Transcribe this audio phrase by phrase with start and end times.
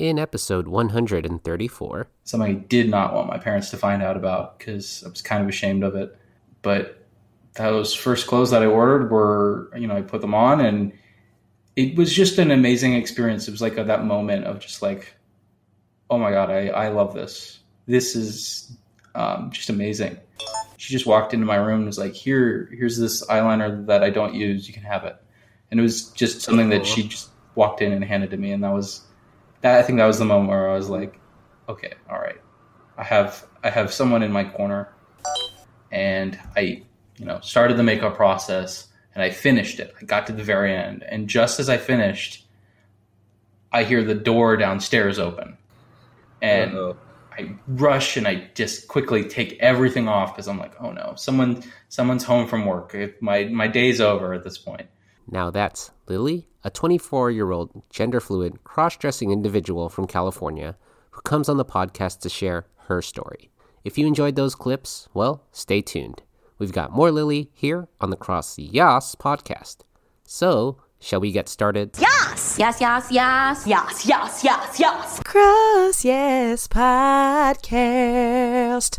[0.00, 2.08] in episode 134.
[2.24, 5.42] Something I did not want my parents to find out about because I was kind
[5.42, 6.16] of ashamed of it.
[6.62, 7.06] But
[7.54, 10.92] those first clothes that I ordered were, you know, I put them on and
[11.76, 13.46] it was just an amazing experience.
[13.46, 15.14] It was like a, that moment of just like,
[16.08, 17.60] oh my God, I, I love this.
[17.86, 18.76] This is
[19.14, 20.18] um, just amazing.
[20.78, 24.08] She just walked into my room and was like, here, here's this eyeliner that I
[24.08, 24.66] don't use.
[24.66, 25.16] You can have it.
[25.70, 28.52] And it was just something that she just walked in and handed to me.
[28.52, 29.02] And that was,
[29.62, 31.18] that I think that was the moment where I was like,
[31.68, 32.40] okay, all right.
[32.96, 34.92] I have, I have someone in my corner
[35.90, 36.82] and I,
[37.18, 39.94] you know, started the makeup process and I finished it.
[40.00, 41.02] I got to the very end.
[41.02, 42.46] And just as I finished,
[43.72, 45.56] I hear the door downstairs open.
[46.42, 46.96] And Uh-oh.
[47.38, 51.62] I rush and I just quickly take everything off because I'm like, oh no, someone
[51.88, 52.94] someone's home from work.
[53.20, 54.88] My my day's over at this point.
[55.30, 60.76] Now that's Lilly, a 24 year old gender fluid, cross dressing individual from California
[61.10, 63.50] who comes on the podcast to share her story.
[63.84, 66.22] If you enjoyed those clips, well, stay tuned.
[66.58, 69.78] We've got more Lilly here on the CrossYAAS podcast.
[70.24, 71.96] So, shall we get started?
[71.98, 72.56] Yes!
[72.58, 75.20] Yes, yes, yes, yes, yes, yes, yes.
[75.24, 77.80] Cross Yes podcast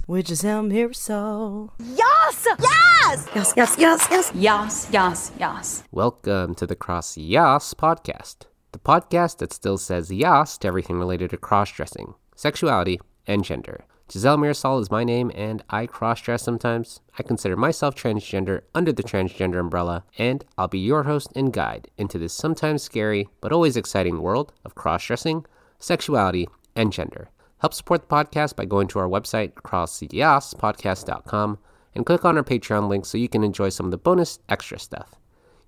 [0.08, 1.70] with Giselle Mirasol.
[1.80, 2.48] Yes!
[2.60, 3.28] Yes!
[3.36, 4.32] Yes, yes, yes, yes.
[4.34, 5.84] Yes, yes, yes.
[5.92, 11.38] Welcome to the CrossYAAS podcast, the podcast that still says yes to everything related to
[11.38, 13.86] cross dressing, sexuality, and gender.
[14.12, 17.00] Giselle Mirasol is my name, and I cross dress sometimes.
[17.18, 21.90] I consider myself transgender under the transgender umbrella, and I'll be your host and guide
[21.98, 25.46] into this sometimes scary but always exciting world of cross dressing,
[25.80, 27.30] sexuality, and gender.
[27.60, 31.58] Help support the podcast by going to our website, crosspodcast.com,
[31.96, 34.78] and click on our Patreon link so you can enjoy some of the bonus extra
[34.78, 35.21] stuff.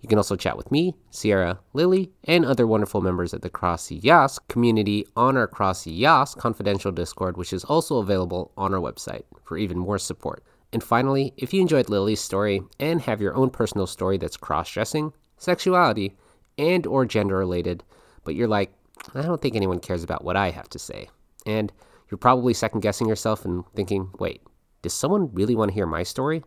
[0.03, 4.37] You can also chat with me, Sierra, Lilly, and other wonderful members at the CrossYAAS
[4.49, 9.79] community on our CrossYAAS confidential Discord, which is also available on our website for even
[9.79, 10.43] more support.
[10.73, 15.13] And finally, if you enjoyed Lilly's story and have your own personal story that's cross-dressing,
[15.37, 16.17] sexuality,
[16.57, 17.81] and or gender related,
[18.25, 18.73] but you're like,
[19.15, 21.09] I don't think anyone cares about what I have to say.
[21.45, 21.71] And
[22.11, 24.41] you're probably second guessing yourself and thinking, wait,
[24.81, 26.43] does someone really want to hear my story?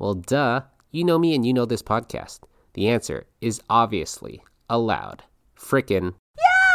[0.00, 2.40] Well, duh, you know me and you know this podcast.
[2.76, 5.22] The answer is obviously aloud.
[5.58, 6.12] Frickin'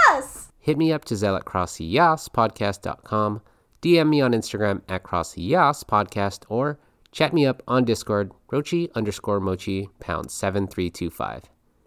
[0.09, 0.51] yes!
[0.57, 3.41] Hit me up, Giselle at crossyaaspodcast.com,
[3.83, 6.79] DM me on Instagram at crossyaaspodcast, or
[7.11, 11.43] chat me up on Discord, rochi underscore mochi pound 7325.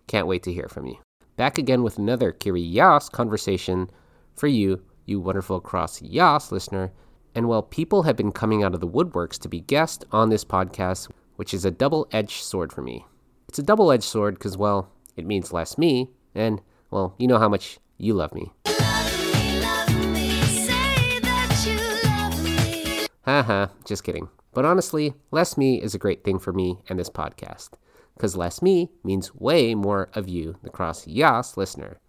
[0.07, 0.99] Can't wait to hear from you.
[1.37, 3.91] Back again with another Curi-YAAS conversation
[4.37, 6.93] for you, you wonderful CrossYAAS listener.
[7.35, 10.45] And while people have been coming out of the woodworks to be guests on this
[10.45, 13.05] podcast, which is a double edged sword for me.
[13.49, 16.61] It's a double edged sword because, well, it means less me, and,
[16.91, 18.53] well, you know how much you love me.
[23.25, 24.29] Haha, just kidding.
[24.53, 27.71] But honestly, less me is a great thing for me and this podcast.
[28.15, 32.01] Because less me means way more of you, the CrossYAAS listener,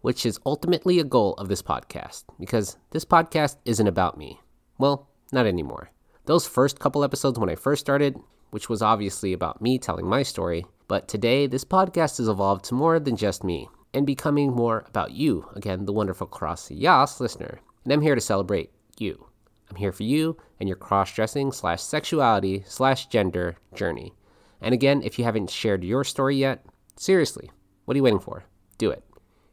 [0.00, 2.24] which is ultimately a goal of this podcast.
[2.38, 4.40] Because this podcast isn't about me.
[4.78, 5.90] Well, not anymore.
[6.26, 8.18] Those first couple episodes when I first started,
[8.50, 12.74] which was obviously about me telling my story, but today, this podcast has evolved to
[12.74, 17.60] more than just me and becoming more about you, again, the wonderful CrossYAAS listener.
[17.84, 19.26] And I'm here to celebrate you.
[19.68, 24.14] I'm here for you and your cross dressing slash sexuality slash gender journey.
[24.60, 26.64] And again, if you haven't shared your story yet,
[26.96, 27.50] seriously,
[27.84, 28.44] what are you waiting for?
[28.78, 29.02] Do it.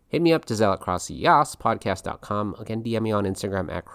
[0.08, 2.56] Hit me up to at podcast.com.
[2.60, 3.86] Again, DM me on Instagram at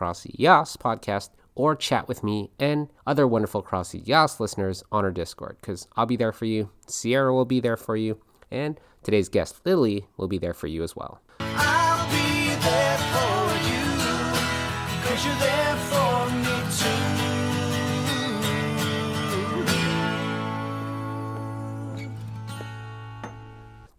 [0.76, 6.06] podcast or chat with me and other wonderful CrossYAAS listeners on our Discord because I'll
[6.06, 6.70] be there for you.
[6.86, 8.18] Sierra will be there for you.
[8.50, 11.20] And today's guest, Lilly, will be there for you as well.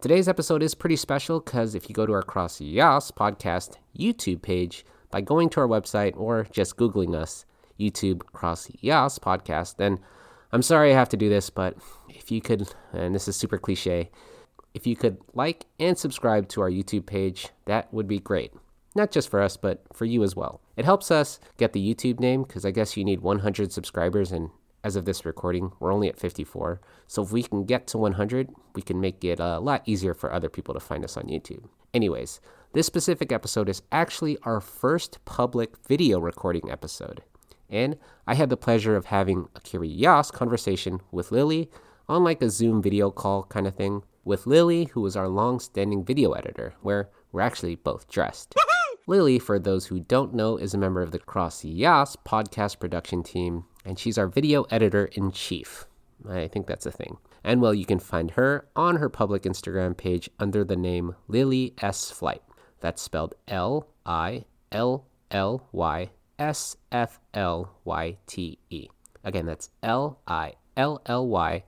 [0.01, 4.85] Today's episode is pretty special because if you go to our CrossYAAS podcast YouTube page,
[5.11, 7.45] by going to our website or just Googling us,
[7.79, 9.99] YouTube Cross Yas podcast, then
[10.51, 11.77] I'm sorry I have to do this, but
[12.09, 14.09] if you could, and this is super cliche,
[14.73, 18.51] if you could like and subscribe to our YouTube page, that would be great.
[18.95, 20.61] Not just for us, but for you as well.
[20.75, 24.49] It helps us get the YouTube name because I guess you need 100 subscribers, and
[24.83, 26.81] as of this recording, we're only at 54.
[27.07, 30.33] So if we can get to 100, we can make it a lot easier for
[30.33, 31.65] other people to find us on YouTube.
[31.93, 32.39] Anyways,
[32.73, 37.23] this specific episode is actually our first public video recording episode.
[37.69, 41.69] And I had the pleasure of having a curious conversation with Lilly
[42.07, 45.59] on like a Zoom video call kind of thing with Lilly, who was our long
[45.59, 48.55] standing video editor, where we're actually both dressed.
[49.07, 53.65] Lilly, for those who don't know, is a member of the CrossYAAS podcast production team,
[53.83, 55.87] and she's our video editor in chief.
[56.27, 57.17] I think that's a thing.
[57.43, 61.73] And well, you can find her on her public Instagram page under the name Lilly
[61.81, 62.41] S Flyte.
[62.81, 68.87] That's spelled L I L L Y S F L Y T E.
[69.23, 71.65] Again, that's L I L L Y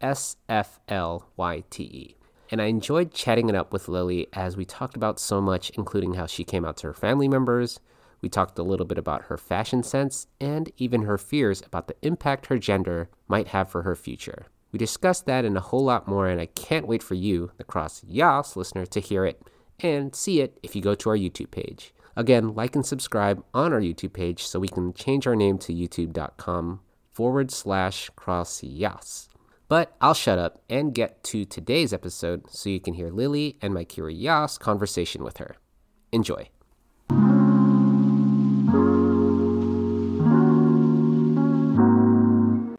[0.00, 2.16] S F L Y T E.
[2.50, 6.14] And I enjoyed chatting it up with Lilly as we talked about so much, including
[6.14, 7.80] how she came out to her family members.
[8.20, 11.96] We talked a little bit about her fashion sense and even her fears about the
[12.02, 14.46] impact her gender might have for her future.
[14.72, 17.64] We discussed that and a whole lot more, and I can't wait for you, the
[17.64, 19.40] CrossYAAS listener, to hear it
[19.78, 21.93] and see it if you go to our YouTube page.
[22.16, 25.74] Again, like and subscribe on our YouTube page so we can change our name to
[25.74, 26.80] youtube.com
[27.12, 29.28] forward slash cross yas.
[29.68, 33.72] But I'll shut up and get to today's episode so you can hear Lilly and
[33.72, 35.56] my Yas conversation with her.
[36.12, 36.48] Enjoy.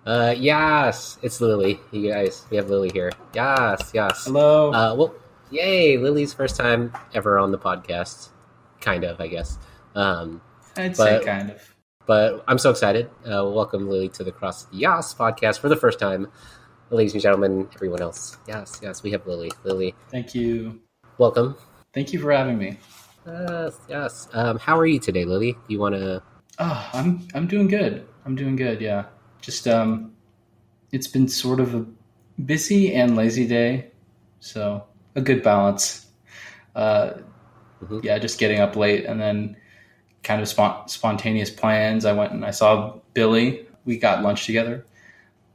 [0.06, 1.80] Uh, yes, it's Lilly.
[1.92, 3.12] You guys, we have Lilly here.
[3.34, 4.26] Yes, yes.
[4.26, 4.72] Hello.
[4.72, 5.16] Uh, well,
[5.50, 8.30] yay, Lilly's first time ever on the podcast.
[8.86, 9.58] Kind of, I guess.
[9.96, 10.42] Um,
[10.78, 11.76] I'd but- say kind of.
[12.06, 13.10] but I'm so excited.
[13.26, 16.28] Uh, welcome, Lilly, to the Cross the Yas podcast for the first time.
[16.92, 18.38] Ladies and gentlemen, everyone else.
[18.48, 19.52] Yes, yes, we have Lilly.
[19.64, 20.82] Lilly, Thank you.
[21.18, 21.56] welcome.
[21.96, 22.78] Thank you for having me.
[23.26, 24.28] Yes, yes.
[24.34, 25.58] Um, how are you today, Lilly?
[25.68, 26.22] You want to?
[26.60, 28.06] Oh, I'm I'm doing good.
[28.24, 28.82] I'm doing good.
[28.82, 29.06] Yeah.
[29.42, 30.14] Just um,
[30.92, 31.84] it's been sort of a
[32.46, 33.90] busy and lazy day,
[34.42, 34.84] so
[35.16, 36.06] a good balance.
[36.76, 37.14] Uh,
[37.84, 38.04] Mhm.
[38.04, 39.56] yeah, just getting up late and then
[40.24, 42.06] kind of spont- spontaneous plans.
[42.06, 43.66] I went and I saw Billy.
[43.86, 44.86] We got lunch together.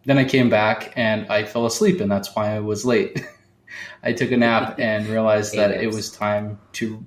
[0.05, 3.25] Then I came back and I fell asleep, and that's why I was late.
[4.03, 7.05] I took a nap and realized that it was time to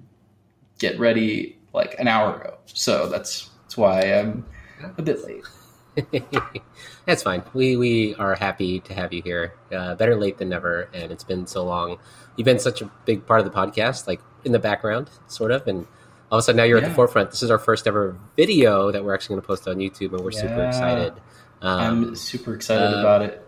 [0.79, 2.57] get ready like an hour ago.
[2.65, 4.45] So that's that's why I'm
[4.97, 5.43] a bit late.
[7.05, 7.43] That's fine.
[7.53, 9.53] We we are happy to have you here.
[9.71, 11.97] Uh, better late than never, and it's been so long.
[12.35, 15.67] You've been such a big part of the podcast, like in the background, sort of,
[15.67, 15.85] and
[16.31, 17.31] all of a sudden now you're at the forefront.
[17.31, 20.21] This is our first ever video that we're actually going to post on YouTube, and
[20.21, 21.13] we're super excited.
[21.61, 21.79] Um,
[22.09, 23.47] I'm super excited uh, about it.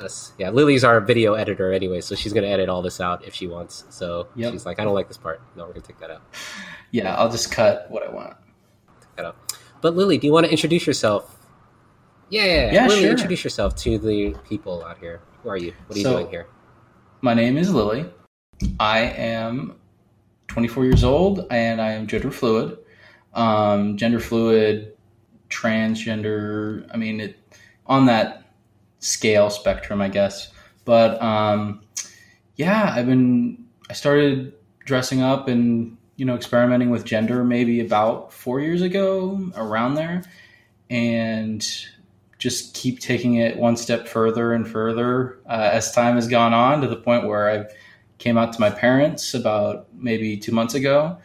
[0.00, 0.32] Yes.
[0.38, 3.34] Yeah, Lilly's our video editor anyway, so she's going to edit all this out if
[3.34, 3.84] she wants.
[3.90, 4.52] So Yep.
[4.52, 5.40] she's like, I don't like this part.
[5.56, 6.22] No, we're going to take that out.
[6.90, 8.34] Yeah, I'll just cut what I want.
[9.02, 9.36] Take that out.
[9.82, 11.37] But Lilly, do you want to introduce yourself?
[12.30, 13.10] Yeah, Yeah, Lilly, sure.
[13.10, 15.20] introduce yourself to the people out here.
[15.42, 15.72] Who are you?
[15.86, 16.46] What are you So- doing here?
[17.22, 18.06] My name is Lilly.
[18.78, 19.76] I am
[20.48, 22.78] 24 years old and I am gender fluid.
[23.34, 24.92] Um, gender fluid,
[25.48, 27.36] transgender, I mean, it
[27.86, 28.44] on that
[28.98, 30.50] scale spectrum, I guess.
[30.84, 31.82] But um,
[32.56, 34.52] yeah, I've been, I started
[34.84, 40.22] dressing up and, you know, experimenting with gender maybe about four years ago, around there.
[40.90, 41.64] And
[42.38, 46.80] just keep taking it one step further and further uh, as time has gone on
[46.80, 47.66] to the point where I
[48.18, 51.18] came out to my parents about maybe two months ago,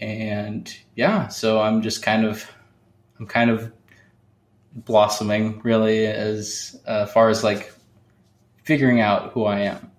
[0.00, 2.50] and yeah, so I'm just kind of
[3.18, 3.72] I'm kind of
[4.74, 7.72] blossoming really as uh, far as like
[8.64, 9.90] figuring out who I am.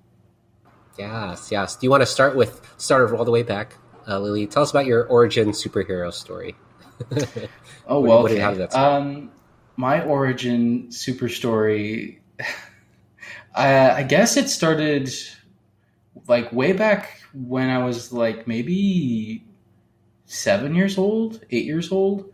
[0.97, 1.75] Yes, yes.
[1.75, 3.75] Do you want to start with start of all the way back,
[4.07, 4.47] uh, Lilly?
[4.47, 6.55] Tell us about your origin superhero story.
[7.91, 8.39] Oh well, what- okay.
[8.39, 9.01] how did that start?
[9.01, 9.31] um,
[9.79, 12.19] my origin super story.
[13.55, 15.09] I, I guess it started
[16.27, 19.41] like way back when I was like maybe
[20.25, 22.29] seven years old, eight years old,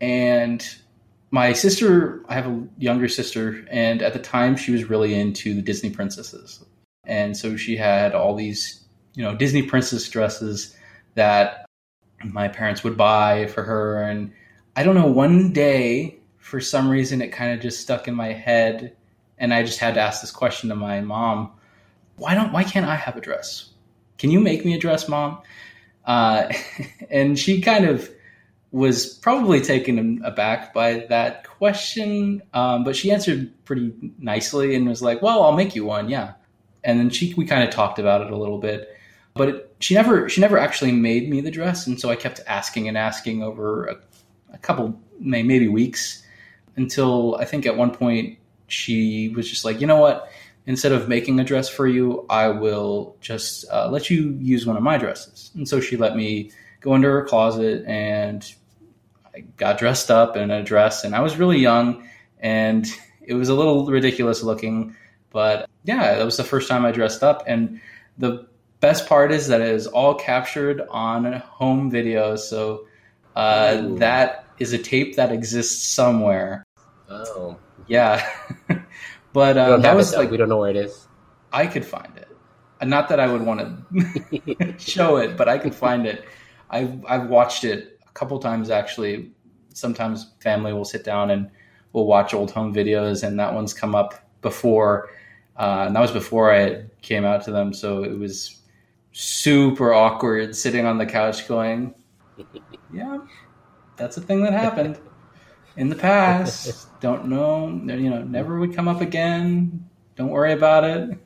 [0.00, 0.68] and
[1.30, 2.24] my sister.
[2.28, 5.90] I have a younger sister, and at the time she was really into the Disney
[5.90, 6.64] princesses,
[7.06, 8.84] and so she had all these
[9.14, 10.76] you know Disney princess dresses
[11.14, 11.64] that
[12.24, 14.32] my parents would buy for her and
[14.74, 18.32] I don't know, one day, for some reason, it kind of just stuck in my
[18.32, 18.96] head.
[19.38, 21.52] And I just had to ask this question to my mom
[22.16, 23.70] Why don't, why can't I have a dress?
[24.18, 25.38] Can you make me a dress, mom?
[26.04, 26.52] Uh,
[27.10, 28.10] and she kind of
[28.72, 32.42] was probably taken aback by that question.
[32.52, 36.08] Um, but she answered pretty nicely and was like, Well, I'll make you one.
[36.08, 36.32] Yeah.
[36.84, 38.88] And then she, we kind of talked about it a little bit
[39.34, 42.40] but it, she never she never actually made me the dress and so i kept
[42.46, 43.96] asking and asking over a,
[44.52, 46.21] a couple may, maybe weeks
[46.76, 50.30] until i think at one point she was just like you know what?
[50.64, 54.76] Instead of making a dress for you i will just uh, let you use one
[54.76, 55.50] of my dresses.
[55.54, 56.50] And so she let me
[56.80, 58.52] go into her closet and
[59.34, 62.08] i got dressed up in a dress and i was really young
[62.40, 62.86] and
[63.20, 64.94] it was a little ridiculous looking
[65.30, 67.42] but yeah that was the first time i dressed up.
[67.46, 67.80] And
[68.18, 68.46] the
[68.82, 72.36] best part is that it is all captured on home video.
[72.36, 72.86] So
[73.34, 76.64] uh, that is a tape that exists somewhere.
[77.10, 78.24] Oh, Yeah,
[79.32, 81.08] but uh, that was it, like we don't know where it is.
[81.52, 82.28] I could find it.
[82.82, 86.24] Not that I would want to show it, but I could find it.
[86.70, 89.32] I've I've watched it a couple times actually.
[89.74, 91.50] Sometimes family will sit down and
[91.92, 95.10] we'll watch old home videos, and that one's come up before.
[95.56, 98.62] Uh, and that was before I came out to them, so it was
[99.12, 101.94] super awkward sitting on the couch going,
[102.92, 103.18] "Yeah,
[103.96, 104.98] that's a thing that happened
[105.76, 106.88] in the past.
[107.00, 109.88] Don't know, you know, never would come up again.
[110.16, 111.18] Don't worry about it."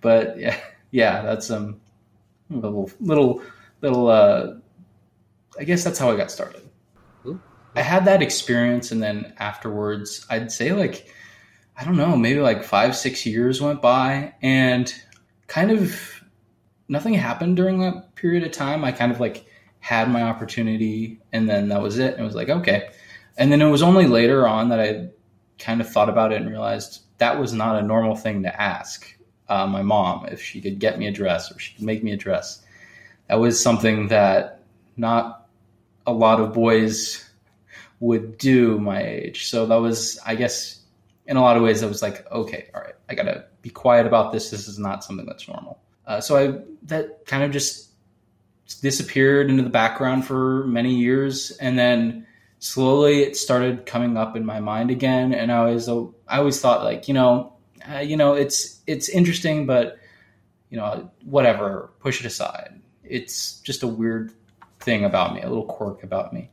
[0.00, 0.58] But yeah,
[0.90, 1.80] yeah, that's um
[2.50, 3.42] little little
[3.80, 4.08] little.
[4.08, 4.54] Uh,
[5.58, 6.62] I guess that's how I got started.
[7.74, 11.08] I had that experience, and then afterwards, I'd say like
[11.76, 14.92] I don't know, maybe like five six years went by, and
[15.46, 16.22] kind of
[16.88, 18.84] nothing happened during that period of time.
[18.84, 19.46] I kind of like
[19.88, 22.12] had my opportunity, and then that was it.
[22.12, 22.90] And it was like okay,
[23.38, 25.08] and then it was only later on that I
[25.58, 29.16] kind of thought about it and realized that was not a normal thing to ask
[29.48, 32.12] uh, my mom if she could get me a dress or she could make me
[32.12, 32.62] a dress.
[33.28, 34.60] That was something that
[34.98, 35.48] not
[36.06, 37.24] a lot of boys
[38.00, 39.48] would do my age.
[39.48, 40.82] So that was, I guess,
[41.26, 44.06] in a lot of ways, I was like, okay, all right, I gotta be quiet
[44.06, 44.50] about this.
[44.50, 45.80] This is not something that's normal.
[46.06, 47.87] Uh, so I that kind of just
[48.74, 52.26] disappeared into the background for many years, and then
[52.58, 55.32] slowly it started coming up in my mind again.
[55.32, 57.54] And I was, I always thought like, you know,
[57.90, 59.98] uh, you know, it's it's interesting, but
[60.70, 62.80] you know, whatever, push it aside.
[63.04, 64.32] It's just a weird
[64.80, 66.50] thing about me, a little quirk about me.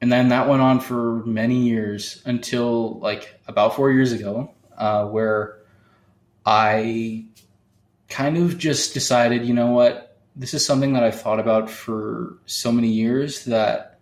[0.00, 5.06] And then that went on for many years until like about four years ago, uh,
[5.06, 5.58] where
[6.44, 7.26] I
[8.08, 12.38] kind of just decided, you know what, this is something that I've thought about for
[12.46, 13.98] so many years that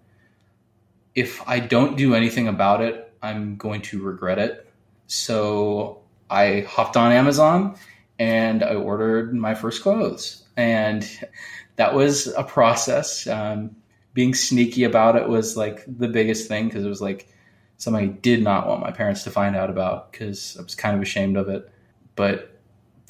[1.15, 4.67] if I don't do anything about it, I'm going to regret it.
[5.07, 7.77] So I hopped on Amazon
[8.19, 10.45] and I ordered my first clothes.
[10.57, 11.09] And
[11.77, 13.27] that was a process.
[13.27, 13.77] Um,
[14.13, 17.29] being sneaky about it was like the biggest thing because it was like
[17.77, 20.97] something I did not want my parents to find out about because I was kind
[20.97, 21.71] of ashamed of it.
[22.17, 22.50] But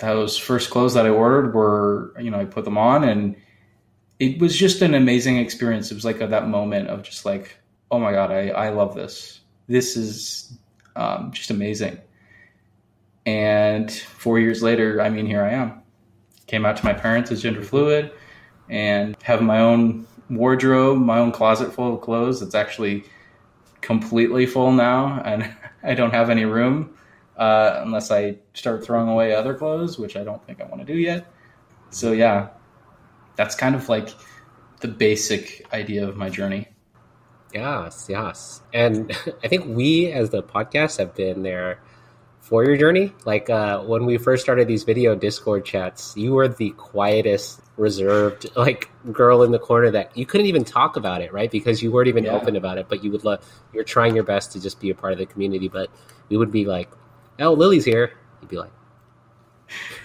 [0.00, 3.37] those first clothes that I ordered were, you know, I put them on and
[4.19, 5.90] it was just an amazing experience.
[5.90, 7.57] It was like a, that moment of just like,
[7.90, 9.40] oh my God, I, I love this.
[9.66, 10.59] This is
[10.97, 11.99] um, just amazing.
[13.26, 15.83] And four years later, I mean, here I am.
[16.47, 18.12] Came out to my parents as gender fluid
[18.69, 22.42] and have my own wardrobe, my own closet full of clothes.
[22.42, 23.04] It's actually
[23.80, 25.50] completely full now, and
[25.83, 26.95] I don't have any room
[27.40, 30.92] uh, unless I start throwing away other clothes, which I don't think I want to
[30.92, 31.26] do yet.
[31.90, 32.50] So, yeah,
[33.37, 34.11] that's kind of like
[34.80, 36.68] the basic idea of my journey.
[37.52, 38.61] Yes, yes.
[38.73, 39.11] And
[39.44, 41.80] I think we, as the podcast, have been there
[42.40, 43.12] for your journey.
[43.25, 48.47] Like uh, when we first started these video Discord chats, you were the quietest, reserved,
[48.56, 51.50] like girl in the corner that you couldn't even talk about it, right?
[51.50, 52.32] Because you weren't even Yeah.
[52.32, 52.87] open about it.
[52.88, 53.44] But you would love.
[53.73, 55.68] You're trying your best to just be a part of the community.
[55.68, 55.90] But
[56.28, 56.90] we would be like,
[57.40, 58.73] "Oh, Lilly's here." You'd be like,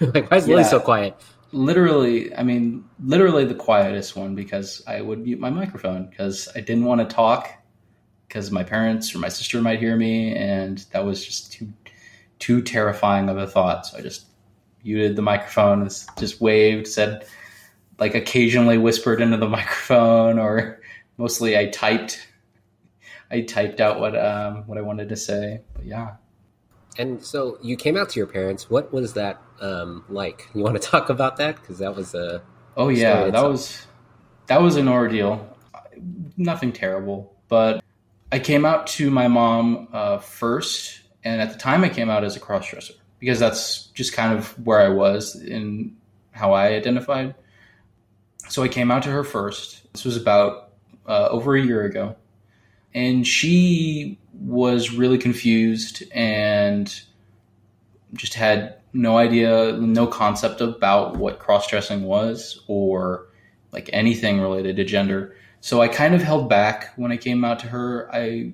[0.00, 1.14] "Like, why is Lilly so quiet?"
[1.52, 6.60] literally i mean literally the quietest one because i would mute my microphone because i
[6.60, 7.48] didn't want to talk
[8.26, 11.72] because my parents or my sister might hear me and that was just too
[12.38, 14.26] too terrifying of a thought so i just
[14.84, 15.88] muted the microphone
[16.18, 17.24] just waved said
[17.98, 20.80] like occasionally whispered into the microphone or
[21.16, 22.28] mostly i typed
[23.30, 26.16] i typed out what um what i wanted to say but yeah
[26.98, 28.70] And so you came out to your parents.
[28.70, 30.48] What was that um, like?
[30.54, 32.42] You want to talk about that because that was a
[32.76, 33.50] Oh yeah, that itself.
[33.50, 33.86] was
[34.48, 35.56] that was an ordeal.
[36.36, 37.82] Nothing terrible, but
[38.30, 42.22] I came out to my mom uh, first, and at the time I came out
[42.22, 45.96] as a crossdresser because that's just kind of where I was in
[46.32, 47.34] how I identified.
[48.48, 49.90] So I came out to her first.
[49.94, 50.72] This was about
[51.06, 52.14] uh, over a year ago,
[52.92, 57.00] and she was really confused and
[58.14, 63.26] just had no idea, no concept about what cross dressing was or
[63.72, 65.34] like anything related to gender.
[65.60, 68.08] So I kind of held back when I came out to her.
[68.12, 68.52] I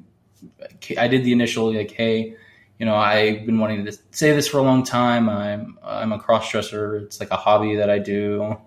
[0.98, 2.34] I did the initial like, hey,
[2.78, 5.28] you know, I've been wanting to say this for a long time.
[5.28, 6.96] I'm I'm a cross dresser.
[6.96, 8.58] It's like a hobby that I do.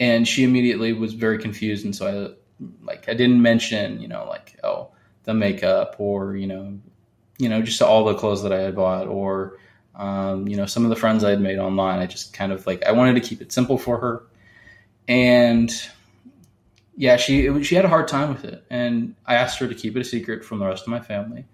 [0.00, 4.26] And she immediately was very confused, and so I like I didn't mention, you know,
[4.28, 4.93] like oh
[5.24, 6.78] the makeup or you know,
[7.38, 9.58] you know, just all the clothes that I had bought or
[9.96, 12.66] Um, you know, some of the friends I had made online, I just kind of
[12.66, 14.24] like I wanted to keep it simple for her,
[15.06, 15.70] and
[16.96, 19.74] yeah, she it, she had a hard time with it, and I asked her to
[19.74, 21.44] keep it a secret from the rest of my family,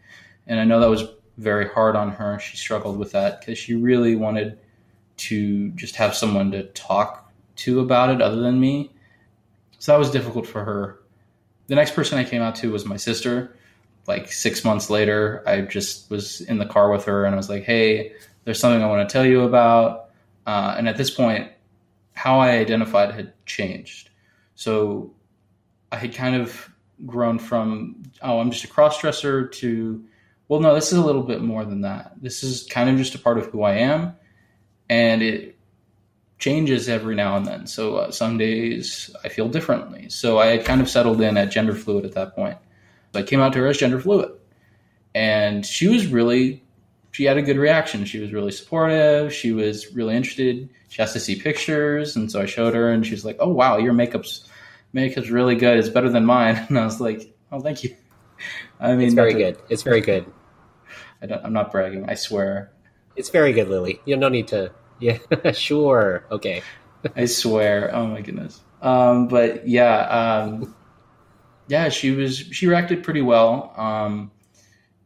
[0.46, 1.04] and I know that was
[1.36, 2.38] very hard on her.
[2.38, 4.58] She struggled with that because she really wanted
[5.28, 8.90] to just have someone to talk to about it other than me.
[9.78, 11.00] So that was difficult for her.
[11.66, 13.54] The next person I came out to was my sister.
[14.06, 17.48] Like six months later, I just was in the car with her and I was
[17.48, 18.12] like, hey,
[18.44, 20.10] there's something I want to tell you about.
[20.46, 21.50] Uh, and at this point,
[22.14, 24.10] how I identified had changed.
[24.54, 25.12] So
[25.92, 26.70] I had kind of
[27.06, 30.04] grown from, oh, I'm just a cross dresser to,
[30.48, 32.12] well, no, this is a little bit more than that.
[32.20, 34.16] This is kind of just a part of who I am
[34.90, 35.56] and it
[36.38, 37.66] changes every now and then.
[37.66, 40.08] So uh, some days I feel differently.
[40.08, 42.58] So I had kind of settled in at gender fluid at that point.
[43.12, 44.30] So I came out to her as gender fluid,
[45.14, 46.62] and she was really
[47.12, 48.04] she had a good reaction.
[48.04, 49.32] She was really supportive.
[49.34, 50.68] She was really interested.
[50.88, 53.48] She asked to see pictures, and so I showed her, and she was like, "Oh
[53.48, 54.48] wow, your makeup's
[54.92, 55.78] makeup's really good.
[55.78, 57.96] It's better than mine." And I was like, "Oh, thank you."
[58.80, 59.58] I mean, It's very to- good.
[59.68, 60.24] It's very good.
[61.22, 62.08] I don't, I'm not bragging.
[62.08, 62.70] I swear.
[63.16, 64.00] It's very good, Lilly.
[64.06, 64.72] You have no need to.
[65.00, 65.16] Yeah,
[65.52, 66.26] sure.
[66.30, 66.60] Okay.
[67.16, 67.90] I swear.
[67.94, 68.60] Oh my goodness.
[68.82, 70.74] Um, but yeah, um,
[71.70, 73.72] yeah, she was she reacted pretty well.
[73.76, 74.32] Um,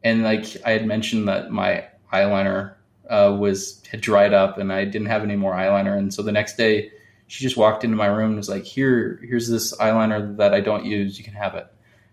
[0.03, 2.73] and like I had mentioned that my eyeliner
[3.07, 6.31] uh, was had dried up and I didn't have any more eyeliner, and so the
[6.31, 6.91] next day
[7.27, 10.59] she just walked into my room and was like, "Here, here's this eyeliner that I
[10.59, 11.19] don't use.
[11.19, 11.67] You can have it."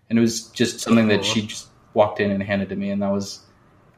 [0.09, 3.01] And it was just something that she just walked in and handed to me, and
[3.01, 3.39] that was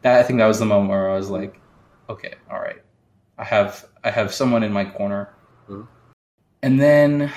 [0.04, 0.20] that.
[0.20, 1.60] I think that was the moment where I was like,
[2.10, 2.82] "Okay, all right,
[3.38, 5.34] I have I have someone in my corner."
[6.62, 7.32] And then,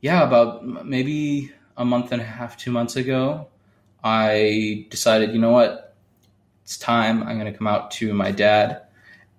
[0.00, 3.48] yeah, about maybe a month and a half, two months ago,
[4.02, 5.94] I decided, you know what,
[6.62, 7.22] it's time.
[7.22, 8.82] I'm going to come out to my dad,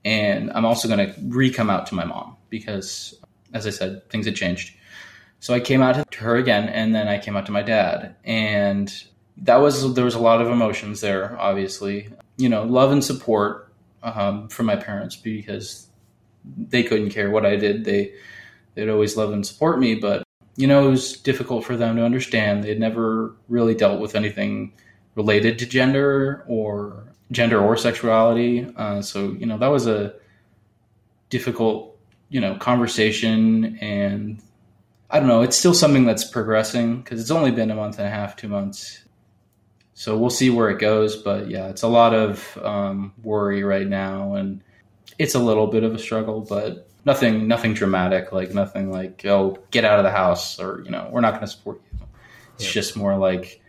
[0.05, 3.13] and I'm also going to re-come out to my mom because,
[3.53, 4.75] as I said, things had changed.
[5.39, 8.15] So I came out to her again, and then I came out to my dad,
[8.23, 8.91] and
[9.37, 11.39] that was there was a lot of emotions there.
[11.39, 13.71] Obviously, you know, love and support
[14.03, 15.87] um, from my parents because
[16.43, 17.85] they couldn't care what I did.
[17.85, 18.13] They
[18.73, 20.23] they'd always love and support me, but
[20.57, 22.63] you know, it was difficult for them to understand.
[22.63, 24.73] They'd never really dealt with anything
[25.15, 28.67] related to gender or gender or sexuality.
[28.75, 30.15] Uh, so you know, that was a
[31.29, 31.97] difficult
[32.29, 34.41] you know conversation, and
[35.11, 35.43] I don't know.
[35.43, 38.49] It's still something that's progressing because it's only been a month and a half, two
[38.49, 39.03] months.
[39.93, 43.87] So we'll see where it goes, but yeah, it's a lot of um, worry right
[43.87, 44.61] now, and
[45.19, 49.57] it's a little bit of a struggle, but nothing nothing dramatic like nothing like oh
[49.71, 51.99] get out of the house or you know we're not going to support you
[52.55, 52.71] it's Yeah.
[52.73, 53.61] just more like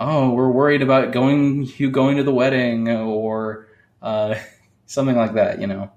[0.00, 3.66] oh we're worried about going you going to the wedding or
[4.00, 4.36] uh,
[4.86, 5.90] something like that you know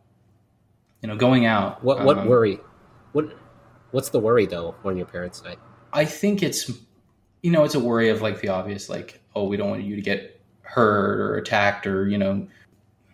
[1.02, 2.60] you know going out What what Um, worry?
[3.14, 3.26] What
[3.92, 5.58] what's the worry though on your parents' side?
[5.94, 6.70] I think it's
[7.44, 9.96] you know it's a worry of like the obvious like oh we don't want you
[9.96, 12.48] to get hurt or attacked or you know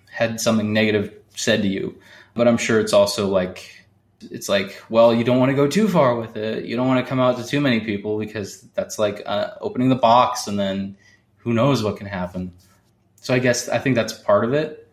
[0.10, 1.96] had something negative said to you
[2.38, 3.74] but I'm sure it's also like
[4.22, 7.04] it's like well you don't want to go too far with it you don't want
[7.06, 10.58] to come out to too many people because that's like uh, opening the box and
[10.58, 10.98] then
[11.38, 12.52] who knows what can happen
[13.16, 14.88] so I guess I think that's part of it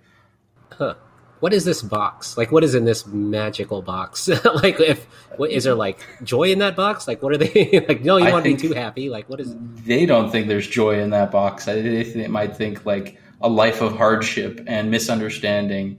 [0.78, 0.94] Huh.
[1.40, 2.38] What is this box?
[2.38, 4.28] Like, what is in this magical box?
[4.62, 5.04] like, if
[5.37, 7.07] what is there like joy in that box?
[7.07, 8.02] Like, what are they like?
[8.02, 9.11] No, you I want to be too happy?
[9.11, 9.54] Like, what is?
[9.85, 11.68] they don't think there's joy in that box.
[11.68, 15.98] I, they, they might think like a life of hardship and misunderstanding,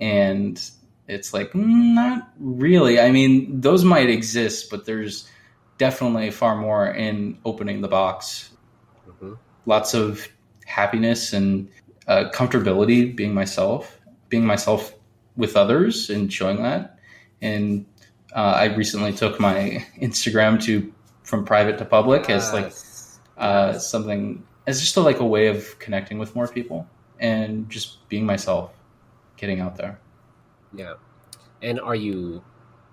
[0.00, 0.58] and
[1.08, 3.00] it's like not really.
[3.00, 5.28] I mean, those might exist, but there's
[5.78, 8.50] definitely far more in opening the box.
[9.08, 9.38] Mhm.
[9.66, 10.28] Lots of
[10.64, 11.68] happiness and
[12.06, 14.94] uh, comfortability being myself, being myself
[15.36, 16.98] with others, and showing that.
[17.40, 17.86] And
[18.34, 20.92] uh, I recently took my Instagram to
[21.22, 22.72] from private to public as like
[23.36, 26.88] uh, something as just a, like a way of connecting with more people
[27.18, 28.72] and just being myself,
[29.36, 29.98] getting out there.
[30.74, 30.94] Yeah.
[31.62, 32.44] And are you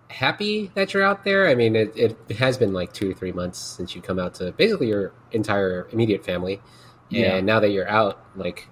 [0.09, 1.47] happy that you're out there?
[1.47, 4.35] I mean, it, it has been like two or three months since you come out
[4.35, 6.61] to basically your entire immediate family.
[7.09, 7.35] Yeah.
[7.35, 8.67] And now that you're out, like,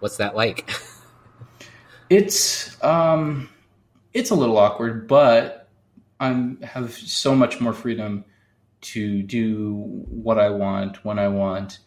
[0.00, 0.70] what's that like?
[2.10, 3.48] It's um,
[4.12, 5.68] it's a little awkward, but
[6.20, 8.24] I'm have so much more freedom
[8.82, 11.78] to do what I want when I want.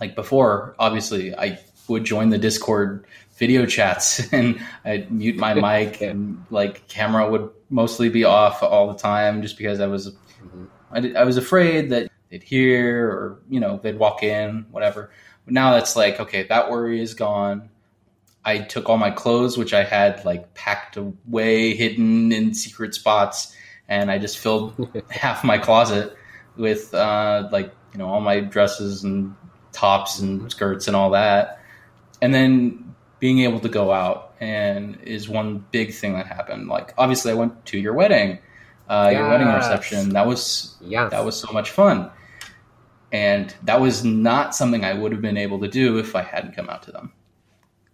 [0.00, 6.00] Like before, obviously, I would join the Discord video chats and I'd mute my mic
[6.00, 10.68] and like camera would mostly be off all the time just because I was Mhm.
[10.92, 15.10] I, did, I was afraid that they'd hear or you know they'd walk in whatever
[15.44, 17.68] but now that's like okay that worry is gone
[18.46, 23.52] I took all my clothes, which I had like packed away, hidden in secret spots,
[23.88, 26.16] and I just filled half my closet
[26.56, 29.34] with uh, like you know all my dresses and
[29.72, 31.55] tops and skirts and all that.
[32.22, 36.68] And then being able to go out and is one big thing that happened.
[36.68, 38.38] Like obviously, I went to your wedding,
[38.88, 40.10] uh, your wedding reception.
[40.10, 41.10] That was Yes.
[41.10, 42.10] that was so much fun.
[43.12, 46.54] And that was not something I would have been able to do if I hadn't
[46.54, 47.12] come out to them.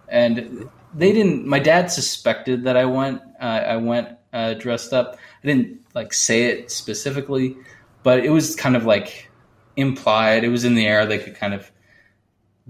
[0.08, 1.46] And they didn't.
[1.46, 3.22] My dad suspected that I went.
[3.40, 5.16] Uh, I went uh, dressed up.
[5.42, 7.56] I didn't like say it specifically,
[8.02, 9.30] but it was kind of like
[9.76, 10.44] implied.
[10.44, 11.06] It was in the air.
[11.06, 11.70] They could kind of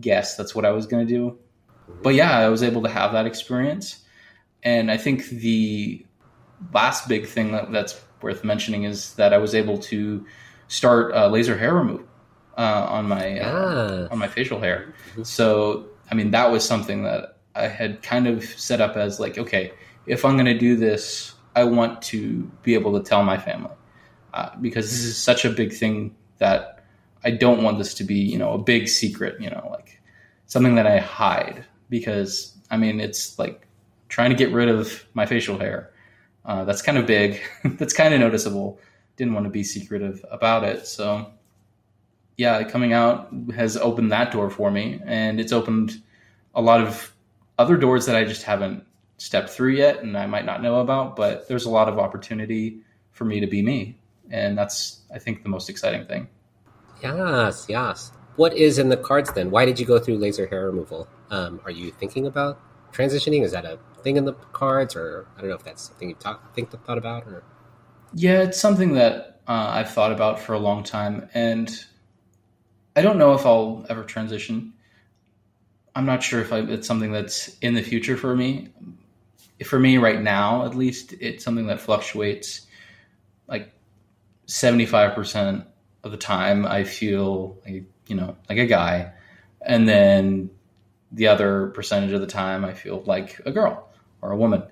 [0.01, 1.39] guess that's what I was going to do.
[2.03, 3.99] But yeah, I was able to have that experience.
[4.63, 6.05] And I think the
[6.73, 10.25] last big thing that, that's worth mentioning is that I was able to
[10.69, 12.07] start uh, laser hair removal
[12.57, 14.13] uh, on my uh, Ah.
[14.13, 14.95] on my facial hair.
[15.23, 19.39] So I mean that was something that I had kind of set up as like,
[19.39, 19.73] okay,
[20.07, 23.75] if I'm going to do this, I want to be able to tell my family
[24.33, 26.85] uh, because this is such a big thing that
[27.25, 30.01] I don't want this to be, you know, a big secret, you know, like
[30.47, 33.69] something that I hide because I mean it's like
[34.09, 35.93] trying to get rid of my facial hair.
[36.45, 37.41] Uh, that's kind of big.
[37.65, 38.81] that's kind of noticeable.
[39.17, 40.87] Didn't want to be secretive about it.
[40.87, 41.31] So,
[42.39, 46.03] yeah, coming out has opened that door for me, and it's opened
[46.55, 47.15] a lot of
[47.59, 48.85] other doors that I just haven't
[49.19, 51.15] stepped through yet, and I might not know about.
[51.15, 52.81] But there's a lot of opportunity
[53.13, 53.99] for me to be me,
[54.31, 56.27] and that's I think the most exciting thing.
[57.03, 58.13] Yes, yes.
[58.37, 59.51] What is in the cards then?
[59.51, 61.09] Why did you go through laser hair removal?
[61.31, 62.61] Um, are you thinking about
[62.93, 63.43] transitioning?
[63.43, 66.15] Is that a thing in the cards, or I don't know if that's something you
[66.15, 67.45] talk think thought about, or
[68.15, 71.71] Yeah, it's something that uh, I've thought about for a long time, and
[72.97, 74.73] I don't know if I'll ever transition.
[75.95, 78.69] I'm not sure if I, it's something that's in the future for me.
[79.65, 82.67] For me, right now, at least, it's something that fluctuates.
[83.47, 83.73] Like
[84.47, 85.65] seventy-five percent
[86.03, 89.13] of the time, I feel like you know, like a guy,
[89.61, 90.51] and then
[91.13, 93.89] the other percentage of the time, I feel like a girl
[94.21, 94.63] or a woman.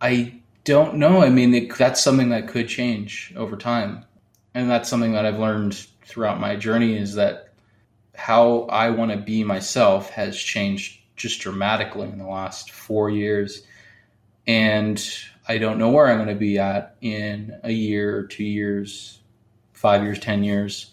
[0.00, 1.22] I don't know.
[1.22, 4.04] I mean, it, that's something that could change over time,
[4.54, 7.52] and that's something that I've learned throughout my journey is that
[8.14, 13.62] how I want to be myself has changed just dramatically in the last four years,
[14.46, 15.02] and
[15.48, 19.20] I don't know where I'm going to be at in a year, two years,
[19.72, 20.92] five years, ten years.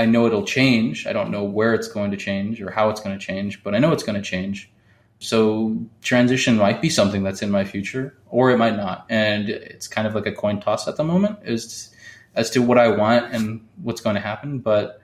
[0.00, 1.06] I know it'll change.
[1.06, 3.74] I don't know where it's going to change or how it's going to change, but
[3.74, 4.70] I know it's going to change.
[5.18, 9.86] So transition might be something that's in my future, or it might not, and it's
[9.86, 11.94] kind of like a coin toss at the moment as
[12.34, 14.60] as to what I want and what's going to happen.
[14.60, 15.02] But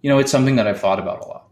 [0.00, 1.44] you know, it's something that I've thought about a lot.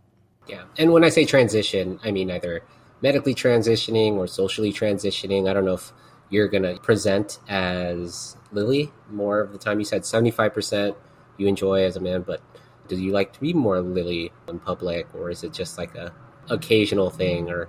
[0.48, 0.62] yeah.
[0.78, 2.62] And when I say transition, I mean either
[3.02, 5.50] medically transitioning or socially transitioning.
[5.50, 5.92] I don't know if
[6.30, 9.78] you're gonna present as Lilly more of the time.
[9.78, 10.96] You said seventy five percent
[11.37, 12.40] you enjoy as a man, but
[12.88, 16.12] do you like to be more Lilly in public, or is it just like a
[16.51, 17.68] occasional thing, or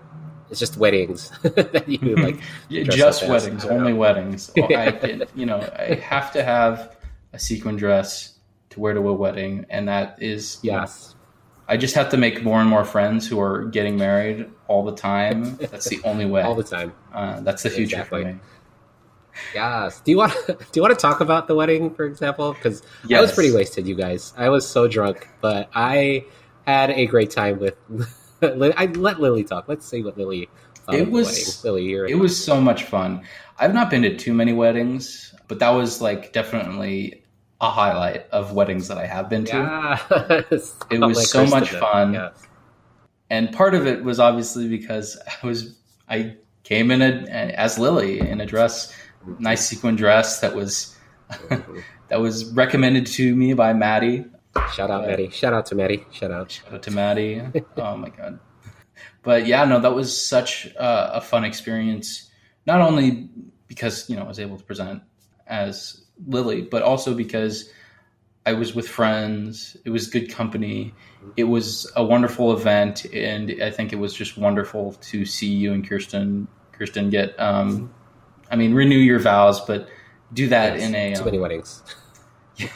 [0.50, 2.40] it's just weddings that you like?
[2.70, 4.00] Just weddings, only know.
[4.00, 4.52] weddings.
[4.58, 6.96] I you know, I have to have
[7.34, 8.34] a sequin dress
[8.70, 11.14] to wear to a wedding, and that is Yes.
[11.70, 14.96] I just have to make more and more friends who are getting married all the
[14.96, 15.58] time.
[15.58, 16.42] That's the only way.
[16.42, 16.94] all the time.
[17.14, 18.22] uh, that's the future Exactly.
[18.24, 18.40] for me.
[19.54, 20.02] Yes.
[20.02, 22.54] Do you want do you want to talk about the wedding, for example?
[22.54, 22.82] Because
[23.14, 24.34] I was pretty wasted, you guys.
[24.38, 26.26] I was so drunk, but I
[26.66, 27.76] had a great time with.
[28.42, 29.68] I let Lilly talk.
[29.68, 30.48] Let's see what Lilly
[30.86, 33.24] thought It was- Lilly, It was so much fun.
[33.58, 37.24] I've not been to too many weddings, but that was like definitely
[37.60, 40.46] a highlight of weddings that I have been to.
[40.52, 40.76] Yes.
[40.92, 42.14] It was Like so much fun.
[42.14, 42.34] Yes.
[43.32, 45.76] and part of it was obviously because I was
[46.08, 48.94] I came in a, as Lilly in a dress,
[49.40, 50.96] nice sequin dress that was
[52.10, 54.26] that was recommended to me by Maddie.
[54.74, 55.30] Shout out, Maddie.
[55.30, 56.06] Shout out to Maddie.
[56.12, 56.52] Shout out.
[56.52, 57.42] Shout out to Maddie.
[57.78, 58.40] oh my god!
[59.24, 62.30] But yeah, no, that was such uh, a fun experience.
[62.66, 63.30] Not only
[63.68, 65.04] because you know I was able to present
[65.46, 67.70] as Lilly, but also because
[68.46, 69.76] I was with friends.
[69.84, 70.94] It was good company.
[71.36, 75.74] It was a wonderful event, and I think it was just wonderful to see you
[75.74, 76.48] and Kirsten.
[76.72, 77.94] Kirsten get, um,
[78.50, 79.88] I mean, renew your vows, but
[80.34, 80.88] do that Yes.
[80.88, 81.84] in a Too um, many weddings.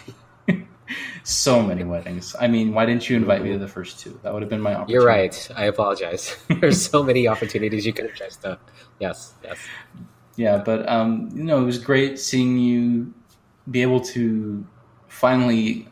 [1.23, 2.35] so many weddings.
[2.39, 4.19] I mean, why didn't you invite me to the first two?
[4.23, 4.93] That would have been my opportunity.
[4.93, 5.49] You're right.
[5.55, 6.35] I apologize.
[6.61, 8.69] There's so many opportunities you could have dressed up.
[8.99, 9.33] Yes.
[9.43, 9.57] Yes.
[10.37, 13.13] yeah but um you know it was great seeing you
[13.69, 14.65] be able to
[15.07, 15.87] finally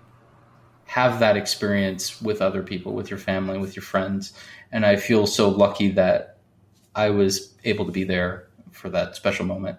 [0.85, 4.31] have that experience with other people with your family with your friends
[4.71, 6.37] and i feel so lucky that
[6.95, 9.77] I was able to be there for that special moment.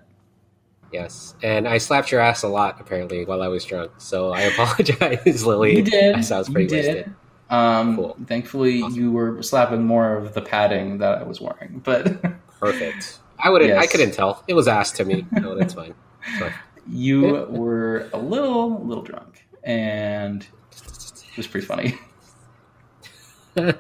[0.93, 4.41] Yes, and I slapped your ass a lot apparently while I was drunk, so I
[4.53, 5.77] apologize, Lilly.
[5.77, 6.15] You did.
[6.17, 6.85] I sounds You pretty did.
[6.97, 7.15] wasted.
[7.49, 8.17] Um, Cool.
[8.27, 8.99] Thankfully, Awesome.
[9.01, 12.21] you were slapping more of the padding that I was wearing, but
[12.61, 13.19] Perfect.
[13.39, 13.73] I wouldn't.
[13.79, 14.45] I couldn't tell.
[14.49, 15.25] It was ass to me.
[15.33, 15.95] No, that's fine.
[16.29, 16.53] It's fine.
[16.89, 21.99] you were a little, little drunk, and it was pretty funny.
[23.57, 23.73] uh,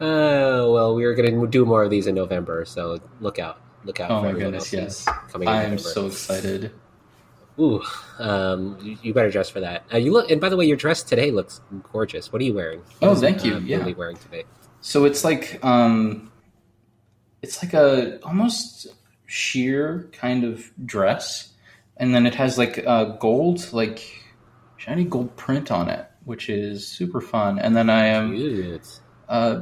[0.00, 3.60] well, we are going to do more of these in November, so look out.
[3.84, 5.06] Look out Oh for my goodness, yes.
[5.30, 6.72] coming I am so excited.
[7.60, 7.82] Ooh,
[8.18, 9.84] um, you, you better dress for that.
[9.92, 11.60] Uh, you look, and by the way, your dress today looks
[11.92, 12.32] gorgeous.
[12.32, 12.80] What are you wearing?
[13.00, 13.78] What Oh, thank you, um, yeah.
[13.78, 14.44] Lilly wearing today.
[14.80, 16.30] So it's like um
[17.42, 18.86] it's like a almost
[19.26, 21.52] sheer kind of dress
[21.96, 24.22] and then it has like a gold like
[24.76, 28.80] shiny gold print on it which is super fun and then I am
[29.28, 29.60] uh,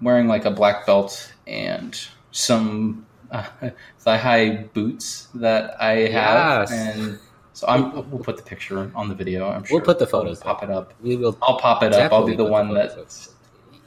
[0.00, 1.98] wearing like a black belt and
[2.30, 3.44] some uh,
[3.98, 6.96] thigh high boots that I have Yes.
[6.96, 7.18] and
[7.52, 10.40] so I'm we'll put the picture on the video I'm sure We'll put the photos
[10.40, 13.28] pop it up We will I'll pop it up I'll be the one the that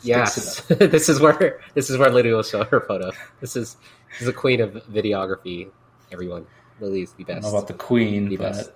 [0.04, 3.12] Yes, this is where this is where Lilly will show her photo.
[3.40, 3.78] This is
[4.10, 5.70] this is a queen of videography.
[6.12, 6.48] Everyone,
[6.80, 7.48] Lilly is the best.
[7.48, 8.72] about the queen The but best.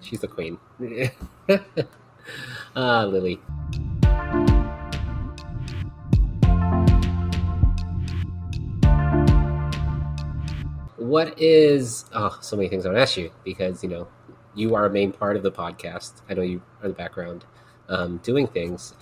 [0.02, 0.58] She's the queen.
[2.76, 3.40] Ah, Lilly.
[11.12, 14.08] What is oh so many things I want to ask you because you know
[14.54, 16.22] you are a main part of the podcast.
[16.26, 17.44] I know you are the background
[17.90, 18.94] um, doing things,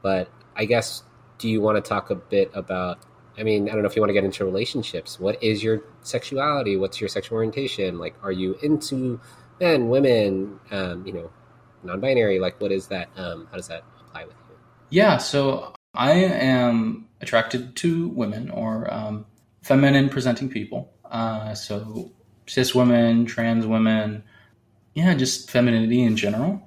[0.00, 1.02] but I guess
[1.38, 3.00] do you want to talk a bit about?
[3.36, 5.18] I mean, I don't know if you want to get into relationships.
[5.18, 6.76] What is your sexuality?
[6.76, 7.98] What's your sexual orientation?
[7.98, 9.20] Like, are you into
[9.58, 10.60] men, women?
[10.70, 11.32] Um, you know,
[11.82, 12.38] non-binary.
[12.38, 13.08] Like, what is that?
[13.16, 14.54] Um, how does that apply with you?
[14.90, 19.26] Yeah, so I am attracted to women or um,
[19.62, 20.92] feminine presenting people.
[21.10, 22.12] Uh, so
[22.46, 24.22] cis women, trans women,
[24.94, 26.62] yeah, just femininity in general.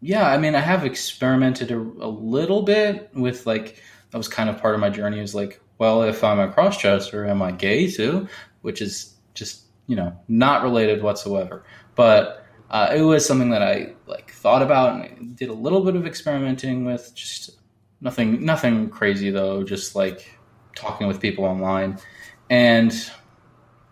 [0.00, 4.50] Yeah, I mean, I have experimented a, a little bit with like that was kind
[4.50, 5.20] of part of my journey.
[5.20, 8.28] Is like, well, if I'm a crossdresser, am I gay too?
[8.62, 11.64] Which is just you know not related whatsoever.
[11.94, 15.96] But uh, it was something that I like thought about and did a little bit
[15.96, 17.14] of experimenting with.
[17.14, 17.58] Just
[18.00, 19.62] nothing, nothing crazy though.
[19.62, 20.38] Just like
[20.74, 21.98] talking with people online,
[22.50, 22.92] and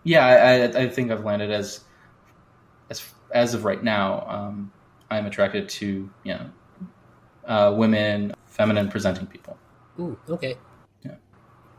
[0.03, 1.81] yeah, I, I, I think I've landed as
[2.89, 4.25] as as of right now.
[4.27, 4.71] Um,
[5.09, 6.49] I'm attracted to you know
[7.45, 9.57] uh, women, feminine presenting people.
[9.99, 10.57] Ooh, okay.
[11.03, 11.15] Yeah.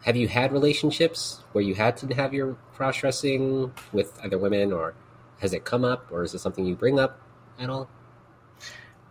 [0.02, 4.72] Have you had relationships where you had to have your cross dressing with other women,
[4.72, 4.94] or
[5.40, 7.20] has it come up, or is it something you bring up
[7.58, 7.88] at all?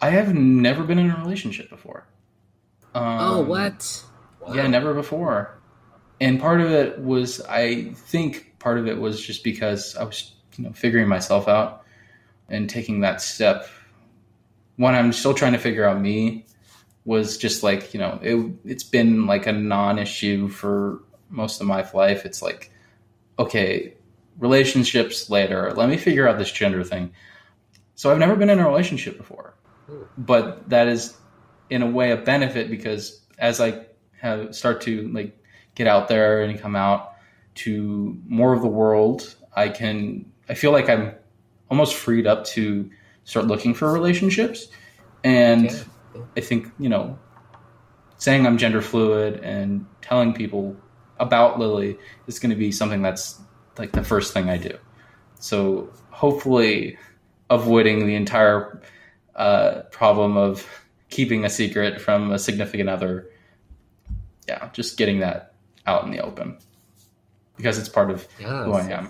[0.02, 2.06] I have never been in a relationship before.
[2.94, 4.04] Um, oh, what?
[4.42, 4.54] Wow.
[4.54, 5.58] Yeah, never before.
[6.24, 10.32] And part of it was, I think part of it was just because I was,
[10.56, 11.84] you know, figuring myself out
[12.48, 13.68] and taking that step.
[14.78, 16.46] When I'm still trying to figure out me,
[17.04, 21.86] was just like, you know, it, it's been like a non-issue for most of my
[21.94, 22.26] life.
[22.26, 22.72] It's like,
[23.38, 23.94] okay,
[24.40, 25.74] relationships later.
[25.74, 27.12] Let me figure out this gender thing.
[27.96, 29.56] So I've never been in a relationship before,
[30.18, 31.18] but that is
[31.70, 33.88] in a way a benefit because as I
[34.22, 35.38] have start to like
[35.76, 37.14] get out there and come out
[37.56, 41.14] to more of the world, I can I feel like I'm
[41.70, 42.90] almost freed up to
[43.24, 44.68] start looking for relationships.
[45.24, 45.84] And Yeah.
[46.38, 47.18] I think, you know,
[48.18, 50.76] saying I'm gender fluid and telling people
[51.20, 53.40] about Lilly is going to be something that's
[53.78, 54.78] like the first thing I do.
[55.40, 56.98] So hopefully
[57.50, 58.82] avoiding the entire
[59.36, 60.68] uh, problem of
[61.10, 63.30] keeping a secret from a significant other.
[64.48, 65.53] Yeah, just getting that
[65.86, 66.58] out in the open
[67.58, 69.10] because it's part of Yes, who I am.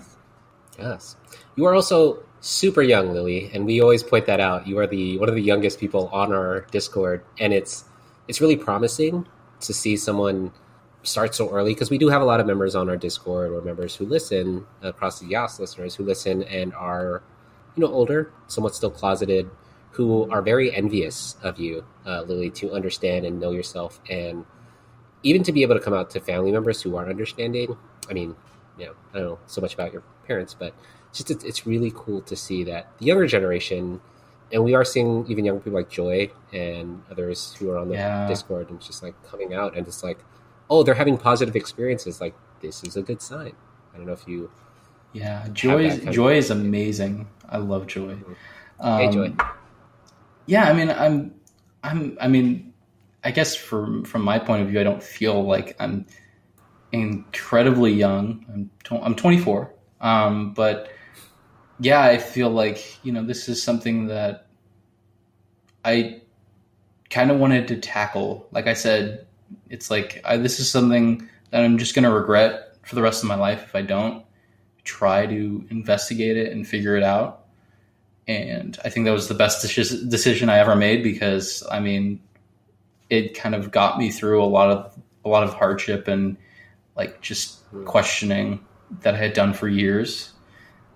[0.78, 1.16] yes.
[1.56, 4.66] You are also super young, Lilly, and we always point that out.
[4.66, 7.84] You are the one of the youngest people on our Discord, and it's
[8.28, 9.26] it's really promising
[9.60, 10.52] to see someone
[11.02, 13.60] start so early because we do have a lot of members on our Discord or
[13.62, 17.22] members who listen across the Yas listeners who listen and are
[17.76, 19.48] you know older, somewhat still closeted,
[19.90, 24.44] who are very envious of you, uh, Lilly, to understand and know yourself and
[25.24, 27.76] even to be able to come out to family members who are understanding.
[28.08, 28.36] I mean,
[28.78, 30.72] you know, I don't know so much about your parents, but
[31.08, 34.00] it's just it's, it's really cool to see that the younger generation,
[34.52, 37.94] and we are seeing even younger people like Joy and others who are on the
[37.94, 38.28] Yeah.
[38.28, 40.18] Discord and just like coming out and just like,
[40.70, 42.20] oh, they're having positive experiences.
[42.20, 43.52] Like this is a good sign.
[43.92, 44.50] I don't know if you.
[45.12, 45.90] Yeah, Joy.
[45.90, 47.28] that Joy is amazing.
[47.48, 48.16] I love Joy.
[48.82, 49.32] Hey, Um, Joy.
[50.46, 51.34] Yeah, I mean, I'm,
[51.84, 52.73] I'm, I mean,
[53.24, 56.06] I guess from from my point of view, I don't feel like I'm
[56.92, 58.44] incredibly young.
[58.92, 60.90] I'm I'm 24, um, but
[61.80, 64.46] yeah, I feel like you know this is something that
[65.84, 66.20] I
[67.10, 68.46] kind of wanted to tackle.
[68.52, 69.26] Like I said,
[69.70, 73.22] it's like I, this is something that I'm just going to regret for the rest
[73.22, 74.24] of my life if I don't
[74.84, 77.46] try to investigate it and figure it out.
[78.26, 82.20] And I think that was the best decision I ever made because I mean,
[83.18, 86.36] it kind of got me through a lot of a lot of hardship and
[86.96, 88.64] like just questioning
[89.00, 90.32] that I had done for years.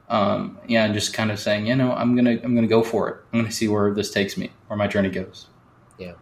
[0.09, 3.09] Um, yeah, and just kind of saying, you know, I'm gonna I'm gonna go for
[3.09, 3.17] it.
[3.33, 5.49] I'm gonna see where this takes me, where my journey goes.
[5.99, 6.13] Yeah.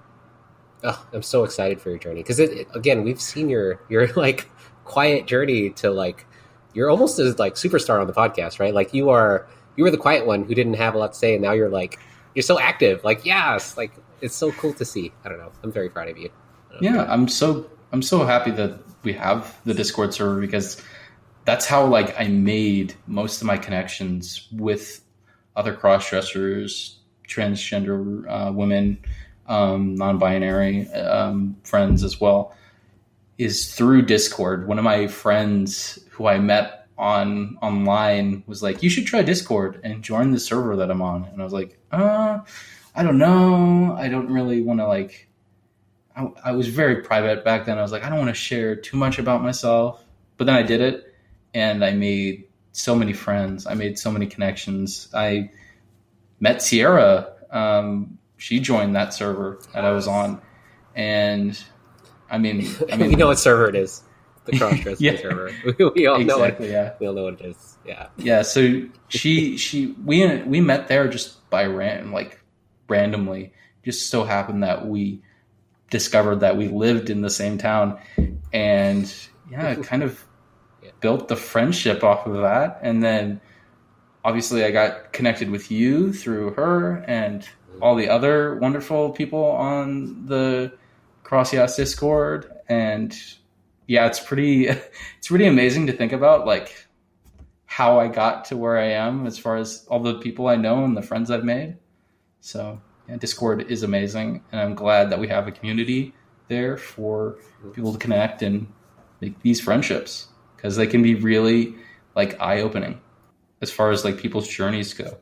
[0.82, 4.06] Oh, I'm so excited for your journey because it, it- again, we've seen your your
[4.16, 4.48] like
[4.85, 6.26] quiet journey to like
[6.74, 8.74] you're almost as like superstar on the podcast, right?
[8.74, 11.35] Like you are you were the quiet one who didn't have a lot to say,
[11.35, 11.98] and now you're like
[12.35, 13.04] you're so active.
[13.04, 15.12] Like yes, like it's so cool to see.
[15.24, 15.52] I don't know.
[15.62, 16.31] I'm very proud of you.
[16.81, 20.83] Yeah, I'm so I'm so happy that we have the Discord server because
[21.44, 25.00] that's how like I made most of my connections with
[25.55, 28.98] other cross dressers, transgender uh, women,
[29.46, 32.55] um, non-binary um, friends as well.
[33.38, 34.66] Is through Discord.
[34.66, 39.79] One of my friends who I met on online was like, "You should try Discord
[39.85, 42.38] and join the server that I'm on." And I was like, "Uh,
[42.96, 43.94] I don't know.
[43.98, 45.28] I don't really want to like."
[46.16, 47.76] I, I was very private back then.
[47.78, 50.02] I was like, I don't want to share too much about myself.
[50.38, 51.14] But then I did it,
[51.54, 53.66] and I made so many friends.
[53.66, 55.09] I made so many connections.
[55.14, 55.50] I
[56.40, 57.32] met Sierra.
[57.50, 60.40] Um, she joined that server that I was on,
[60.94, 61.62] and
[62.30, 64.02] I mean, I mean, we know what server it is.
[64.46, 65.16] The cross Yeah.
[65.18, 65.50] server.
[65.64, 66.56] We, we all know it.
[66.61, 66.94] yeah.
[67.00, 67.78] We all know what it is.
[67.85, 68.09] Yeah.
[68.16, 72.36] yeah so she she we we met there just by random like
[72.88, 73.53] randomly
[73.85, 75.20] just so happened that we
[75.90, 77.99] discovered that we lived in the same town
[78.53, 79.12] and
[79.51, 80.25] yeah kind of
[80.83, 80.90] Yeah.
[81.01, 83.40] built the friendship off of that and then
[84.25, 87.49] obviously i got connected with you through her and
[87.81, 90.72] all the other wonderful people on the
[91.25, 93.16] CrossYAAS discord and
[93.87, 94.66] yeah it's pretty
[95.18, 96.87] it's pretty amazing to think about like
[97.66, 100.85] how I got to where I am as far as all the people I know
[100.85, 101.77] and the friends I've made.
[102.46, 106.14] So yeah, Discord is amazing, and I'm glad that we have a community
[106.46, 107.38] there for
[107.74, 108.72] people to connect and
[109.20, 111.74] make these friendships because they can be really
[112.14, 113.00] like eye opening
[113.62, 115.18] as far as like people's journeys go.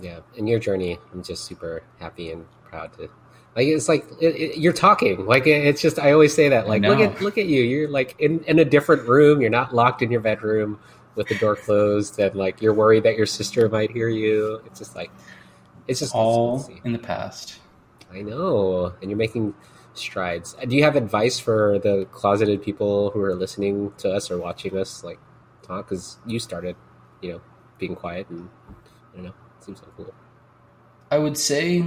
[0.00, 3.10] Yeah, in your journey, I'm just super happy and proud to.
[3.54, 5.26] Like it's like it, it, you're talking.
[5.26, 6.66] Like it, it's just I always say that.
[6.66, 7.62] Like look at look at you.
[7.62, 9.42] You're like in in a different room.
[9.42, 10.80] You're not locked in your bedroom
[11.14, 14.62] with the door closed, and like you're worried that your sister might hear you.
[14.64, 15.10] It's just like
[15.86, 16.86] it's just All it's cool to see.
[16.86, 17.58] in the past.
[18.12, 19.54] I know, and you're making
[19.94, 20.54] strides.
[20.68, 24.76] Do you have advice for the closeted people who are listening to us or watching
[24.76, 25.18] us like
[25.62, 25.88] talk?
[25.88, 26.76] Because you started,
[27.22, 27.40] you know,
[27.78, 28.48] being quiet, and
[29.12, 30.14] I don't know, it seems so cool.
[31.10, 31.84] I would say,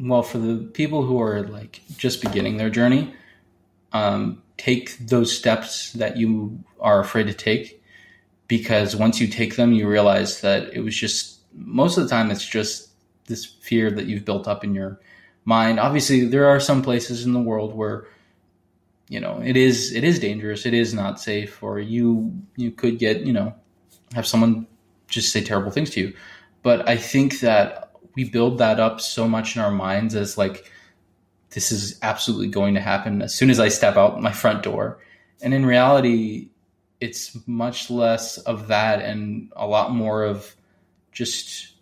[0.00, 3.14] well, for the people who are like just beginning their journey,
[3.92, 7.82] um, take those steps that you are afraid to take
[8.48, 12.30] because once you take them, you realize that it was just most of the time
[12.30, 12.90] it's just
[13.26, 15.00] this fear that you've built up in your
[15.44, 15.80] mind.
[15.80, 18.06] Obviously, there are some places in the world where
[19.08, 22.98] you know it is it is dangerous, it is not safe, or you you could
[22.98, 23.54] get you know
[24.14, 24.66] have someone
[25.08, 26.14] just say terrible things to you.
[26.62, 30.70] But I think that we build that up so much in our minds as like
[31.50, 34.98] this is absolutely going to happen as soon as I step out my front door.
[35.42, 36.48] And in reality,
[37.00, 40.54] it's much less of that and a lot more of
[41.14, 41.74] just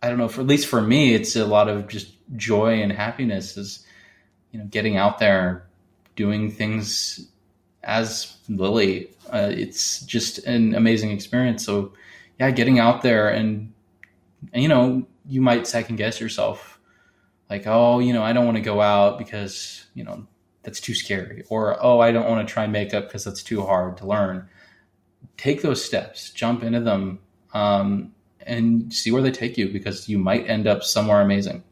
[0.00, 2.92] I don't know, for at least for me, it's a lot of just joy and
[2.92, 3.84] happiness is
[4.52, 5.66] you know getting out there,
[6.14, 7.28] doing things
[7.82, 9.10] as Lilly.
[9.32, 11.64] Uh, it's just an amazing experience.
[11.64, 11.94] So
[12.38, 13.72] yeah, getting out there and,
[14.52, 16.78] and you know you might second guess yourself,
[17.50, 20.26] like oh you know I don't want to go out because you know
[20.62, 23.96] that's too scary, or oh I don't want to try makeup because that's too hard
[23.96, 24.48] to learn.
[25.36, 27.20] Take those steps, jump into them,
[27.52, 28.12] um,
[28.48, 31.62] and see where they take you because you might end up somewhere amazing.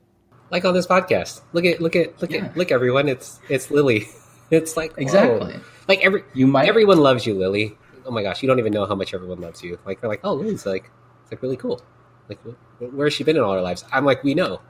[0.50, 2.44] Like on this podcast, look at look at look Yeah.
[2.46, 3.08] at look everyone.
[3.08, 4.06] It's it's Lilly.
[4.48, 5.02] It's like whoa.
[5.02, 5.56] Exactly.
[5.88, 7.76] Like every You might everyone loves you, Lilly.
[8.04, 9.76] Oh my gosh, you don't even know how much everyone loves you.
[9.84, 10.88] Like they're like, oh, Lilly's like,
[11.24, 11.82] it's like really cool.
[12.28, 13.84] Like, wh- where has she been in all her lives?
[13.90, 14.60] I'm like, we know.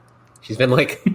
[0.41, 1.05] She's been like,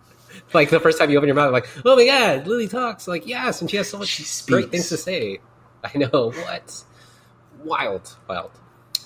[0.52, 3.08] like the first time you open your mouth, like, oh my god, Lilly talks.
[3.08, 5.38] Like, yes, and she has so much great things to say.
[5.82, 6.84] I know what,
[7.64, 8.52] wild, wild.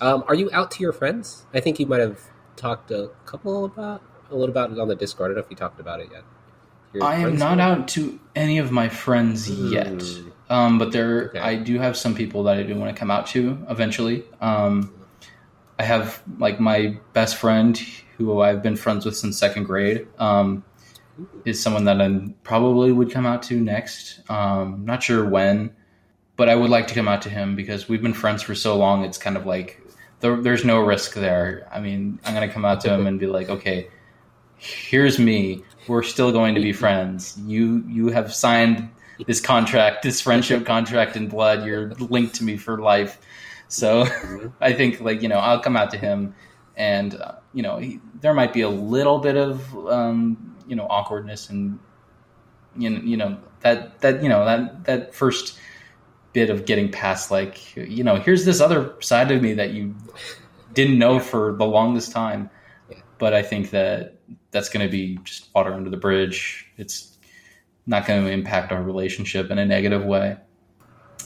[0.01, 1.47] Um, are you out to your friends?
[1.55, 2.21] I think you might have
[2.57, 5.31] talked a couple about a little about it on the Discord.
[5.31, 6.23] I don't know if you talked about it yet.
[6.93, 9.87] Your I am not out to any of my friends yet.
[9.87, 10.33] Mm.
[10.49, 11.39] Um, but there, Okay.
[11.41, 14.25] I do have some people that I do want to come out to eventually.
[14.41, 14.93] Um,
[15.79, 17.77] I have like my best friend
[18.17, 20.07] who I've been friends with since second grade.
[20.19, 20.65] Um,
[21.45, 24.21] is someone that I probably would come out to next.
[24.29, 25.75] Um, not sure when,
[26.37, 28.77] but I would like to come out to him because we've been friends for so
[28.77, 29.05] long.
[29.05, 29.81] It's kind of like
[30.21, 31.69] there, there's no risk there.
[31.73, 33.89] I mean, I'm gonna come out to him and be like, okay,
[34.57, 35.65] here's me.
[35.89, 37.39] We're still going to be friends.
[37.45, 38.91] You you have signed
[39.27, 41.65] this contract, this friendship contract in blood.
[41.65, 43.19] You're linked to me for life.
[43.69, 44.07] So
[44.61, 46.35] I think like you know I'll come out to him,
[46.77, 50.87] and uh, you know he, there might be a little bit of um, you know
[50.89, 51.79] awkwardness and
[52.77, 55.59] you know, you know that that you know that that first
[56.37, 59.95] bit of getting past like you know here's this other side of me that you
[60.75, 62.51] didn't know for the longest time
[62.91, 62.99] Yeah.
[63.17, 64.19] but i think that
[64.51, 67.17] that's going to be just water under the bridge it's
[67.87, 70.37] not going to impact our relationship in a negative way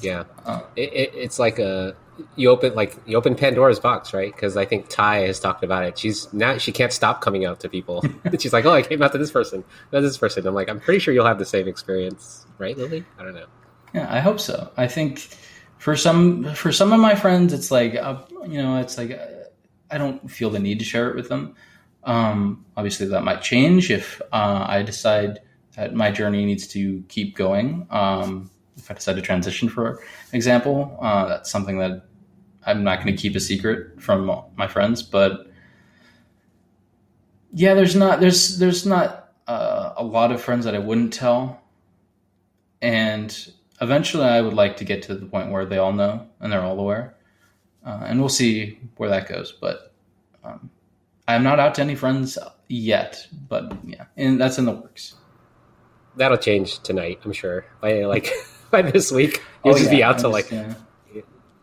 [0.00, 0.60] Yeah, Uh.
[0.76, 1.96] it, it, it's like a
[2.36, 4.30] you open like you open Pandora's box, right?
[4.34, 5.98] Because I think Ty has talked about it.
[5.98, 8.04] She's now she can't stop coming out to people.
[8.38, 10.46] She's like, oh, I came out to this person, not this person.
[10.46, 13.02] I'm like, I'm pretty sure you'll have the same experience, right, Lilly?
[13.18, 13.46] I don't know.
[13.94, 14.70] Yeah, I hope so.
[14.76, 15.28] I think
[15.78, 19.26] for some for some of my friends, it's like uh, you know, it's like uh,
[19.90, 21.54] I don't feel the need to share it with them.
[22.04, 25.40] Um, obviously, that might change if uh, I decide
[25.76, 27.86] that my journey needs to keep going.
[27.90, 32.04] Um, if I decide to transition, for example, uh, that's something that
[32.64, 35.02] I'm not going to keep a secret from my friends.
[35.02, 35.50] But
[37.52, 41.60] yeah, there's not there's there's not uh, a lot of friends that I wouldn't tell
[42.82, 46.52] and eventually I would like to get to the point where they all know and
[46.52, 47.16] they're all aware,
[47.84, 49.52] uh, and we'll see where that goes.
[49.52, 49.94] But
[50.44, 50.70] um,
[51.28, 55.14] I'm not out to any friends yet, but yeah, and that's in the works.
[56.16, 57.66] That'll change tonight, I'm sure.
[57.80, 58.30] By like
[58.70, 60.74] by this week, you'll just be Oh, out I'm to like just, yeah,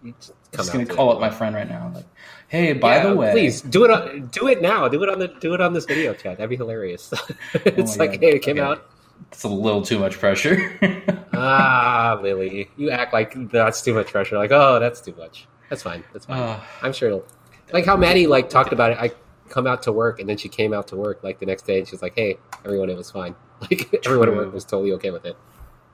[0.01, 2.07] you just gonna call up my friend right now, like,
[2.47, 3.91] hey, by Yeah, the way, please do it.
[3.91, 4.87] On, do it now.
[4.87, 6.37] Do it on the do it on this video chat.
[6.37, 7.13] That'd be hilarious.
[7.53, 8.21] it's my like, God.
[8.21, 8.61] hey, it came Okay.
[8.61, 8.85] out.
[9.31, 10.79] It's a little too much pressure.
[11.39, 14.37] Ah, Lilly, you act like that's too much pressure.
[14.39, 15.47] Like, oh, that's too much.
[15.69, 16.03] That's fine.
[16.11, 16.39] That's fine.
[16.39, 17.27] Uh, I'm sure it'll.
[17.71, 18.97] Like how Maddie like talked about it.
[18.99, 19.11] I
[19.49, 21.77] come out to work, and then she came out to work like the next day,
[21.77, 23.35] and she's like, "Hey, everyone, it was fine.
[23.61, 25.37] Like everyone at work was totally okay with it."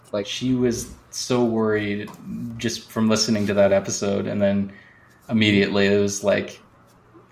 [0.03, 2.09] It's like, she was so worried
[2.57, 4.71] just from listening to that episode, and then
[5.30, 6.61] immediately it was like,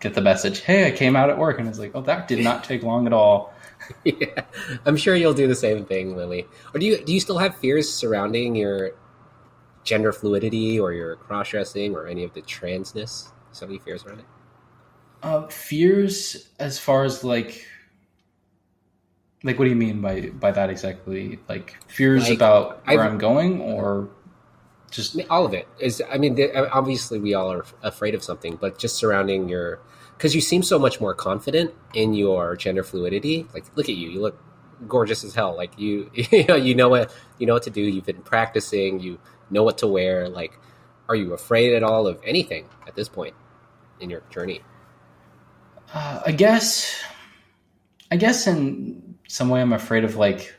[0.02, 2.40] get the message, hey, I came out at work, and it's like, oh, that did
[2.40, 3.54] not take long at all.
[4.04, 4.44] yeah,
[4.86, 6.48] I'm sure you'll do the same thing, Lilly.
[6.74, 8.92] Or do you do you still have fears surrounding your
[9.84, 13.30] gender fluidity or your cross dressing or any of the transness?
[13.52, 14.26] So many fears around it.
[15.24, 17.66] Uh, fears as far as like,
[19.44, 21.40] like what do you mean by by that exactly?
[21.50, 24.10] Like fears Like, about where I've- I'm going, or
[24.90, 26.02] just I all of it is.
[26.12, 26.38] I mean,
[26.72, 29.80] obviously, we all are afraid of something, but just surrounding your,
[30.22, 33.48] because you seem so much more confident in your gender fluidity.
[33.56, 34.40] Like, look at you, you look
[34.88, 35.58] gorgeous as hell.
[35.58, 37.82] Like you, you know, you know what you know what to do.
[37.82, 39.00] You've been practicing.
[39.00, 39.20] You
[39.50, 40.30] know what to wear.
[40.30, 40.60] Like,
[41.10, 43.34] are you afraid at all of anything at this point
[44.00, 44.62] in your journey?
[45.92, 47.02] Uh, I guess,
[48.12, 50.54] I guess in some way I'm afraid of like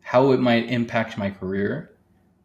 [0.00, 1.92] how it might impact my career,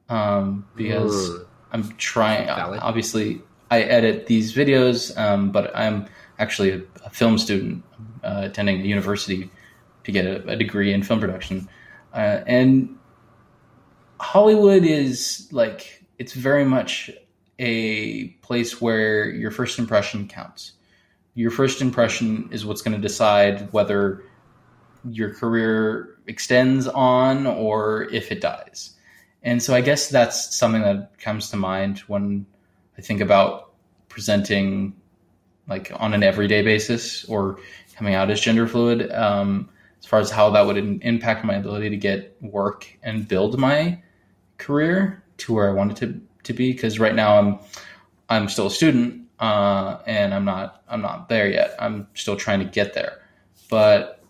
[0.10, 1.46] um, because Mm.
[1.72, 2.48] I'm trying.
[2.48, 2.82] Valid.
[2.84, 3.42] Obviously,
[3.72, 6.08] I edit these videos, um, but I'm
[6.40, 7.84] actually a, a film student
[8.24, 9.50] uh, attending a university
[10.04, 11.68] to get a, a degree in film production,
[12.14, 12.98] uh, and
[14.20, 17.10] Hollywood is like it's very much
[17.60, 20.74] a place where your first impression counts
[21.36, 24.24] your first impression is what's going to decide whether
[25.08, 28.96] your career extends on or if it dies.
[29.44, 32.48] And so I guess that's something that comes to mind when
[32.98, 33.74] I think about
[34.10, 34.96] presenting
[35.68, 37.60] like on an everyday basis or
[37.96, 39.70] coming out as gender fluid um,
[40.00, 43.58] as far as how that would in- impact my ability to get work and build
[43.58, 44.02] my
[44.58, 46.74] career to where I wanted to, to be.
[46.74, 47.60] Cause right now I'm,
[48.30, 51.76] I'm still a student uh, and I'm not I'm not there yet.
[51.80, 53.22] I'm still trying to get there.
[53.70, 54.24] But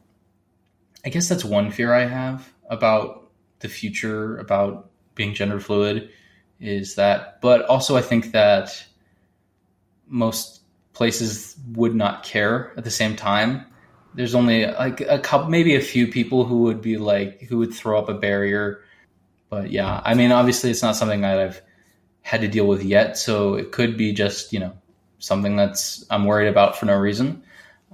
[1.05, 6.09] I guess that's one fear I have about the future, about being gender fluid,
[6.59, 7.41] is that.
[7.41, 8.85] But also, I think that
[10.07, 10.61] most
[10.93, 13.65] places would not care at the same time.
[14.13, 17.73] There's only like a couple, maybe a few people who would be like who would
[17.73, 18.81] throw up a barrier.
[19.49, 21.61] But yeah, I mean, obviously, it's not something that I've
[22.21, 23.17] had to deal with yet.
[23.17, 24.73] So it could be just you know
[25.19, 27.43] something that's I'm worried about for no reason,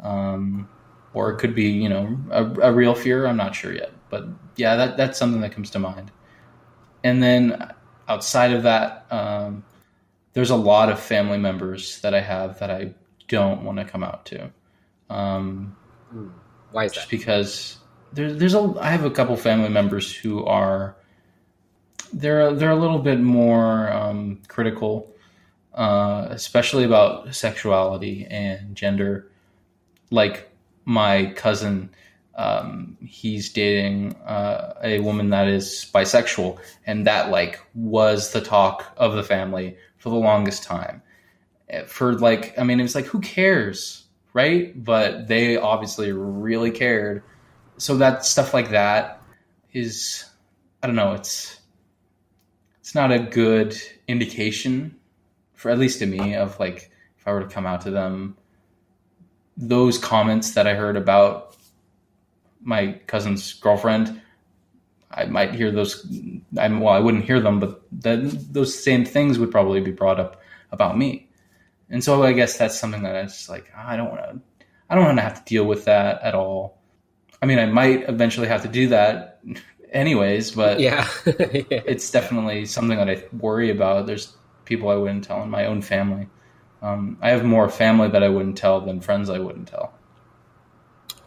[0.01, 0.69] um,
[1.13, 3.25] or it could be you know a, a real fear.
[3.25, 4.25] I'm not sure yet, but
[4.57, 6.11] yeah, that that's something that comes to mind.
[7.03, 7.73] and then
[8.11, 9.63] outside of that, um,
[10.33, 12.93] there's a lot of family members that I have that I
[13.27, 14.51] don't want to come out to.
[15.09, 15.75] Um,
[16.71, 17.17] Why is just that?
[17.17, 17.77] because
[18.13, 20.95] there's there's a I have a couple family members who are
[22.13, 25.09] they're they're a little bit more um, critical,
[25.73, 29.31] uh, especially about sexuality and gender.
[30.09, 30.51] Like
[30.83, 31.89] my cousin,
[32.35, 38.93] um, he's dating uh, a woman that is bisexual, and that like was the talk
[38.97, 41.01] of the family for the longest time.
[41.69, 44.71] Eh, For like, I mean, it was like, who cares, right?
[44.83, 47.23] But they obviously really cared.
[47.77, 49.21] So that stuff like that
[49.73, 50.25] is,
[50.81, 51.59] I don't know, it's
[52.79, 53.75] it's not a good
[54.07, 54.97] indication
[55.53, 58.35] for at least to me of like if I were to come out to them
[59.55, 61.50] those comments that I heard about
[62.63, 64.21] my cousin's girlfriend,
[65.11, 66.05] I might hear those.
[66.57, 70.19] I'm well, I wouldn't hear them, but then those same things would probably be brought
[70.19, 70.41] up
[70.71, 71.29] about me.
[71.89, 73.71] And so I guess that's something that I just like.
[73.75, 74.65] I don't want to.
[74.89, 76.81] I don't want to have to deal with that at all.
[77.41, 79.41] I mean, I might eventually have to do that,
[79.91, 80.51] anyways.
[80.51, 81.07] But Yeah.
[81.25, 84.05] it's definitely something that I worry about.
[84.07, 84.35] There's
[84.65, 86.27] people I wouldn't tell in my own family.
[86.81, 89.93] Um, I have more family that I wouldn't tell than friends I wouldn't tell.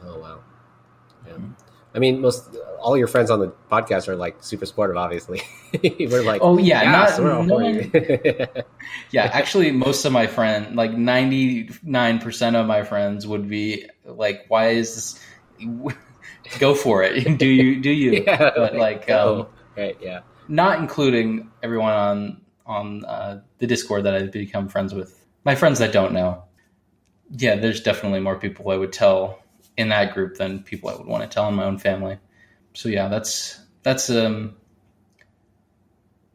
[0.04, 0.40] Oh wow.
[1.26, 1.36] Yeah.
[1.94, 4.96] I mean, most all your friends on the podcast are like super supportive.
[4.96, 5.42] Obviously,
[6.00, 8.62] we're like, Oh, yeah, yes, not- no.
[9.12, 13.88] Yeah, actually, most of my friend, like ninety nine percent of my friends, would be
[14.04, 15.24] like, "Why is this?
[16.58, 17.38] Go for it.
[17.38, 17.80] do you?
[17.80, 19.46] Do you?" yeah, But like, um,
[19.76, 25.24] right, yeah, not including everyone on on uh, the Discord that I've become friends with.
[25.44, 26.42] My friends that don't know.
[27.30, 29.38] Yeah, there's definitely more people I would tell
[29.76, 32.18] in that group than people I would want to tell in my own family.
[32.74, 34.56] So yeah, that's that's um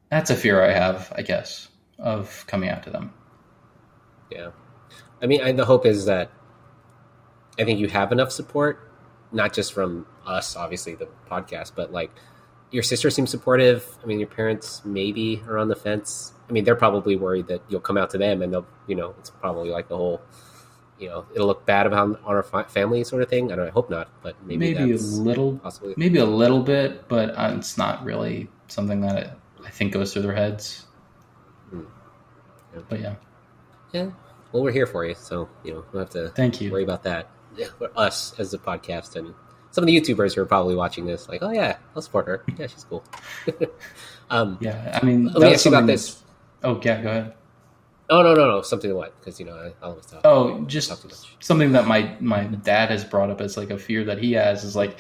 [0.10, 1.68] that's a fear I have, I guess,
[1.98, 3.14] of coming out to them.
[4.32, 4.52] yeah.
[5.22, 6.32] I mean, I, the hope is that
[7.60, 8.92] I think you have enough support,
[9.32, 12.10] not just from us, obviously the podcast, but like
[12.72, 13.86] your sister seems supportive.
[14.02, 16.34] I mean, your parents maybe are on the fence.
[16.48, 19.14] I mean, they're probably worried that you'll come out to them, and they'll, you know,
[19.20, 20.22] it's probably like the whole,
[21.00, 23.52] you know, it'll look bad about on our fa- family sort of thing.
[23.52, 23.68] I don't.
[23.68, 25.94] I hope not, but maybe, Maybe a little, possibly.
[25.98, 29.16] maybe a little bit, but uh, it's not really something that
[29.64, 30.86] I, I think goes through their heads.
[31.70, 31.82] Hmm.
[32.76, 32.82] Yeah.
[32.90, 33.16] But yeah,
[33.94, 34.10] Yeah.
[34.52, 36.72] Well, we're here for you, so you know we'll have to thank you.
[36.72, 37.30] worry about that.
[37.56, 39.34] Yeah, for us as a podcast and
[39.72, 42.44] some of the YouTubers who are probably watching this, like, oh yeah, I'll support her.
[42.58, 43.04] Yeah, she's cool.
[44.32, 46.24] um, Yeah, I mean, let me ask you about this.
[46.64, 47.34] Oh yeah, go ahead.
[48.10, 49.18] Oh no, no, no, something what?
[49.20, 50.22] Because you know I, I always talk.
[50.24, 51.00] Oh, just Talk
[51.40, 54.64] something that my my dad has brought up as like a fear that he has
[54.64, 54.98] is like,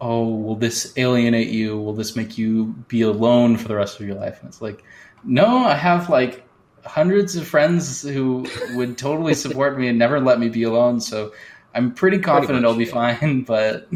[0.00, 1.78] oh, will this alienate you?
[1.78, 4.40] Will this make you be alone for the rest of your life?
[4.40, 4.82] And it's like,
[5.22, 6.44] no, I have like
[6.84, 11.00] hundreds of friends who would totally support me and never let me be alone.
[11.00, 11.32] So
[11.74, 13.44] I'm pretty confident much, I'll be fine.
[13.46, 13.88] But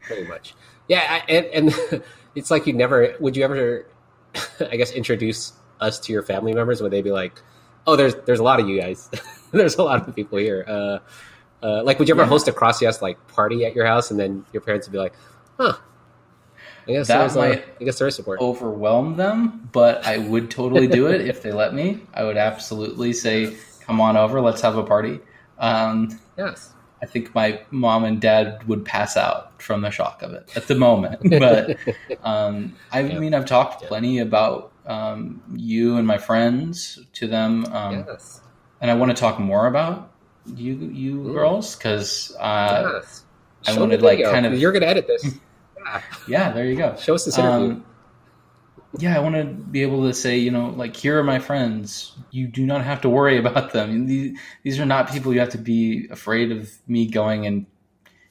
[0.00, 0.54] pretty much.
[0.88, 2.02] Yeah, I, and, and
[2.34, 3.86] it's like you never would you ever,
[4.60, 6.82] I guess, introduce us to your family members?
[6.82, 7.40] Would they be like,
[7.86, 9.10] oh, there's there's a lot of you guys.
[9.52, 10.64] there's a lot of people here.
[10.66, 10.98] Uh,
[11.62, 12.28] uh, like, would you ever Yeah.
[12.28, 15.14] host a CrossYAAS like party at your house, and then your parents would be like,
[15.58, 15.74] huh?
[16.88, 18.40] I guess That might- a, I guess there is support.
[18.40, 22.00] overwhelm them, but I would totally do it if they let me.
[22.12, 23.56] I would absolutely say,
[23.86, 25.20] "Come on over, let's have a party."
[25.58, 26.72] Um, Yes.
[27.00, 30.66] I think my mom and dad would pass out from the shock of it at
[30.66, 31.20] the moment.
[31.30, 31.76] But
[32.24, 33.18] um, I Yeah.
[33.20, 33.88] mean, I've talked Yeah.
[33.88, 38.40] plenty about um, you and my friends to them, um, yes.
[38.80, 40.12] and I want to talk more about
[40.46, 41.34] you, you Mm.
[41.34, 43.24] girls, because uh, yes.
[43.66, 45.24] I wanted, like, kind of- You're gonna edit this.
[45.78, 46.02] yeah.
[46.26, 46.96] yeah, there you go.
[46.96, 47.74] Show us this interview.
[47.74, 47.84] Um,
[48.98, 52.12] yeah, I want to be able to say, you know, like, here are my friends.
[52.30, 54.06] You do not have to worry about them.
[54.06, 57.66] These, these are not people you have to be afraid of me going and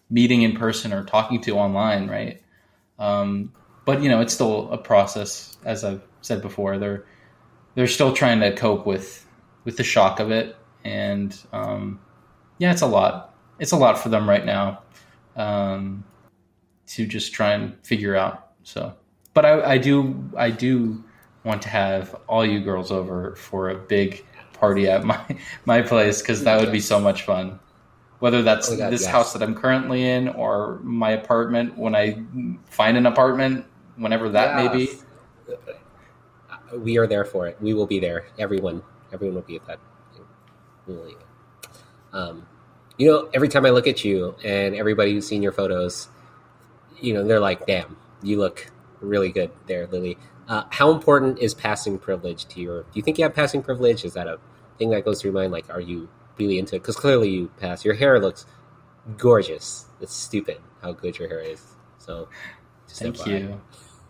[0.10, 2.42] meeting in person or talking to online, right?
[3.00, 3.54] Um,
[3.86, 6.78] but you know, it's still a process, as I've said before.
[6.78, 7.06] They're
[7.76, 9.26] they're still trying to cope with
[9.64, 12.00] with the shock of it, and um,
[12.58, 13.36] yeah, it's a lot.
[13.60, 14.82] It's a lot for them right now
[15.36, 16.04] um,
[16.88, 18.50] to just try and figure out.
[18.64, 18.94] So,
[19.34, 21.04] but I, I do I do
[21.44, 25.20] want to have all you girls over for a big party at my
[25.66, 27.60] my place because that would be so much fun.
[28.20, 29.12] Whether that's Oh God, this yes.
[29.12, 32.22] house that I'm currently in or my apartment when I
[32.70, 33.66] find an apartment,
[33.96, 34.92] whenever that may be.
[36.78, 37.58] We are there for it.
[37.62, 38.26] We will be there.
[38.40, 39.80] Everyone, everyone will be at that.
[40.88, 41.16] Will-
[42.14, 42.46] Um,
[42.98, 46.10] you know, every time I look at you and everybody who's seen your photos,
[47.00, 48.70] you know, they're like, "Damn, you look
[49.00, 50.18] really good there, Lilly.
[50.48, 52.82] Uh, how important is passing privilege to your?
[52.84, 54.04] Do you think you have passing privilege?
[54.04, 54.40] Is that a
[54.78, 55.54] thing that goes through your mind?
[55.54, 56.80] Like, are you really into it?
[56.80, 57.86] Because clearly you pass.
[57.86, 58.46] Your hair looks
[59.18, 59.86] gorgeous.
[60.02, 61.62] It's stupid how good your hair is.
[61.98, 62.28] So,
[62.88, 63.62] just Thank you.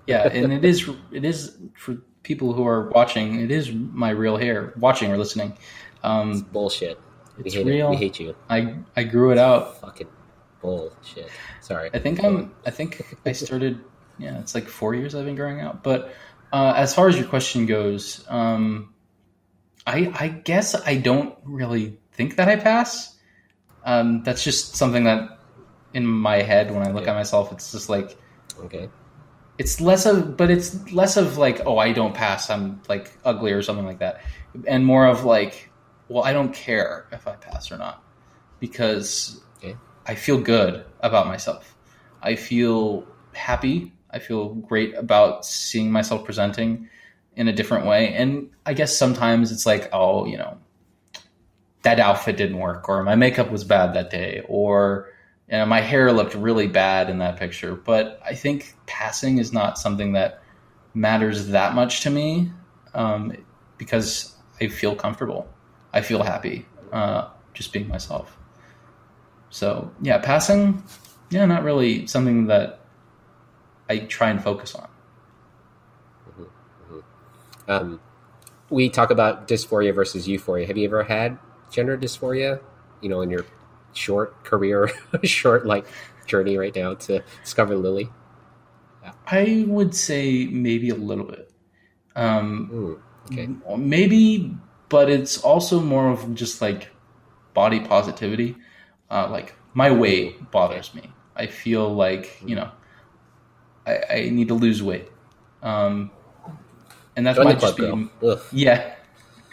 [0.07, 3.39] Yeah, and it is it is for people who are watching.
[3.41, 5.57] It is my real hair, watching or listening.
[6.03, 6.99] Um, Bullshit.
[7.37, 7.87] We It's hate real.
[7.87, 7.91] it.
[7.91, 8.35] We hate you.
[8.49, 9.79] I I grew it out.
[9.81, 10.07] Fucking
[10.61, 11.29] bullshit.
[11.61, 11.89] Sorry.
[11.93, 12.53] I think I'm.
[12.65, 13.79] I think I started.
[14.17, 15.83] Yeah, it's like four years I've been growing out.
[15.83, 16.13] But
[16.53, 18.93] uh, as far as your question goes, um,
[19.87, 23.17] I I guess I don't really think that I pass.
[23.83, 25.39] Um, that's just something that
[25.93, 28.17] in my head when I look at myself, it's just like
[28.59, 28.89] Okay.
[29.61, 33.51] It's less of but it's less of like oh i don't pass i'm like ugly
[33.51, 34.21] or something like that.
[34.67, 35.69] And more of like
[36.09, 38.03] well i don't care if i pass or not.
[38.59, 39.75] Because Okay.
[40.07, 41.75] i feel good about myself.
[42.23, 43.93] I feel happy.
[44.09, 46.89] I feel great about seeing myself presenting
[47.35, 48.01] in a different way.
[48.15, 50.57] And i guess sometimes it's like oh you know
[51.83, 55.09] that outfit didn't work or my makeup was bad that day or
[55.57, 57.75] know, my hair looked really bad in that picture.
[57.75, 60.41] But I think passing is not something that
[60.93, 62.51] matters that much to me
[62.93, 63.33] um,
[63.77, 65.49] because I feel comfortable.
[65.93, 68.37] I feel happy uh, just being myself.
[69.49, 70.83] So yeah, passing,
[71.29, 72.79] yeah, not really something that
[73.89, 74.87] I try and focus on.
[77.67, 77.99] Um,
[78.69, 80.65] we talk about dysphoria versus euphoria.
[80.67, 81.37] Have you ever had
[81.69, 82.61] gender dysphoria?
[83.01, 83.45] You know, in your
[83.93, 84.89] short career,
[85.23, 85.85] short like
[86.25, 88.09] journey right now to discover Lilly.
[89.27, 91.51] I would say maybe a little bit.
[92.15, 92.93] Um, Hmm,
[93.31, 93.49] okay.
[93.77, 94.55] maybe
[94.91, 96.89] but it's also more of just like
[97.53, 98.55] body positivity
[99.09, 102.69] uh, like my weight bothers me i feel like you know
[103.87, 105.07] i, I need to lose weight
[105.63, 106.11] um,
[107.15, 108.09] and that's Join the might just be.
[108.23, 108.41] Ugh.
[108.51, 108.95] yeah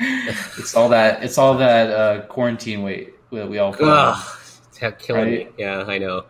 [0.01, 3.75] it's all that it's all that uh, quarantine weight that we all.
[3.81, 4.25] Ugh,
[4.81, 5.49] it's killing me.
[5.59, 6.25] Yeah, I know.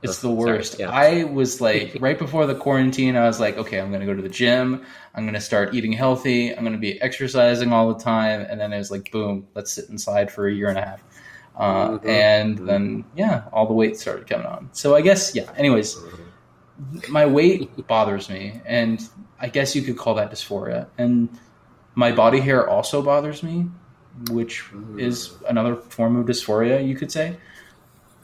[0.00, 0.78] It's Oh, the worst.
[0.78, 0.90] yeah.
[0.90, 4.14] I was like, right before the quarantine, I was like, okay, I'm going to go
[4.14, 4.84] to the gym.
[5.14, 6.50] I'm going to start eating healthy.
[6.54, 8.42] I'm going to be exercising all the time.
[8.48, 11.02] And then it was like, boom, let's sit inside for a year and a half.
[11.56, 12.06] Uh, Mhm.
[12.08, 14.68] And then, yeah, all the weight started coming on.
[14.72, 15.98] So I guess, yeah, anyways,
[17.08, 18.60] my weight bothers me.
[18.64, 19.00] And
[19.40, 20.86] I guess you could call that dysphoria.
[20.96, 21.28] And
[21.96, 23.66] my body hair also bothers me,
[24.30, 24.64] which
[24.96, 27.36] is another form of dysphoria, you could say.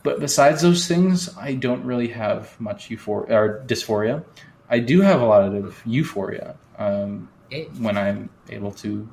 [0.02, 4.24] But besides those things, I don't really have much euphoria or dysphoria.
[4.68, 7.28] I do have a lot of euphoria um,
[7.78, 9.08] when I'm able to,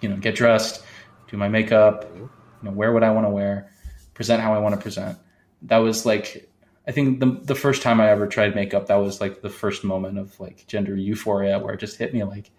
[0.00, 0.84] you know, get dressed,
[1.28, 2.28] do my makeup, you
[2.62, 3.72] know, wear what I want to wear,
[4.14, 5.18] present how I want to present.
[5.62, 6.50] That was like,
[6.86, 9.84] I think the the first time I ever tried makeup, that was like the first
[9.84, 12.50] moment of like gender euphoria, where it just hit me like.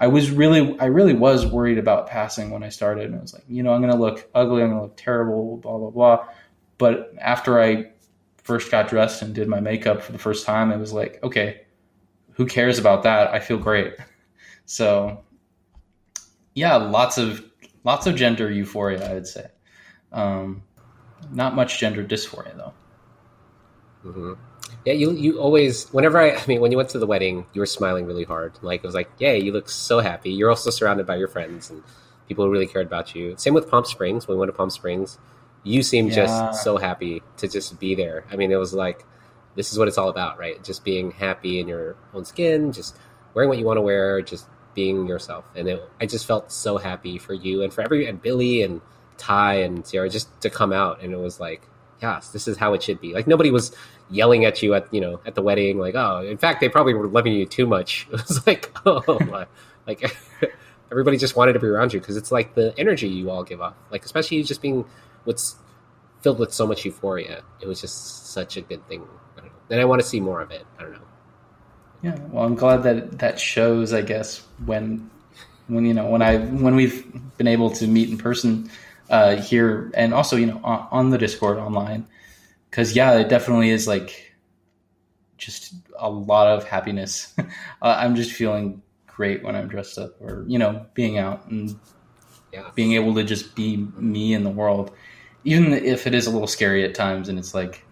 [0.00, 3.34] I was really, I really was worried about passing when I started, and I was
[3.34, 5.90] like, you know, I'm going to look ugly, I'm going to look terrible, blah blah
[5.90, 6.26] blah.
[6.78, 7.90] But after I
[8.42, 11.60] first got dressed and did my makeup for the first time, it was like, okay,
[12.32, 13.28] who cares about that?
[13.32, 13.94] I feel great.
[14.66, 15.24] So,
[16.54, 17.44] yeah, lots of
[17.82, 19.48] lots of gender euphoria, I would say.
[20.12, 20.62] Um,
[21.32, 22.72] not much gender dysphoria though.
[24.02, 24.32] hmm
[24.84, 27.60] Yeah, you you always whenever I I mean when you went to the wedding, you
[27.60, 28.52] were smiling really hard.
[28.62, 30.30] Like it was like, yeah, you look so happy.
[30.30, 31.82] You're also surrounded by your friends and
[32.28, 33.34] people who really cared about you.
[33.36, 34.26] Same with Palm Springs.
[34.28, 35.18] When we went to Palm Springs,
[35.64, 36.26] you seemed Yeah.
[36.26, 38.24] just so happy to just be there.
[38.30, 39.04] I mean, it was like
[39.56, 40.62] this is what it's all about, right?
[40.62, 42.96] Just being happy in your own skin, just
[43.34, 45.44] wearing what you want to wear, just being yourself.
[45.56, 48.80] And it, I just felt so happy for you and for every and Billy and
[49.18, 51.02] Ty and Sierra just to come out.
[51.02, 51.62] And it was like,
[52.00, 53.12] yes, this is how it should be.
[53.12, 53.74] Like nobody was
[54.10, 55.78] yelling at you at you know at the wedding.
[55.78, 58.06] Like oh, in fact, they probably were loving you too much.
[58.12, 59.46] It was like oh, my.
[59.86, 60.04] like
[60.90, 63.60] everybody just wanted to be around you because it's like the energy you all give
[63.60, 63.74] off.
[63.90, 64.84] Like especially just being
[65.24, 65.56] what's
[66.22, 67.42] filled with so much euphoria.
[67.60, 69.06] It was just such a good thing.
[69.38, 69.48] I.
[69.70, 70.66] And I want to see more of it.
[70.78, 70.98] I don't know.
[72.02, 73.92] Yeah, well, I'm glad that that shows.
[73.92, 75.10] I guess when
[75.68, 77.04] when you know when I when we've
[77.36, 78.70] been able to meet in person
[79.10, 82.06] uh, here and also you know on, on the Discord online
[82.70, 84.32] because yeah, it definitely is like
[85.38, 87.34] just a lot of happiness.
[87.38, 87.44] uh,
[87.82, 91.78] I'm just feeling great when I'm dressed up or you know being out and
[92.52, 92.70] Yeah.
[92.74, 94.92] being able to just be me in the world,
[95.44, 97.28] even if it is a little scary at times.
[97.28, 97.86] And it's like,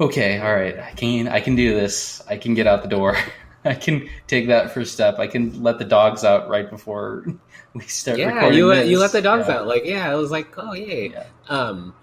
[0.00, 2.22] okay, all right, I can I can do this.
[2.28, 3.16] I can get out the door.
[3.64, 5.18] I can take that first step.
[5.18, 7.26] I can let the dogs out right before
[7.74, 8.18] we start.
[8.18, 8.88] Yeah, recording you this.
[8.88, 9.56] you let the dogs Yeah.
[9.58, 9.66] out.
[9.66, 11.10] Like yeah, it was like oh yay.
[11.10, 11.26] Yeah.
[11.48, 11.94] Um,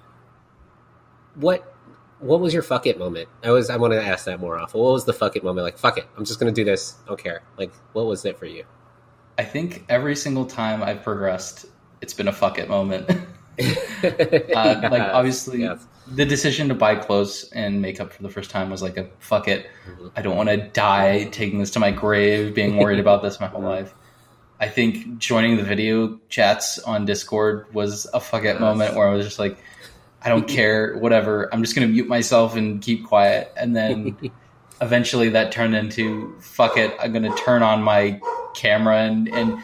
[1.36, 1.77] what
[2.20, 3.30] what was your fuck it moment?
[3.44, 4.80] I was I want to ask that more often.
[4.80, 5.66] What was the fuck it moment?
[5.66, 6.96] Like fuck it, I'm just gonna do this.
[7.06, 7.44] I don't care.
[7.58, 8.64] Like what was it for you?
[9.38, 11.66] I think every single time I've progressed,
[12.02, 13.10] it's been a fuck it moment.
[13.60, 13.60] uh,
[14.92, 15.68] like obviously,
[16.08, 19.48] the decision to buy clothes and makeup for the first time was like a fuck
[19.48, 19.68] it.
[19.88, 20.12] Mhm.
[20.16, 23.48] I don't want to die taking this to my grave, being worried about this my
[23.48, 23.94] whole life.
[24.60, 28.60] I think joining the video chats on Discord was a fuck it Yes.
[28.60, 29.58] moment where I was just like,
[30.22, 31.48] I don't care, whatever.
[31.54, 33.52] I'm just gonna mute myself and keep quiet.
[33.56, 34.18] And then
[34.82, 36.96] eventually that turned into fuck it.
[37.00, 38.20] I'm gonna turn on my
[38.56, 39.62] camera and and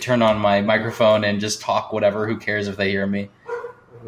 [0.00, 2.26] turn on my microphone and just talk whatever.
[2.26, 3.28] Who cares if they hear me?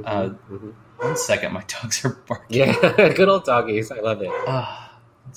[0.04, 0.72] Uh, Mhm.
[0.98, 2.58] One second, my dogs are barking.
[2.58, 2.72] yeah,
[3.16, 3.90] good old doggies.
[3.90, 4.28] I love it.
[4.30, 4.64] One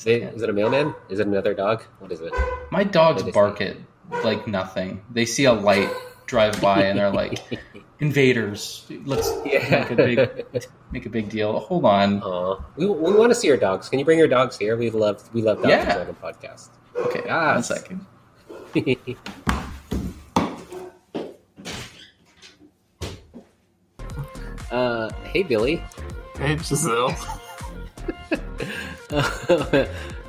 [0.04, 0.94] They- is it a mailman?
[1.10, 1.84] Is it another dog?
[2.00, 2.32] What is it?
[2.72, 3.76] My dogs bark at
[4.24, 5.04] like nothing.
[5.12, 5.90] They see a light
[6.28, 7.40] drive by and they're like,
[8.00, 8.86] "Invaders!
[9.06, 9.70] Let's Yeah.
[9.88, 10.46] make a big
[10.92, 12.22] make a big deal." Hold on.
[12.22, 12.58] Aw.
[12.76, 13.90] We, we want to see your dogs.
[13.90, 14.76] Can you bring your dogs here?
[14.78, 16.00] We love we love dogs Yeah.
[16.00, 16.70] on the podcast.
[16.96, 17.56] Okay, Yes.
[17.56, 18.06] one second.
[24.72, 25.82] uh, hey Billy.
[26.38, 27.10] Hey, Giselle.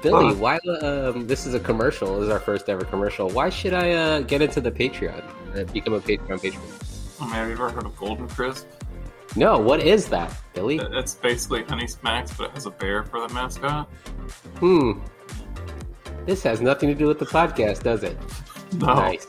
[0.03, 0.35] Billy, Huh.
[0.35, 0.59] why?
[0.83, 2.15] Um, this is a commercial.
[2.17, 3.29] This is our first ever commercial.
[3.31, 5.23] Why should I uh, get into the Patreon?
[5.57, 6.63] Uh, become a Patreon patron?
[7.21, 8.67] Oh, have you ever heard of Golden Crisp?
[9.37, 10.79] No, what is that, Billy?
[10.81, 13.89] It's basically Honey Smacks, but it has a bear for the mascot.
[14.59, 15.01] Hmm.
[16.27, 18.19] This has nothing to do with the podcast, does it?
[18.75, 18.95] No.
[18.95, 19.27] Nice.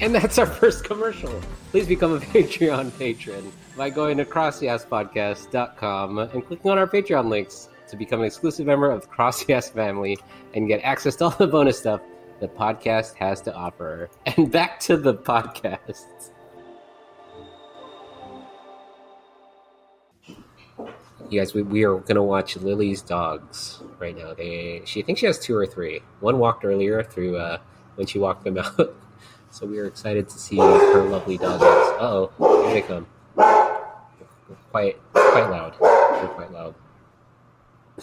[0.00, 1.40] And that's our first commercial.
[1.70, 7.68] Please become a Patreon patron by going to crossyaaspodcast.com and clicking on our Patreon links
[7.88, 10.18] to become an exclusive member of the CrossYAAS family
[10.54, 12.00] and get access to all the bonus stuff
[12.40, 14.08] the podcast has to offer.
[14.24, 16.30] And back to the podcast.
[21.30, 24.34] You guys, we, we are gonna watch Lilly's dogs right now.
[24.34, 26.00] They, she thinks she has two or three.
[26.18, 27.58] One walked earlier through uh,
[27.94, 28.96] when she walked them out.
[29.52, 31.62] So we are excited to see her lovely dog.
[31.62, 32.32] Uh oh,
[32.64, 33.06] here they come.
[34.72, 35.76] Quite, quite loud.
[35.80, 36.74] They're quite loud.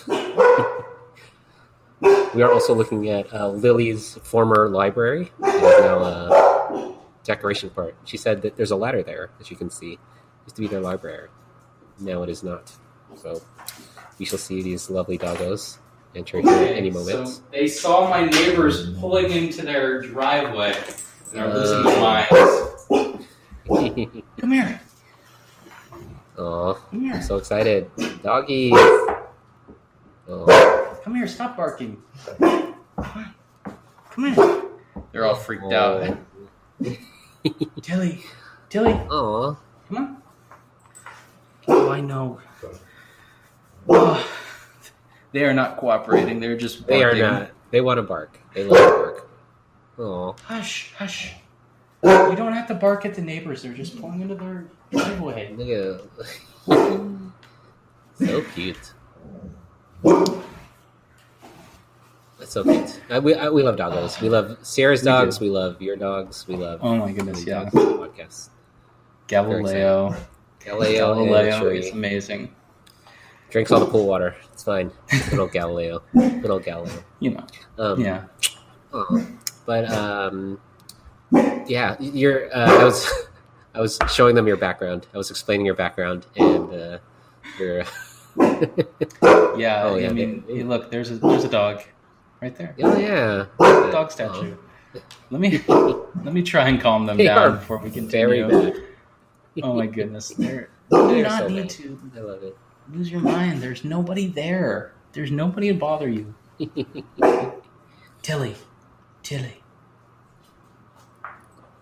[2.33, 5.33] we are also looking at uh, Lilly's former library.
[5.43, 7.93] It is now a decoration part.
[8.05, 9.91] She said that there's a ladder there, as you can see.
[9.93, 9.99] It
[10.45, 11.27] used to be their library.
[11.99, 12.77] Now it is not.
[13.15, 13.41] So
[14.19, 15.77] we shall see these lovely doggos
[16.15, 17.27] enter here at any moment.
[17.27, 20.73] So they saw my neighbors pulling into their driveway.
[21.33, 23.27] And they're losing their minds.
[24.39, 24.81] Come here.
[26.37, 27.21] Aw, Come I'm here.
[27.21, 27.89] so excited.
[28.23, 28.73] Doggies.
[30.29, 31.27] Oh, Come here.
[31.27, 32.01] Stop barking.
[32.39, 33.33] Come on.
[34.11, 34.63] Come here.
[35.11, 36.17] They're all freaked out.
[37.81, 38.23] Tilly.
[38.69, 38.93] Tilly.
[38.93, 39.55] Aw.
[39.87, 40.21] Come on.
[41.67, 42.39] Oh, I know.
[43.89, 44.27] Oh,
[45.31, 46.39] they are not cooperating.
[46.39, 47.51] They're just They are not.
[47.71, 48.39] They want to bark.
[48.53, 49.29] They love to bark.
[49.99, 50.33] Aw.
[50.45, 51.33] Hush, hush.
[52.03, 53.63] You don't have to bark at the neighbors.
[53.63, 55.53] They're just pulling into their driveway.
[55.57, 55.69] Look
[56.67, 57.07] at
[58.27, 58.93] So cute.
[62.39, 63.01] That's so cute.
[63.09, 64.21] Uh, we, uh, we love doggos.
[64.21, 65.37] We love Sierra's We dogs.
[65.39, 65.45] do.
[65.45, 66.47] We love your dogs.
[66.47, 67.63] We love Oh my goodness, the yeah.
[67.63, 68.49] dogs on the podcast.
[69.27, 70.15] Galileo.
[70.63, 72.53] Galileo, Galileo is amazing.
[73.49, 74.35] Drinks all the pool water.
[74.53, 74.91] It's fine.
[75.29, 76.01] Good old Galileo.
[76.13, 77.03] Good old Galileo.
[77.19, 77.45] You know.
[77.79, 78.25] Um, Yeah.
[78.93, 79.25] Aw.
[79.65, 80.59] But um,
[81.67, 82.45] yeah, you're.
[82.55, 83.11] Uh, I was,
[83.75, 85.07] I was showing them your background.
[85.13, 86.97] I was explaining your background, and uh,
[87.59, 87.83] your.
[89.57, 89.83] Yeah.
[89.85, 91.81] Oh, I mean, they- hey, look, there's a there's a dog,
[92.41, 92.75] right there.
[92.83, 93.45] oh yeah,
[93.91, 94.55] Dog statue.
[95.31, 98.47] Let me let me try and calm them They down before we continue.
[98.47, 98.83] Very bad.
[99.63, 101.69] Oh my goodness, they're They're not so need bad.
[101.71, 102.55] to I love it.
[102.93, 103.61] Lose your mind.
[103.61, 104.93] There's nobody there.
[105.13, 106.35] There's nobody to bother you.
[108.21, 108.55] Tilly,
[109.23, 109.63] Tilly,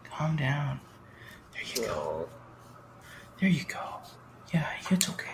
[0.03, 0.79] calm down.
[1.53, 2.29] There you go.
[3.39, 3.99] There you go.
[4.53, 5.29] Yeah, it's okay.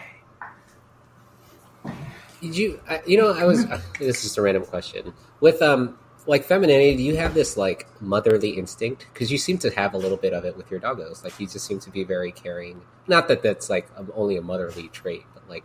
[2.41, 2.79] Did you?
[2.87, 3.65] Uh, you know, I was.
[3.65, 5.13] Uh, this is just a random question.
[5.41, 9.07] With um, like femininity, do you have this like motherly instinct?
[9.13, 11.23] Because you seem to have a little bit of it with your doggos.
[11.23, 12.81] Like you just seem to be very caring.
[13.07, 15.63] Not that that's like only a motherly trait, like,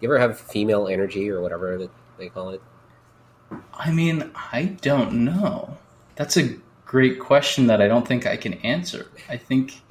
[0.00, 2.62] you ever have female energy or whatever that they call it?
[3.72, 5.76] I mean, I don't know.
[6.16, 9.06] That's a great question that I don't think I can answer.
[9.28, 9.80] I think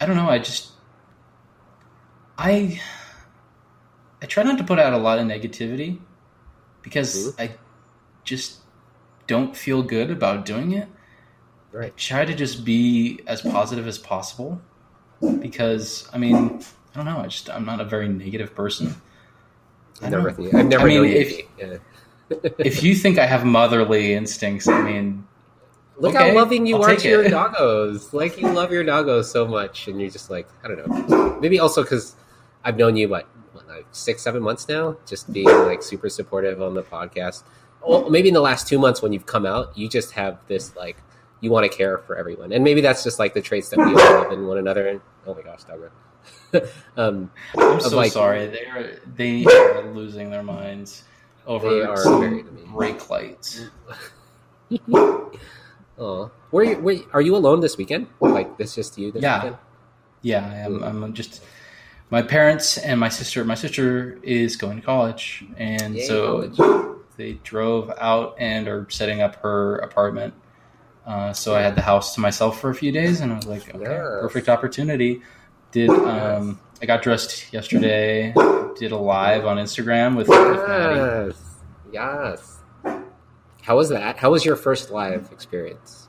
[0.00, 0.28] I don't know.
[0.28, 0.72] I just
[2.38, 2.80] I
[4.22, 5.98] I try not to put out a lot of negativity
[6.82, 7.40] because Mhm.
[7.40, 7.56] I
[8.24, 8.60] just
[9.26, 10.88] don't feel good about doing it.
[11.72, 11.96] Right.
[11.96, 14.60] Try to just be as positive as possible
[15.40, 16.62] because I mean,
[16.92, 17.18] I don't know.
[17.18, 18.94] I just I'm not a very negative person.
[20.00, 20.58] I I've never, know.
[20.58, 21.76] I've never I mean, known you to if- Yeah.
[22.58, 25.26] If you think I have motherly instincts, I mean,
[25.98, 28.12] Look Okay, how loving you I'll are to your doggos.
[28.14, 31.38] Like you love your doggos so much, and you're just like, I don't know.
[31.40, 32.16] Maybe also because
[32.64, 36.62] I've known you what, what, like six, seven months now, just being like super supportive
[36.62, 37.42] on the podcast.
[37.86, 40.74] Well, maybe in the last two months when you've come out, you just have this
[40.74, 40.96] like
[41.40, 43.84] you want to care for everyone, and maybe that's just like the traits that we
[43.84, 44.88] all love in one another.
[44.88, 45.90] And oh my gosh, doggo.
[46.96, 48.46] um, I'm so like- sorry.
[48.46, 49.44] They are they
[49.74, 51.04] are losing their minds
[51.46, 52.42] over They are some very
[52.72, 53.66] brake lights.
[55.98, 58.06] oh, where, you- where are you alone this weekend?
[58.20, 59.38] Like this just you this Yeah.
[59.38, 59.56] weekend?
[60.22, 60.82] Yeah, I am.
[60.84, 61.42] I'm just
[62.10, 63.44] my parents and my sister.
[63.44, 66.98] My sister is going to college, and Yay, so college.
[67.16, 70.34] they drove out and are setting up her apartment.
[71.04, 73.46] Uh, so I had the house to myself for a few days, and I was
[73.46, 73.98] like, okay, Yes.
[74.20, 75.22] perfect opportunity.
[75.72, 78.32] Did um, I got dressed yesterday?
[78.78, 81.32] Did a live on Instagram with, with Maddie.
[81.32, 81.52] Yes.
[81.92, 82.58] Yes.
[83.62, 84.18] How was that?
[84.18, 86.08] How was your first live experience?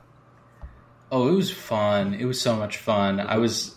[1.12, 2.14] Oh, it was fun.
[2.14, 3.20] It was so much fun.
[3.20, 3.76] I was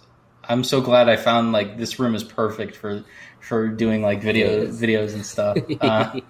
[0.48, 3.04] I'm so glad I found like this room is perfect for
[3.40, 5.58] for doing like video videos and stuff.
[5.80, 6.20] Uh,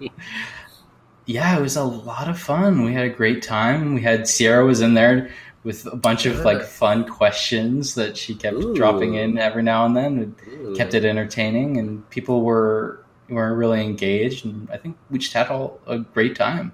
[1.25, 2.83] yeah, it was a lot of fun.
[2.83, 3.95] We had a great time.
[3.95, 5.29] We had Sierra was in there
[5.67, 8.73] with a bunch of like fun questions that she kept Ooh.
[8.73, 10.17] dropping in every now and then.
[10.17, 10.75] It Ooh.
[10.75, 15.49] kept it entertaining and people were were really engaged and I think we just had
[15.49, 16.71] all a great time.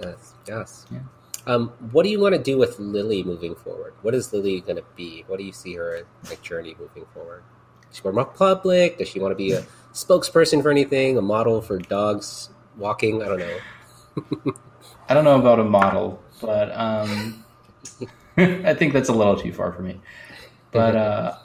[0.00, 0.34] Yes.
[0.48, 0.86] Yes.
[0.90, 1.00] Yeah.
[1.46, 3.92] Um, what do you want to do with Lilly moving forward?
[4.00, 5.24] What is Lilly going to be?
[5.26, 7.44] What do you see her like journey moving forward?
[7.88, 8.96] Does she want more public?
[8.96, 11.18] Does she want to be a spokesperson for anything?
[11.18, 12.48] A model for dogs
[12.78, 13.22] walking?
[13.22, 14.54] I don't know.
[15.10, 17.44] I don't know about a model, but um,
[18.64, 20.00] I think that's a little too far for me.
[20.72, 21.36] But uh,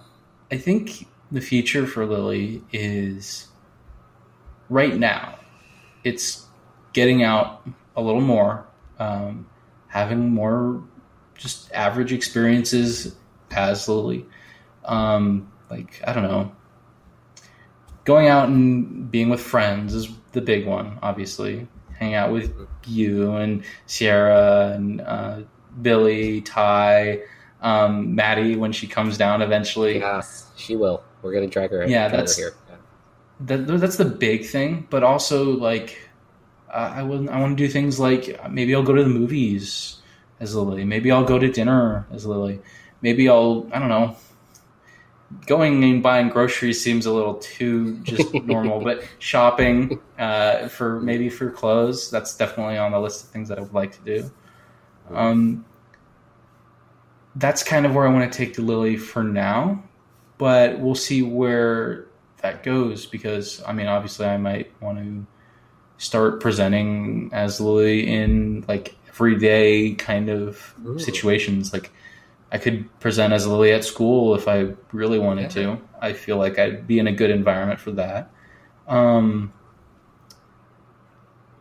[0.52, 3.48] I think the future for Lilly is
[4.70, 5.38] right now.
[6.04, 6.46] It's
[6.94, 7.68] getting out
[7.98, 8.66] a little more,
[9.00, 9.48] um,
[9.88, 10.84] having more
[11.36, 13.16] just average experiences
[13.52, 14.26] as Lilly.
[14.86, 16.56] Um, like I don't know,
[18.06, 21.68] going out and being with friends is the big one, obviously.
[21.98, 22.54] Hang out with
[22.86, 25.42] you and Sierra and uh,
[25.82, 27.22] Billy, Ty,
[27.62, 30.00] um, Maddie when she comes down eventually.
[30.00, 31.04] Yes, she will.
[31.22, 31.86] We're going to drag her.
[31.88, 32.54] Yeah, her that's- here.
[32.70, 32.76] Yeah.
[33.42, 34.88] That, that's the big thing.
[34.90, 36.00] But also, like,
[36.70, 39.98] uh, I will, I want to do things like maybe I'll go to the movies
[40.40, 40.86] as Lilly.
[40.86, 42.60] Maybe I'll go to dinner as Lilly.
[43.02, 44.16] Maybe I'll, I don't know.
[45.48, 51.30] Going and buying groceries seems a little too just normal, but shopping uh, for maybe
[51.30, 54.32] for clothes that's definitely on the list of things that I would like to do.
[55.14, 55.66] Um,
[57.36, 59.84] that's kind of where I want to take the Lilly for now,
[60.38, 65.26] but we'll see where that goes because I mean, obviously, I might want to
[65.98, 71.00] start presenting as Lilly in like everyday kind of Ooh.
[71.00, 71.74] situations.
[71.74, 71.92] Like,
[72.52, 75.82] I could present as Lilly at school if I really wanted to.
[76.02, 78.30] I feel like I'd be in a good environment for that.
[78.88, 79.52] Um,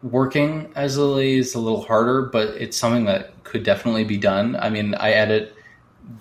[0.04, 4.18] working as a Lilly is a little harder, but it's something that could definitely be
[4.18, 4.54] done.
[4.56, 5.56] I mean, I edit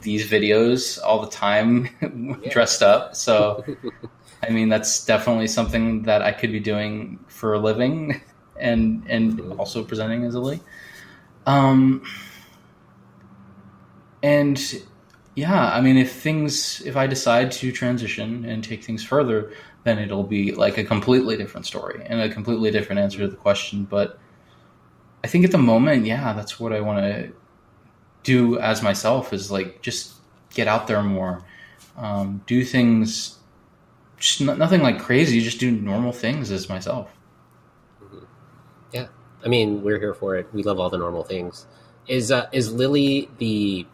[0.01, 1.89] these videos all the time
[2.49, 3.63] dressed up, so
[4.41, 8.21] I mean that's definitely something that I could be doing for a living
[8.59, 10.61] and and also presenting as a Lilly.
[11.45, 12.03] Um
[14.21, 14.83] and
[15.35, 19.51] yeah, I mean if things if I decide to transition and take things further,
[19.83, 23.35] then it'll be like a completely different story and a completely different answer to the
[23.35, 24.19] question, but
[25.23, 27.33] I think at the moment, yeah, that's what I want to
[28.23, 30.13] do as myself is like just
[30.53, 31.43] get out there more.
[31.97, 33.37] Um, do things
[34.17, 37.09] just n- nothing like crazy, just do normal things as myself.
[38.91, 39.07] Yeah,
[39.43, 40.47] I mean, we're here for it.
[40.53, 41.67] We love all the normal things.
[42.07, 43.85] Is uh, is Lilly the,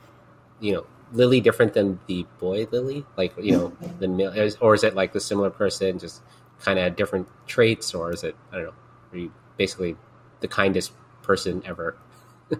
[0.59, 3.05] you know, Lilly different than the boy Lilly?
[3.17, 6.21] Like you know, the male, or is it like the similar person, just
[6.59, 8.73] kind of different traits, or is it I don't know?
[9.11, 9.95] Are you basically
[10.41, 10.91] the kindest
[11.21, 11.97] person ever?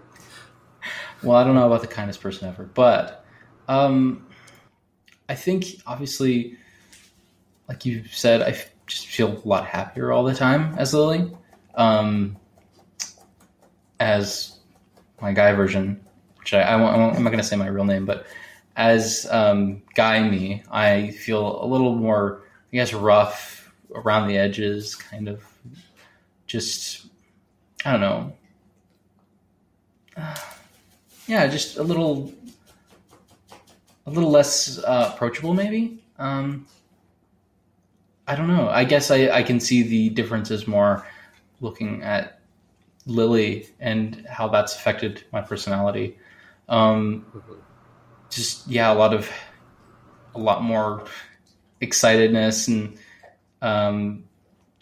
[1.22, 3.26] Well, I don't know about the kindest person ever, but
[3.68, 4.26] um,
[5.28, 6.56] I think obviously,
[7.68, 11.30] like you said, I just feel a lot happier all the time as Lilly.
[11.74, 12.36] Um,
[14.00, 14.58] as
[15.20, 16.04] my guy version,
[16.54, 18.26] I, I won't, I'm not going to say my real name, but
[18.76, 22.42] as um, guy me, I feel a little more,
[22.72, 25.42] I guess, rough around the edges, kind of
[26.46, 27.06] just,
[27.84, 28.32] I don't know.
[31.26, 32.32] yeah, just a little,
[34.06, 36.02] a little less uh, approachable, maybe.
[36.18, 36.66] Um,
[38.26, 38.68] I don't know.
[38.68, 41.04] I guess I, I can see the differences more
[41.60, 42.40] looking at
[43.06, 46.16] Lilly and how that's affected my personality.
[46.70, 47.26] Um,
[48.30, 49.30] just yeah, a lot of
[50.34, 51.04] a lot more
[51.82, 52.96] excitedness and
[53.60, 54.24] um,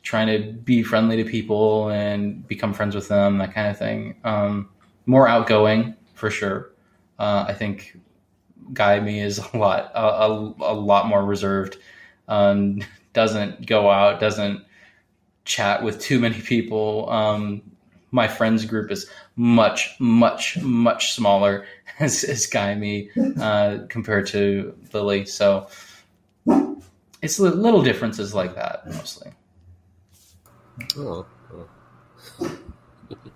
[0.03, 4.16] trying to be friendly to people and become friends with them, that kind of thing.
[4.24, 4.68] Um,
[5.07, 6.70] more outgoing for sure.
[7.18, 7.99] Uh, I think
[8.72, 11.78] Guy me is a lot a, a, a lot more reserved.
[12.28, 12.80] Um,
[13.14, 14.64] doesn't go out, doesn't
[15.45, 17.09] chat with too many people.
[17.11, 17.62] Um,
[18.11, 21.67] my friends group is much, much, much smaller
[21.99, 25.25] as, as Guy me uh, compared to Lilly.
[25.27, 25.69] So
[27.23, 29.33] it's little differences like that mostly.
[30.97, 31.27] Oh,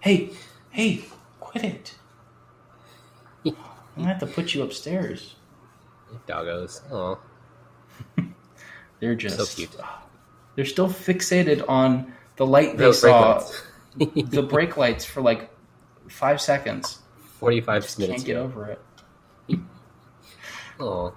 [0.01, 0.31] Hey,
[0.71, 1.05] hey,
[1.41, 1.95] quit it!
[3.45, 3.55] I'm
[3.97, 5.37] gonna have to put you upstairs.
[6.27, 6.81] doggos.
[6.91, 7.19] Oh,
[9.01, 9.71] They're just so cute.
[10.57, 13.63] They're still fixated on the light they Those brake saw, lights.
[13.97, 15.51] The brake lights for like
[16.09, 16.99] five seconds.
[17.39, 18.23] Forty-five minutes.
[18.23, 18.81] Can't get over it.
[20.81, 21.15] Oh.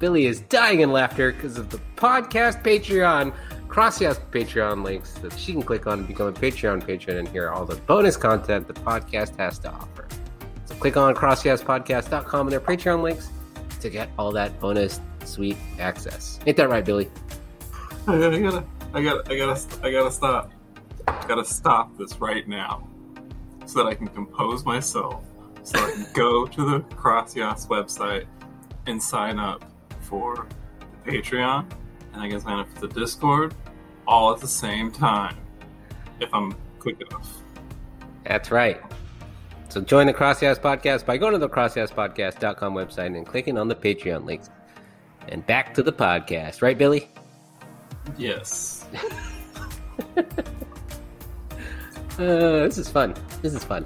[0.00, 3.34] Billy is dying in laughter because of the podcast Patreon.
[3.68, 7.28] Crossy has Patreon links that she can click on and become a Patreon patron and
[7.28, 10.06] hear all the bonus content the podcast has to offer.
[10.66, 13.30] So click on crossyaaspodcast.com and their Patreon links
[13.80, 16.38] to get all that bonus sweet access.
[16.46, 17.10] Ain't that right, Billy?
[18.06, 18.64] I gotta,
[18.94, 20.52] I gotta, I gotta, I gotta, stop.
[21.08, 22.88] I gotta stop this right now,
[23.66, 25.24] so that I can compose myself,
[25.64, 28.26] so I can go to the CrossYAAS website
[28.86, 29.64] and sign up
[30.00, 30.46] for
[31.04, 31.70] the Patreon,
[32.12, 33.54] and I can sign up for the Discord,
[34.06, 35.36] all at the same time,
[36.20, 37.42] if I'm quick enough.
[38.24, 38.80] That's right.
[39.70, 43.74] So join the CrossYAAS Podcast by going to the crossyaaspodcast.com website and clicking on the
[43.74, 44.42] Patreon link.
[45.26, 47.08] And back to the podcast, right, Billy?
[48.16, 48.83] Yes.
[52.14, 53.12] Uh, this is fun.
[53.42, 53.84] This is fun.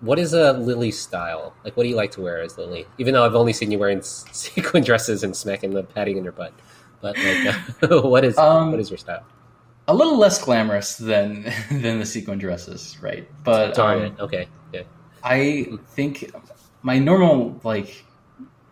[0.00, 1.54] What is a Lilly style?
[1.64, 2.86] Like, what do you like to wear as Lilly?
[2.98, 6.32] Even though I've only seen you wearing sequin dresses and smacking the padding in your
[6.32, 6.52] butt,
[7.00, 7.54] but like,
[7.90, 9.24] uh, what is Um, what is your style?
[9.86, 13.28] A little less glamorous than than the sequin dresses, right?
[13.44, 14.20] But Darn um, it.
[14.20, 14.48] Okay.
[14.72, 14.82] Yeah.
[15.22, 16.32] I think
[16.82, 18.04] my normal like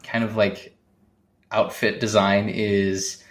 [0.02, 0.76] kind of like
[1.52, 3.22] outfit design is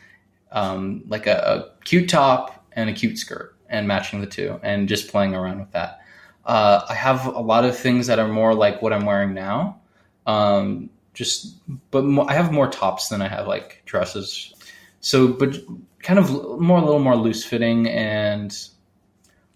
[0.52, 4.88] um, like a, a cute top and a cute skirt and matching the two and
[4.88, 6.00] just playing around with that.
[6.46, 9.82] Uh, I have a lot of things that are more like what I'm wearing now.
[10.28, 11.56] Um, just,
[11.92, 14.54] but I have more tops than I have like dresses.
[15.00, 15.56] So, but
[16.04, 16.30] kind of
[16.60, 18.56] more, a little more loose fitting and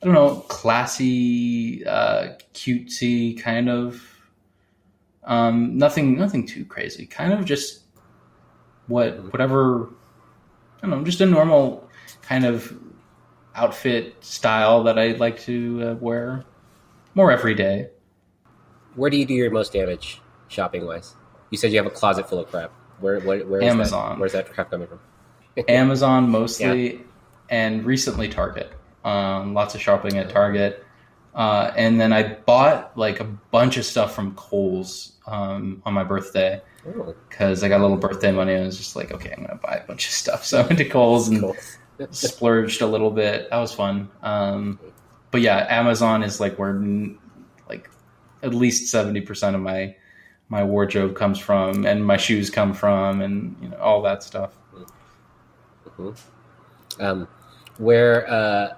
[0.02, 4.02] I don't know, classy, uh, cutesy kind of.
[5.26, 7.06] Um, nothing, nothing too crazy.
[7.06, 7.82] Kind of just
[8.88, 9.90] what, whatever.
[10.82, 11.88] I don't know, just a normal
[12.22, 12.78] kind of
[13.56, 16.46] outfit style that I like to uh, wear
[17.16, 17.90] more every day.
[18.96, 21.16] Where do you do your most damage shopping wise?
[21.50, 22.72] You said you have a closet full of crap.
[23.00, 24.12] Where where where is Amazon.
[24.12, 24.20] That?
[24.20, 25.00] Where's that crap coming from?
[25.68, 27.02] Amazon mostly,
[27.50, 28.72] and recently Target.
[29.04, 30.86] Um, lots of shopping at Target,
[31.36, 36.04] uh, and then I bought like a bunch of stuff from Kohl's um, on my
[36.04, 36.62] birthday
[37.30, 38.54] because I got a little birthday money.
[38.54, 40.46] and I was just like, okay, I'm gonna buy a bunch of stuff.
[40.50, 41.54] So I went to Kohl's and
[42.12, 43.50] splurged a little bit.
[43.50, 44.10] That was fun.
[44.24, 44.80] Um,
[45.32, 47.20] but yeah, Amazon is like where n-
[47.70, 47.90] like
[48.42, 49.96] at least seventy percent of my
[50.50, 54.54] my wardrobe comes from, and my shoes come from, and you know all that stuff.
[57.00, 57.28] Um,
[57.78, 58.74] where uh,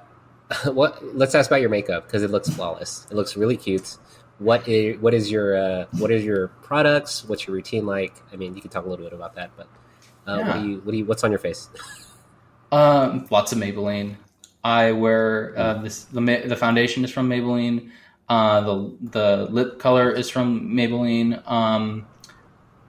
[0.65, 1.03] what?
[1.15, 3.07] Let's ask about your makeup because it looks flawless.
[3.09, 3.97] It looks really cute.
[4.39, 7.23] What is what is your uh, what is your products?
[7.25, 8.13] What's your routine like?
[8.33, 9.67] I mean, you can talk a little bit about that, but
[10.27, 11.69] uh, what do you what do you what's on your face?
[12.71, 14.15] Um, lots of Maybelline.
[14.63, 16.05] I wear uh, this.
[16.05, 17.91] The the foundation is from Maybelline.
[18.29, 21.47] Uh, the the lip color is from Maybelline.
[21.49, 22.07] Um,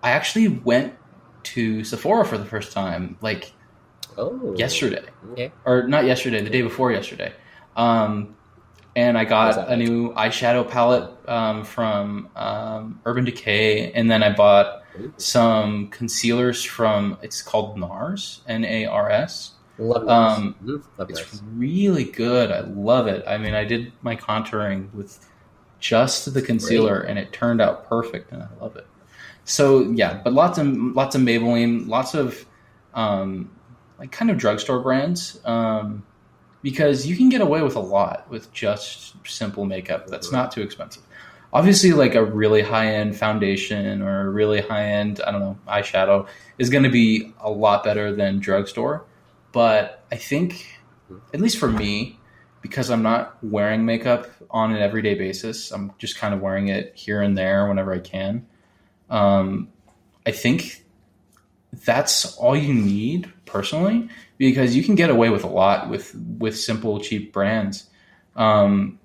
[0.02, 0.94] I actually went
[1.44, 3.52] to Sephora for the first time, like
[4.18, 5.02] Oh, yesterday,
[5.32, 5.52] Okay.
[5.64, 7.32] or not yesterday, the day before yesterday.
[7.76, 8.36] Um,
[8.94, 14.34] and I got a new eyeshadow palette um, from um, Urban Decay, and then I
[14.34, 14.82] bought
[15.16, 17.16] some concealers from.
[17.22, 19.52] It's called NARS, N A R S.
[19.78, 20.38] Love NARS.
[20.38, 20.56] Um.
[20.98, 21.42] Love It's NARS.
[21.54, 22.50] really good.
[22.50, 23.24] I love it.
[23.26, 25.26] I mean, I did my contouring with
[25.80, 28.86] just the concealer, and it turned out perfect, and I love it.
[29.44, 32.44] So yeah, but lots of lots of Maybelline, lots of
[32.94, 33.50] um,
[33.98, 36.04] like kind of drugstore brands, um,
[36.62, 40.62] because you can get away with a lot with just simple makeup that's not too
[40.62, 41.02] expensive.
[41.52, 45.58] obviously like a really high end foundation or a really high end I don't know
[45.68, 46.26] eyeshadow
[46.58, 49.04] is going to be a lot better than drugstore.
[49.52, 50.80] But I think,
[51.34, 52.18] at least for me,
[52.62, 56.92] because I'm not wearing makeup on an everyday basis, I'm just kind of wearing it
[56.94, 58.46] here and there whenever I can.
[59.10, 59.68] Um,
[60.24, 60.84] I think
[61.84, 64.08] that's all you need personally
[64.42, 67.88] because you can get away with a lot with with simple cheap brands.
[68.34, 68.98] Um,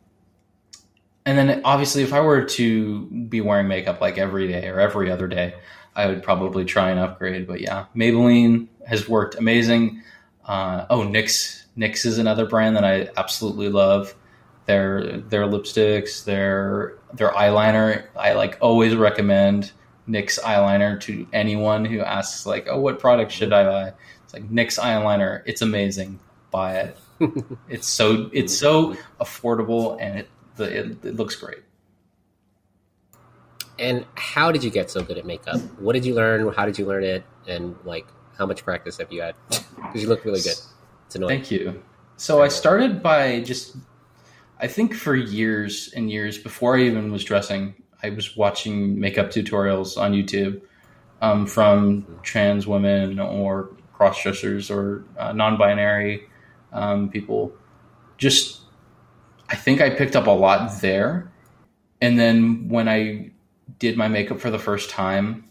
[1.28, 5.12] and then obviously if i were to be wearing makeup like every day or every
[5.12, 5.54] other day
[5.96, 7.46] i would probably try and upgrade.
[7.46, 10.02] But yeah maybelline has worked amazing.
[10.44, 14.16] Uh, oh nyx nyx is another brand that i absolutely love.
[14.66, 19.72] Their their lipsticks their their eyeliner i like always recommend
[20.10, 23.94] NYX eyeliner to anyone who asks like, "Oh, what product should I buy?"
[24.42, 25.42] Like NYX eyeliner.
[25.46, 26.20] It's amazing.
[26.52, 26.98] Buy it.
[27.70, 31.60] it's so it's so affordable and it the, it, it looks great.
[33.80, 35.60] And how did you get so good at makeup?
[35.80, 36.52] What did you learn?
[36.54, 37.24] How did you learn it?
[37.48, 38.08] And like,
[38.38, 39.36] how much practice have you had?
[39.50, 40.58] Because you look really good.
[41.06, 41.30] It's annoying.
[41.38, 41.84] Thank you.
[42.18, 43.76] So I started by just,
[44.60, 49.28] I think for years and years before I even was dressing, I was watching makeup
[49.28, 50.62] tutorials on YouTube
[51.22, 56.28] um, from trans women or cross dressers or uh, non binary
[56.72, 57.52] um, people.
[58.18, 58.62] Just,
[59.50, 61.32] I think I picked up a lot there.
[62.00, 63.32] And then when I
[63.80, 65.44] did my makeup for the first time,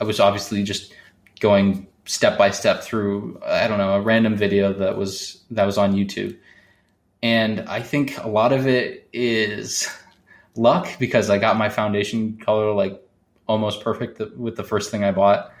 [0.00, 0.92] I was obviously just
[1.38, 5.78] going step by step through I don't know a random video that was that was
[5.78, 6.36] on YouTube.
[7.22, 9.88] And I think a lot of it is
[10.56, 13.00] luck because I got my foundation color like
[13.46, 15.52] almost perfect with the first thing I bought.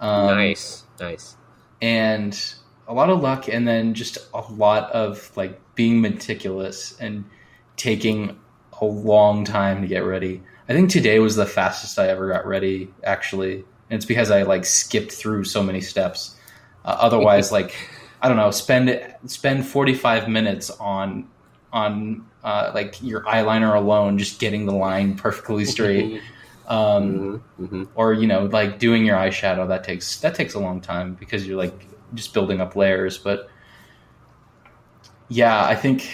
[0.00, 1.36] Um, nice, nice.
[1.82, 2.54] And
[2.88, 7.24] a lot of luck, and then just a lot of like being meticulous and
[7.76, 8.38] taking
[8.80, 10.42] a long time to get ready.
[10.68, 13.64] I think today was the fastest I ever got ready, actually, and
[13.98, 16.36] it's because I like skipped through so many steps.
[16.84, 17.74] Uh, otherwise, like
[18.20, 21.28] I don't know, spend spend forty five minutes on
[21.72, 26.22] on uh, like your eyeliner alone, just getting the line perfectly straight.
[26.66, 27.12] Um,
[27.58, 27.64] mm-hmm.
[27.64, 27.84] mm-hmm.
[27.94, 31.46] Or you know, like doing your eyeshadow that takes that takes a long time because
[31.46, 33.18] you're like just building up layers.
[33.18, 33.48] But
[35.28, 36.10] yeah, I think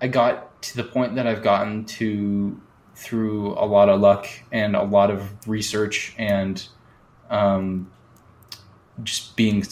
[0.00, 2.60] I got to the point that I've gotten to
[2.94, 6.66] through a lot of luck and a lot of research and
[7.30, 7.90] um,
[9.04, 9.64] just being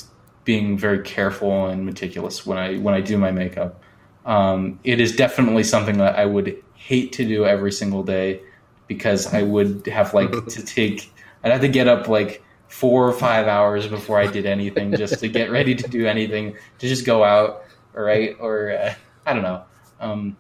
[0.45, 3.83] being very careful and meticulous when I when I do my makeup.
[4.25, 8.41] Um, it is definitely something that I would hate to do every single day
[8.87, 11.13] because I would have like to take.
[11.43, 15.21] I'd have to get up like four or five hours before I did anything just
[15.21, 17.65] to get ready to do anything to just go out,
[17.95, 18.37] right?
[18.41, 19.63] Or uh, I don't know.
[20.01, 20.37] Um,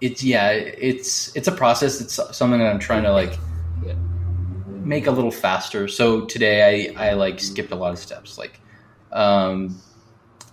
[0.00, 2.00] it's yeah, it's it's a process.
[2.00, 3.38] It's something that I'm trying to like
[4.84, 5.88] make a little faster.
[5.88, 8.36] So today I I like skipped a lot of steps.
[8.36, 8.60] Like
[9.12, 9.80] um,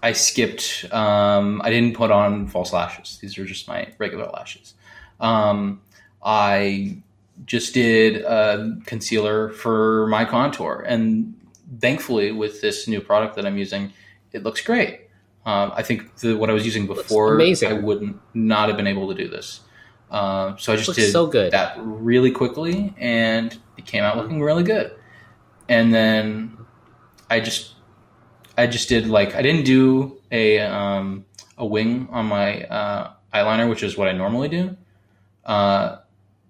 [0.04, 0.86] I skipped.
[0.92, 3.18] Um, I didn't put on false lashes.
[3.22, 4.76] These are just my regular lashes.
[5.20, 5.82] Um,
[6.24, 6.98] I
[7.46, 11.34] just did a concealer for my contour, and
[11.80, 13.94] thankfully, with this new product that I'm using,
[14.32, 15.02] it looks great.
[15.46, 19.08] Um, I think the, what I was using before, I would not have been able
[19.10, 19.62] to do this.
[20.12, 21.52] Uh, so I just did so good.
[21.52, 24.92] that really quickly, and it came out looking really good.
[25.68, 26.58] And then
[27.30, 27.76] I just
[28.58, 31.26] I just did like I didn't do a um,
[31.58, 34.76] a wing on my uh, eyeliner, which is what I normally do,
[35.46, 35.98] uh,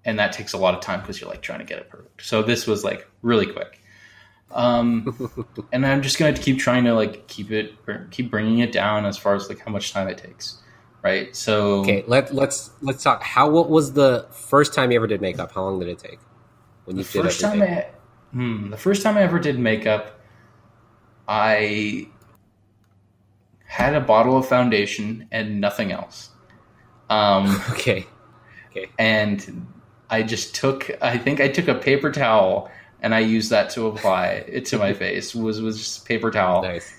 [0.10, 2.26] and that takes a lot of time because you're like trying to get it perfect.
[2.26, 3.80] So this was like really quick,
[4.52, 5.32] um,
[5.72, 7.76] and I'm just gonna keep trying to like keep it
[8.10, 10.58] keep bringing it down as far as like how much time it takes,
[11.04, 11.36] right?
[11.36, 13.22] So okay, let let's let's talk.
[13.22, 15.52] How what was the first time you ever did makeup?
[15.52, 16.20] How long did it take?
[16.86, 17.68] When you the did first everything?
[17.68, 20.20] time I, hmm, the first time I ever did makeup
[21.28, 22.08] I
[23.66, 26.32] had a bottle of foundation and nothing else.
[27.12, 28.08] Um, okay.
[28.72, 28.88] Okay.
[28.98, 29.68] And
[30.10, 32.72] I just took, I think I took a paper towel
[33.02, 35.34] and I used that to apply it to my face.
[35.36, 36.64] Was was just paper towel.
[36.64, 36.94] Nice.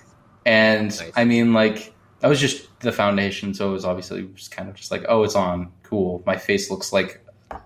[0.45, 1.11] And nice.
[1.15, 4.75] I mean, like that was just the foundation, so it was obviously just kind of
[4.75, 6.23] just like, oh, it's on, cool.
[6.25, 7.23] My face looks like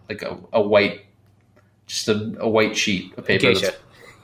[0.10, 1.06] like a, a white,
[1.88, 3.52] just a, a white sheet of paper.
[3.52, 3.72] Yeah,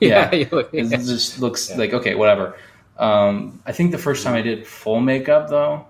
[0.34, 0.62] yeah.
[0.72, 1.76] it just looks yeah.
[1.76, 2.56] like okay, whatever.
[2.98, 5.86] Um, I think the first time I did full makeup though,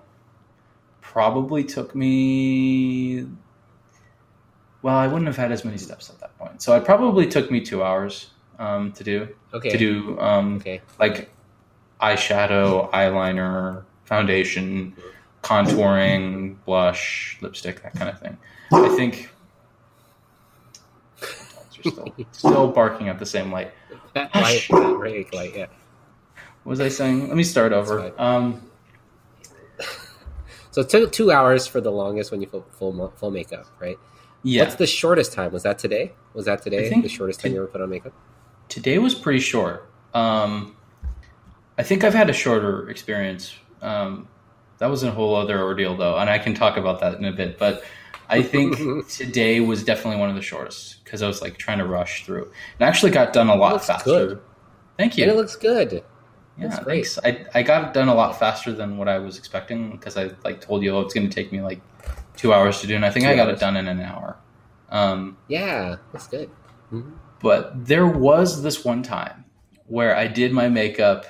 [1.01, 3.27] probably took me.
[4.83, 7.49] Well, I wouldn't have had as many steps at that point, so it probably took
[7.49, 8.29] me two hours
[8.59, 9.27] um, to do.
[9.53, 9.69] Okay.
[9.69, 10.81] To do um, okay.
[10.99, 11.29] like
[12.01, 14.95] eyeshadow, eyeliner, foundation,
[15.41, 18.37] contouring, blush, lipstick, that kind of thing.
[18.71, 19.29] I think
[21.71, 23.71] still still barking at the same light.
[24.13, 25.67] That light, that light, yeah.
[26.63, 27.27] What was I saying?
[27.27, 28.13] Let me start over.
[28.21, 28.69] Um,
[30.73, 33.99] So it took two hours for the longest when you full full, full makeup, right?
[34.43, 35.51] Yeah, What's the shortest time?
[35.51, 36.13] Was that today?
[36.33, 36.89] Was that today?
[37.01, 38.13] The shortest time to- you ever put on makeup?
[38.69, 39.89] today was pretty short.
[40.13, 40.75] Um,
[41.77, 43.55] I think I've had a shorter experience.
[43.81, 44.27] Um,
[44.79, 47.31] that was a whole other ordeal, though, and I can talk about that in a
[47.31, 47.57] bit.
[47.59, 47.83] But
[48.29, 51.85] I think today was definitely one of the shortest because I was like trying to
[51.85, 52.43] rush through.
[52.79, 54.05] It actually got done a lot looks faster.
[54.09, 54.41] good.
[54.97, 55.23] Thank you.
[55.23, 56.03] And it looks good.
[56.57, 57.07] Yeah, That's great.
[57.07, 57.47] thanks.
[57.53, 60.31] I, I got it done a lot faster than what I was expecting because I
[60.43, 61.81] like told you oh, it's going to take me like
[62.37, 63.57] two hours to do, and I think Two I got hours.
[63.57, 64.37] it done in an hour.
[64.89, 66.49] Um, Yeah, that's good.
[67.41, 69.45] but there was this one time
[69.87, 71.25] where I did my makeup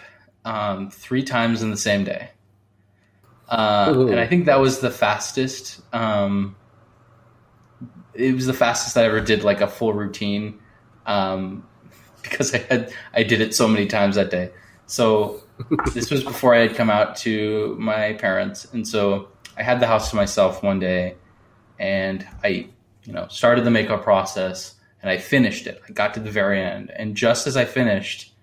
[0.45, 2.29] um, three times in the same day,
[3.49, 5.81] uh, and I think that was the fastest.
[5.93, 6.55] Um,
[8.13, 10.59] it was the fastest I ever did like a full routine
[11.05, 11.65] um,
[12.21, 14.51] because I had I did it so many times that day.
[14.85, 15.41] So
[15.93, 19.87] this was before I had come out to my parents, and so I had the
[19.87, 21.15] house to myself one day,
[21.79, 22.69] and I,
[23.03, 25.81] you know, started the makeup process, and I finished it.
[25.87, 28.33] I got to the very end, and just as I finished,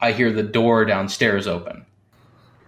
[0.00, 1.86] I hear the door downstairs open,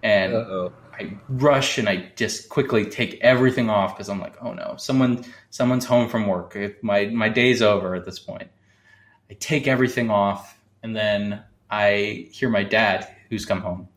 [0.03, 0.73] and Uh oh.
[0.99, 5.23] I rush and I just quickly take everything off because I'm like, oh no, someone
[5.51, 6.55] someone's home from work.
[6.55, 8.49] It- My my day's over at this point.
[9.29, 13.89] I take everything off and then I hear my dad who's come home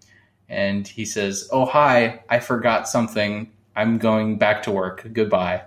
[0.50, 3.50] and he says, "Oh hi, I forgot something.
[3.74, 5.08] I'm going back to work.
[5.12, 5.62] Goodbye."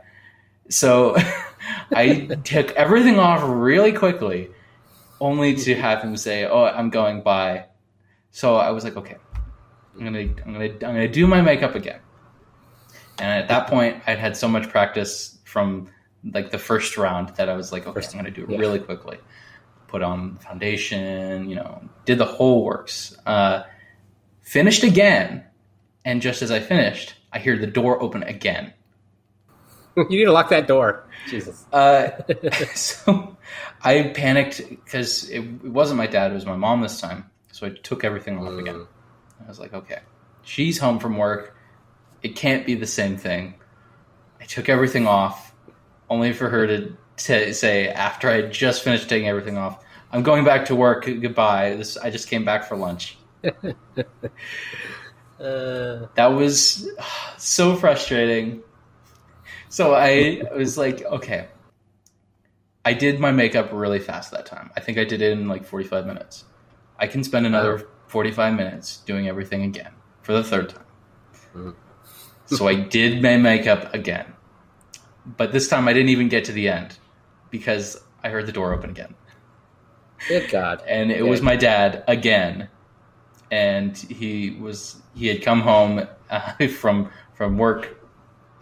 [0.69, 1.15] So
[1.91, 4.51] I took everything off really quickly,
[5.19, 7.65] only to have him say, "Oh, I'm going by."
[8.31, 9.15] So I was like, "Okay,
[9.97, 11.99] I'm gonna I'm gonna I'm gonna do my makeup again.
[13.19, 15.89] And at that point, I'd had so much practice from
[16.33, 18.57] like the first round that I was like, okay, First- I'm gonna do it yeah.
[18.57, 19.17] really quickly.
[19.87, 23.15] Put on foundation, you know, did the whole works.
[23.25, 23.63] Uh,
[24.43, 25.43] finished again,
[26.05, 28.73] and just as I finished, I hear the door open again.
[29.97, 31.07] you need to lock that door.
[31.27, 31.65] Jesus.
[31.71, 32.09] Uh,
[32.75, 33.35] so
[33.83, 37.29] I panicked because it, it wasn't my dad; it was my mom this time.
[37.51, 38.75] So I took everything off again.
[38.75, 38.87] Mm.
[39.45, 39.99] I was like, okay,
[40.43, 41.55] she's home from work.
[42.21, 43.55] It can't be the same thing.
[44.39, 45.53] I took everything off,
[46.09, 50.23] only for her to, to say after I had just finished taking everything off, I'm
[50.23, 51.05] going back to work.
[51.05, 51.75] Goodbye.
[51.75, 53.17] This I just came back for lunch.
[55.39, 56.87] Uh, That was
[57.37, 58.63] so frustrating.
[59.69, 61.47] So I was like, okay.
[62.85, 64.71] I did my makeup really fast that time.
[64.75, 66.45] I think I did it in like 45 minutes.
[66.99, 70.85] I can spend another 45 minutes doing everything again for the third time.
[71.55, 71.75] Mhm.
[72.45, 74.33] so I did my makeup again.
[75.25, 76.99] But this time I didn't even get to the end
[77.49, 79.15] because I heard the door open again
[80.27, 80.81] good God.
[80.87, 81.29] and it Yeah.
[81.29, 82.69] was my dad again
[83.53, 87.99] and he was he had come home uh, from from work.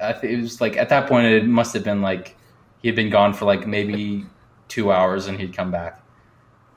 [0.02, 2.36] It was like at that point it must have been like
[2.82, 4.26] he had been gone for like maybe
[4.68, 6.04] two hours and he'd come back.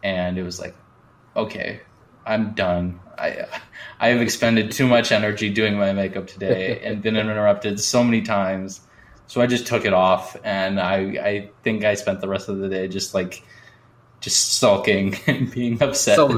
[0.04, 0.76] And it was like
[1.34, 1.80] okay
[2.26, 3.00] i'm done.
[3.18, 3.46] I
[3.98, 8.22] i have expended too much energy doing my makeup today and been interrupted so many
[8.22, 8.80] times.
[9.26, 10.96] So i just took it off and i
[11.30, 13.42] i think i spent the rest of the day just like
[14.20, 16.16] just sulking and being upset.
[16.16, 16.28] So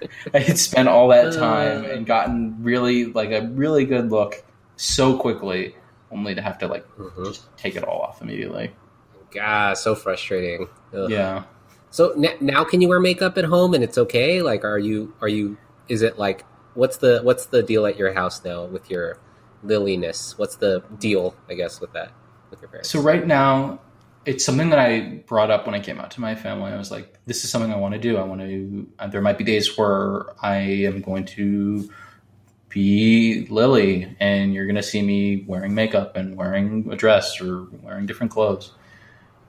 [0.34, 1.88] I- had spent all that time Uh.
[1.88, 4.42] and gotten really like a really good look
[4.76, 5.74] so quickly,
[6.10, 7.26] only to have to like Mhm.
[7.26, 8.72] just take it all off immediately.
[9.30, 10.68] God, so frustrating.
[10.94, 11.10] Ugh.
[11.10, 11.44] Yeah.
[11.90, 14.40] So n- now can you wear makeup at home and it's okay?
[14.42, 15.56] Like, are you are you?
[15.88, 16.44] Is it like
[16.74, 19.18] what's the what's the deal at your house now with your
[19.64, 20.38] liliness?
[20.38, 21.34] What's the deal?
[21.48, 22.12] I guess with that
[22.50, 22.88] with your parents.
[22.90, 23.80] So right now,
[24.28, 26.70] it's something that I brought up when I came out to my family.
[26.70, 28.18] I was like, "This is something I want to do.
[28.18, 31.90] I want to." Uh, there might be days where I am going to
[32.68, 37.68] be Lilly, and you're going to see me wearing makeup and wearing a dress or
[37.82, 38.72] wearing different clothes.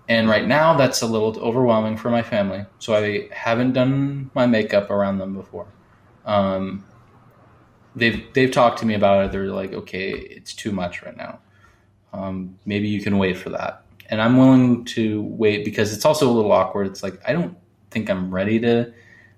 [0.07, 2.65] And right now, that's a little overwhelming for my family.
[2.80, 5.68] So I haven't done my makeup around them before.
[6.26, 6.85] Um,
[7.97, 9.31] they've they've talked to me about it.
[9.34, 11.39] They're like, "Okay, it's too much right now."
[12.14, 13.84] um, maybe you can wait for that.
[14.10, 16.88] And I'm willing to wait because it's also a little awkward.
[16.88, 17.57] It's like I don't
[17.91, 18.91] think I'm ready to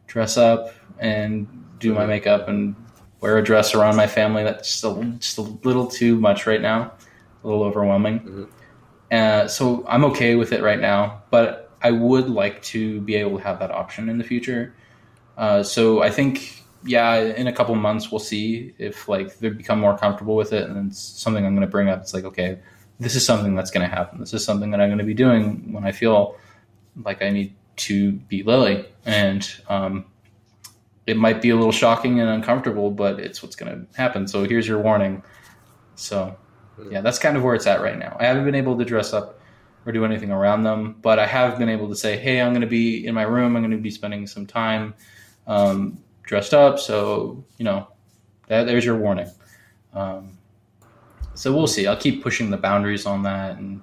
[0.07, 1.48] dress up and
[1.80, 2.76] do my makeup and
[3.19, 4.43] wear a dress around my family.
[4.43, 6.93] That's just a, just a little too much right now,
[7.43, 8.48] a little overwhelming.
[9.11, 13.38] Uh, so I'm okay with it right now, but I would like to be able
[13.38, 14.73] to have that option in the future.
[15.38, 19.80] Uh, so I think, yeah, in a couple months we'll see if like they become
[19.80, 22.02] more comfortable with it, and it's something I'm going to bring up.
[22.02, 22.60] It's like, okay,
[23.02, 24.19] this is something that's going to happen.
[24.19, 26.38] This is something that I'm going to be doing when I feel
[27.03, 30.06] like I need to be Lilly, and um,
[31.07, 34.28] it might be a little shocking and uncomfortable, but it's what's going to happen.
[34.28, 35.23] So here's your warning.
[35.95, 36.38] So
[36.91, 38.15] yeah, that's kind of where it's at right now.
[38.19, 39.40] I haven't been able to dress up
[39.88, 42.61] or do anything around them, but I have been able to say, hey, I'm going
[42.61, 43.56] to be in my room.
[43.56, 44.94] I'm going to be spending some time
[45.48, 46.78] um, dressed up.
[46.78, 47.88] So you know,
[48.45, 49.32] that, there's your warning.
[49.91, 50.38] Um,
[51.41, 51.88] so we'll see.
[51.88, 53.81] I'll keep pushing the boundaries on that and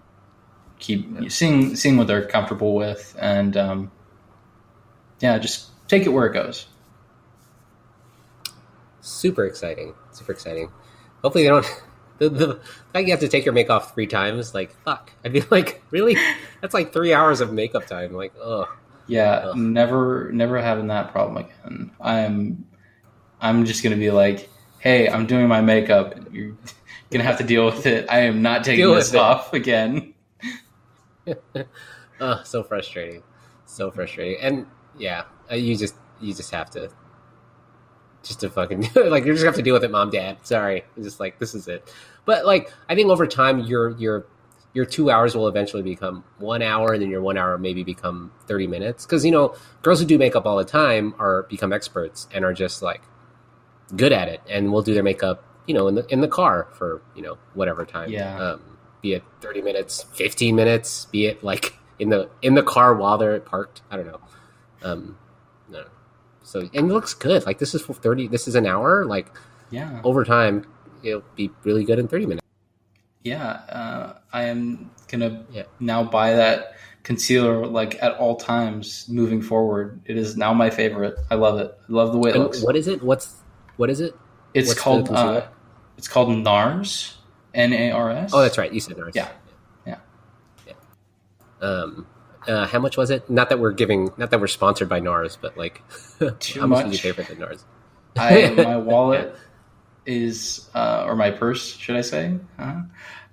[0.78, 3.90] keep seeing seeing what they're comfortable with, and um,
[5.18, 6.66] yeah, just take it where it goes.
[9.00, 9.94] Super exciting.
[10.12, 10.70] Super exciting.
[11.22, 11.66] Hopefully they don't.
[12.18, 12.60] The, the
[12.92, 15.12] fact you have to take your makeup off three times, like fuck.
[15.24, 16.16] I'd be like, really?
[16.60, 18.12] That's like three hours of makeup time.
[18.12, 18.66] Like, oh,
[19.06, 19.56] Yeah, Ugh.
[19.56, 21.92] never never having that problem again.
[22.00, 22.66] I'm
[23.40, 24.48] I'm just gonna be like,
[24.80, 26.16] hey, I'm doing my makeup.
[26.32, 26.56] You're
[27.10, 28.06] gonna have to deal with it.
[28.08, 29.18] I am not taking this it.
[29.18, 30.14] off again.
[32.20, 33.22] oh, so frustrating,
[33.66, 34.40] so frustrating.
[34.40, 34.66] And
[34.98, 36.90] yeah, uh, you just you just have to
[38.22, 40.38] just to fucking like you just have to deal with it, mom, dad.
[40.42, 41.92] Sorry, it's just like this is it.
[42.24, 44.26] But like I think over time, your your
[44.74, 48.32] your two hours will eventually become one hour, and then your one hour maybe become
[48.46, 49.06] thirty minutes.
[49.06, 52.52] Because you know, girls who do makeup all the time are become experts and are
[52.52, 53.02] just like
[53.96, 56.66] good at it, and will do their makeup, you know, in the in the car
[56.72, 58.10] for you know whatever time.
[58.10, 58.36] Yeah.
[58.38, 62.94] Um, be it thirty minutes, fifteen minutes, be it like in the in the car
[62.94, 63.82] while they're parked.
[63.90, 64.20] I don't know.
[64.82, 65.18] Um,
[65.68, 65.84] no.
[66.42, 67.46] So and it looks good.
[67.46, 68.26] Like this is for thirty.
[68.26, 69.04] This is an hour.
[69.04, 69.28] Like
[69.70, 70.66] Yeah, over time,
[71.04, 72.44] it'll be really good in thirty minutes.
[73.22, 73.46] yeah.
[73.68, 75.64] Uh, I am gonna Yeah.
[75.80, 80.00] now buy that concealer like at all times moving forward.
[80.06, 81.14] It is now my favorite.
[81.30, 81.70] I love it.
[81.88, 82.62] I love the way it And looks.
[82.62, 83.02] what is it?
[83.02, 83.34] What's
[83.76, 84.14] what is it?
[84.54, 85.46] It's what's called uh,
[85.98, 87.16] it's called NARS.
[87.54, 88.30] N A R S.
[88.32, 88.72] Oh, that's right.
[88.72, 89.14] You said NARS.
[89.14, 89.28] Yeah.
[89.86, 89.96] Yeah.
[90.66, 90.74] Yeah.
[91.60, 92.06] Um,
[92.46, 93.28] uh, how much was it?
[93.28, 95.82] Not that we're giving, not that we're sponsored by NARS, but like,
[96.38, 97.04] Too how much, did much.
[97.04, 97.64] you pay for the NARS?
[98.16, 99.34] I my wallet
[100.06, 102.82] is uh, or my purse, should I say, uh,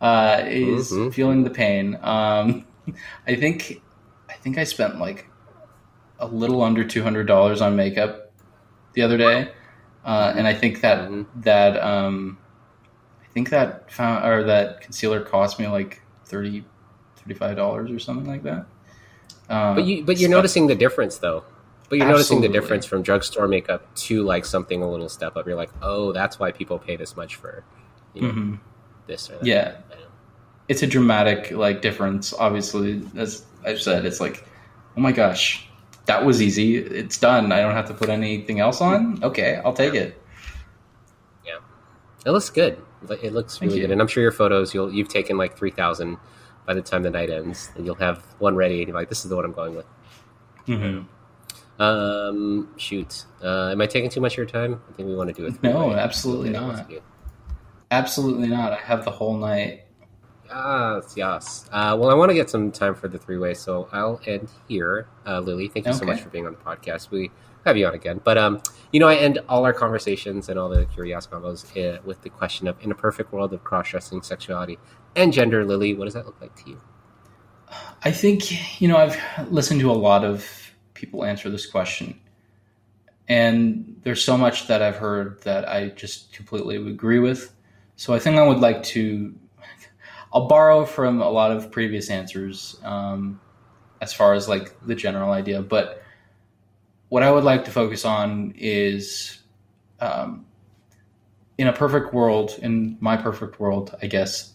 [0.01, 1.13] uh, is Mhm.
[1.13, 1.97] feeling the pain.
[2.01, 2.65] Um,
[3.27, 3.81] I think
[4.29, 5.27] I think I spent like
[6.19, 8.31] a little under two hundred dollars on makeup
[8.93, 9.51] the other day,
[10.03, 11.25] uh, and I think that Mhm.
[11.43, 12.37] that um,
[13.35, 16.63] think that found, or that concealer cost me like 30
[17.55, 18.65] dollars or something like that.
[19.49, 21.43] Um, But you, but you're so- noticing the difference though.
[21.89, 25.45] But you're noticing the difference from drugstore makeup to like something a little step up.
[25.45, 27.63] You're like, oh, that's why people pay this much for
[28.15, 28.59] you know, Mhm.
[29.05, 29.45] this or that.
[29.45, 29.75] Yeah.
[30.67, 32.33] it's a dramatic like difference.
[32.33, 34.47] Obviously, as I've said, it's like,
[34.97, 35.67] oh my gosh,
[36.07, 36.77] that was easy.
[36.77, 37.51] It's done.
[37.51, 39.23] I don't have to put anything else on.
[39.23, 40.19] Okay, I'll take it.
[41.45, 41.57] Yeah,
[42.25, 42.81] it looks good.
[43.11, 43.87] It looks Thank really you.
[43.87, 46.17] good, and I'm sure your photos you'll you've taken like three thousand
[46.65, 49.23] by the time the night ends, and you'll have one ready, and you're like, this
[49.23, 49.85] is the one I'm going with.
[50.67, 51.81] Mm-hmm.
[51.81, 54.81] Um, shoot, uh, am I taking too much of your time?
[54.89, 55.61] I think we want to do it.
[55.61, 56.89] No, absolutely not.
[57.91, 58.73] Absolutely not.
[58.73, 59.81] I have the whole night.
[60.47, 61.69] Yes, yes.
[61.71, 64.49] Uh, well, I want to get some time for the three way, so I'll end
[64.67, 65.07] here.
[65.25, 67.11] Uh, Lilly, thank you so much for being on the podcast.
[67.11, 67.31] We
[67.65, 68.61] have you on again, but um,
[68.91, 72.29] you know, I end all our conversations and all the curious combos uh, with the
[72.29, 74.77] question of: in a perfect world of cross-dressing sexuality
[75.15, 76.81] and gender, Lilly, what does that look like to you?
[78.03, 79.17] I think you know I've
[79.51, 80.47] listened to a lot of
[80.93, 82.19] people answer this question,
[83.27, 87.51] and there's so much that I've heard that I just completely agree with.
[87.95, 89.33] So I think I would like to.
[90.33, 93.39] I'll borrow from a lot of previous answers um,
[94.01, 96.03] as far as like the general idea, but
[97.09, 99.39] what I would like to focus on is
[99.99, 100.45] um,
[101.57, 104.53] in a perfect world, in my perfect world, I guess,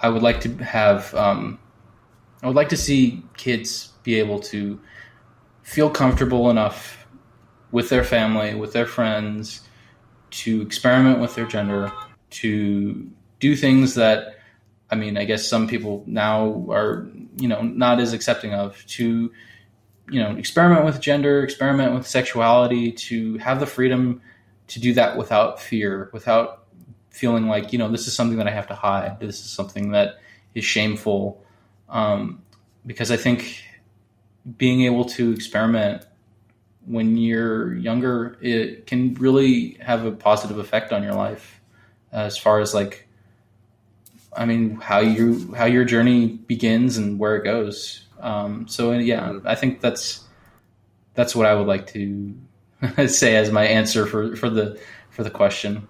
[0.00, 1.14] I would like to have.
[1.14, 1.58] Um,
[2.42, 4.80] I would like to see kids be able to
[5.62, 7.06] feel comfortable enough
[7.70, 9.60] with their family, with their friends,
[10.30, 11.92] to experiment with their gender,
[12.30, 13.08] to
[13.38, 14.38] do things that,
[14.90, 19.30] I mean, I guess some people now are, you know, not as accepting of, to,
[20.10, 24.20] you know, experiment with gender, experiment with sexuality, to have the freedom
[24.68, 26.64] to do that without fear, without
[27.10, 29.92] feeling like, you know, this is something that I have to hide, this is something
[29.92, 30.16] that
[30.54, 31.42] is shameful
[31.88, 32.42] um,
[32.86, 33.62] because I think
[34.56, 36.04] being able to experiment
[36.86, 41.60] when you're younger it can really have a positive effect on your life
[42.10, 43.06] as far as like
[44.36, 48.01] I mean how you how your journey begins and where it goes.
[48.22, 50.24] Um, so yeah, I think that's
[51.14, 52.34] that's what I would like to
[53.06, 54.80] say as my answer for, for the
[55.10, 55.88] for the question.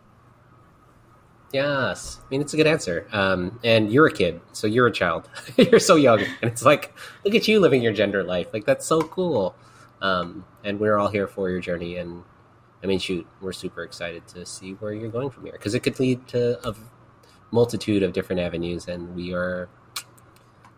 [1.52, 3.06] Yes, I mean it's a good answer.
[3.12, 5.28] Um, and you're a kid, so you're a child.
[5.56, 6.94] you're so young, and it's like,
[7.24, 8.48] look at you living your gender life.
[8.52, 9.54] Like that's so cool.
[10.00, 11.96] Um, and we're all here for your journey.
[11.96, 12.24] And
[12.82, 15.80] I mean, shoot, we're super excited to see where you're going from here because it
[15.80, 16.74] could lead to a
[17.52, 19.68] multitude of different avenues, and we are.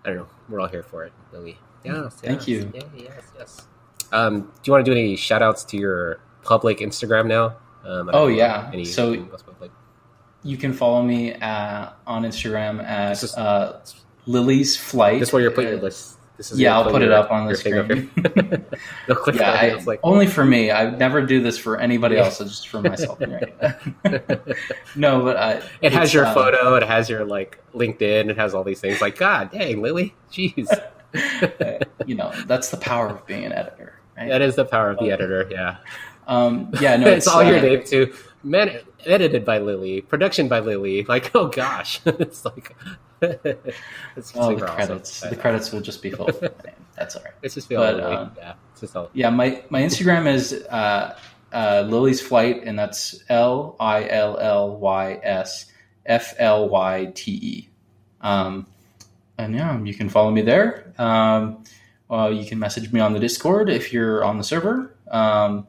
[0.05, 0.26] I don't know.
[0.48, 1.59] We're all here for it, Lilly.
[1.85, 2.72] Yes, Thank yes, you.
[2.74, 3.66] Yeah, yes, yes.
[4.12, 7.56] Um, do you want to do any shout outs to your public Instagram now?
[7.85, 8.70] Um, Oh, yeah.
[8.72, 9.26] Any, So-?
[10.43, 13.81] You can follow me uh, on Instagram at is- uh,
[14.26, 15.18] Lilly S Flyte.
[15.20, 16.13] That's where you're putting your Uh, list.
[16.36, 18.11] This is yeah, I'll put it up on the screen.
[19.09, 20.73] no click Yeah, I, like only for me.
[20.73, 22.40] I never do this for anybody else.
[22.40, 23.20] It's just for myself.
[24.97, 26.74] no, but I, it has your uh, photo.
[26.74, 28.31] It has your like LinkedIn.
[28.31, 29.01] It has all these things.
[29.01, 30.66] Like God, dang, Lilly, jeez,
[31.61, 34.01] uh, you know, that's the power of being an editor.
[34.16, 34.28] Right?
[34.28, 35.47] that is the power of the editor.
[35.51, 35.77] Yeah,
[36.27, 38.12] Um, yeah, no, it's, all your uh, name too.
[38.43, 41.05] Man, edited by Lilly, production by Lilly.
[41.05, 42.74] Like, oh gosh, it's like
[44.16, 44.66] it's Oh, the awesome.
[44.76, 45.20] credits.
[45.20, 46.74] The credits will just be full of my name.
[46.96, 47.34] That's all right.
[47.42, 48.96] It's just But, um, yeah, just.
[49.12, 51.16] Yeah, my my Instagram is uh,
[51.52, 55.66] uh, Lilly S Flyte, and that's L I L L Y S
[56.06, 57.68] F L Y T E.
[58.20, 58.66] Um,
[59.38, 60.92] and yeah, you can follow me there.
[60.98, 61.64] Um,
[62.10, 64.94] uh, you can message me on the Discord if you're on the server.
[65.10, 65.66] Um,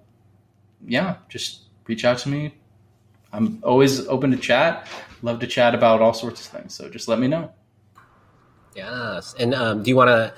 [0.86, 2.54] yeah, just reach out to me.
[3.34, 4.88] I'm always open to chat.
[5.26, 6.76] Love to chat about all sorts of things.
[6.76, 7.52] So just let me know.
[8.76, 10.36] Yes, and um, do you want to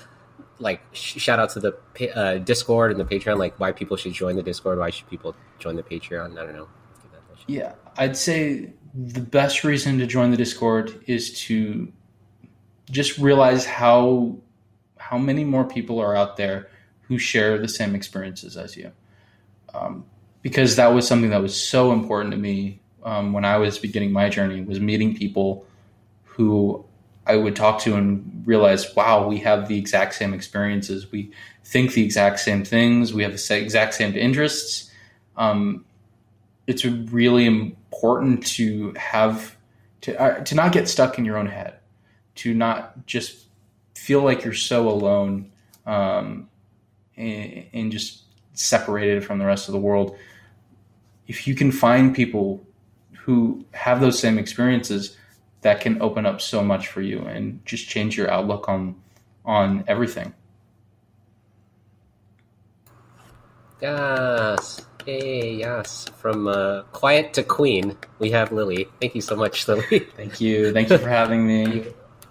[0.59, 3.38] like sh- shout out to the uh, Discord and the Patreon?
[3.38, 4.80] Like, why people should join the Discord?
[4.80, 6.39] Why should people join the Patreon?
[6.39, 6.69] I don't know.
[7.01, 7.49] Give that a shout.
[7.49, 11.91] Yeah, I'd say the best reason to join the Discord is to
[12.89, 14.38] just realize how
[14.95, 16.69] how many more people are out there
[17.01, 18.93] who share the same experiences as you.
[19.73, 20.05] Um,
[20.43, 24.11] because that was something that was so important to me um, when I was beginning
[24.11, 25.65] my journey was meeting people
[26.25, 26.84] who
[27.25, 31.09] I would talk to and realize, wow, we have the exact same experiences.
[31.09, 31.31] We
[31.63, 33.13] think the exact same things.
[33.13, 34.91] We have the exact same interests.
[35.38, 35.85] Um,
[36.67, 39.55] it's really important to have
[40.01, 41.79] to uh, to not get stuck in your own head,
[42.35, 43.45] to not just
[43.95, 45.49] feel like you're so alone
[45.85, 46.49] um,
[47.15, 50.17] and, and just separated from the rest of the world.
[51.27, 52.66] If you can find people
[53.28, 55.18] who have those same experiences,
[55.62, 58.95] that can open up so much for you and just change your outlook on
[59.44, 60.34] on everything.
[63.82, 64.86] Yes.
[65.06, 66.06] Hey, yes.
[66.16, 68.88] From uh, quiet to queen, we have Lilly.
[69.02, 69.99] Thank you so much, Lilly.
[70.16, 70.72] Thank you.
[70.72, 71.84] Thank you for having me.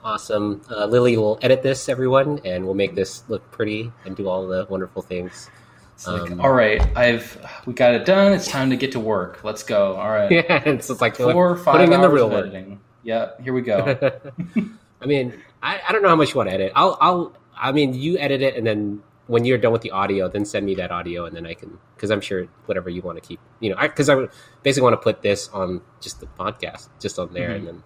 [0.02, 0.62] awesome.
[0.70, 4.47] Uh, Lilly will edit this, everyone, and we'll make this look pretty and do all
[4.47, 5.51] the wonderful things.
[5.97, 8.32] It's like, Um, all right, I've we got it done.
[8.35, 9.43] It's time to get to work.
[9.43, 9.97] Let's go.
[9.97, 12.47] All right, Yeah, it's like four or five putting in the real of work.
[12.47, 12.81] editing.
[13.02, 13.97] Yeah, here we go.
[15.01, 15.32] I mean,
[15.62, 16.73] I, I don't know how much you want to edit.
[16.74, 20.28] I'll, I'll, I mean, you edit it, and then when you're done with the audio,
[20.28, 23.20] then send me that audio, and then I can, because I'm sure whatever you want
[23.23, 24.31] to keep, you know, because I, would
[24.62, 27.56] basically want to put this on just the podcast, just on there, Mhm.
[27.56, 27.82] and then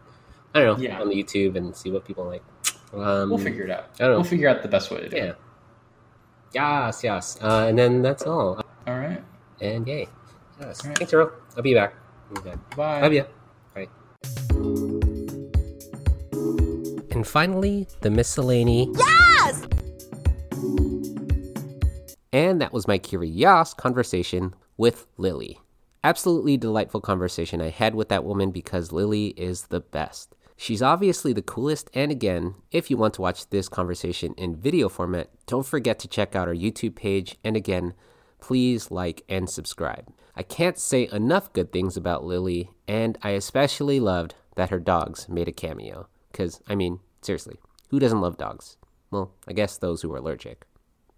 [0.54, 1.00] I don't know, Yeah.
[1.00, 2.42] on the YouTube and see what people like.
[2.92, 3.84] Um, we'll figure it out.
[4.00, 4.14] I don't know.
[4.16, 5.22] We'll figure out the best way to do Yeah.
[5.24, 5.36] it.
[6.52, 8.60] Yes, yes, uh, and then that's all.
[8.86, 9.22] All right.
[9.60, 10.08] And yay,
[10.60, 10.82] yes.
[10.82, 10.98] All right.
[10.98, 11.32] Thanks, Earl.
[11.56, 11.94] I'll be back.
[12.38, 12.54] Okay.
[12.76, 13.00] Bye.
[13.02, 13.24] Love you.
[13.74, 13.88] Bye.
[17.12, 18.88] And finally, the miscellany.
[18.96, 19.66] Yes!
[22.32, 25.58] And that was my Curi-YAAS conversation with Lilly.
[26.02, 30.34] Absolutely delightful conversation I had with that woman because Lilly is the best.
[30.60, 34.90] She's obviously the coolest, and again, if you want to watch this conversation in video
[34.90, 37.94] format, don't forget to check out our YouTube page, and again,
[38.40, 40.12] please like and subscribe.
[40.36, 45.30] I can't say enough good things about Lilly, and I especially loved that her dogs
[45.30, 46.08] made a cameo.
[46.30, 47.58] Because, I mean, seriously,
[47.88, 48.76] who doesn't love dogs?
[49.10, 50.66] Well, I guess those who are allergic.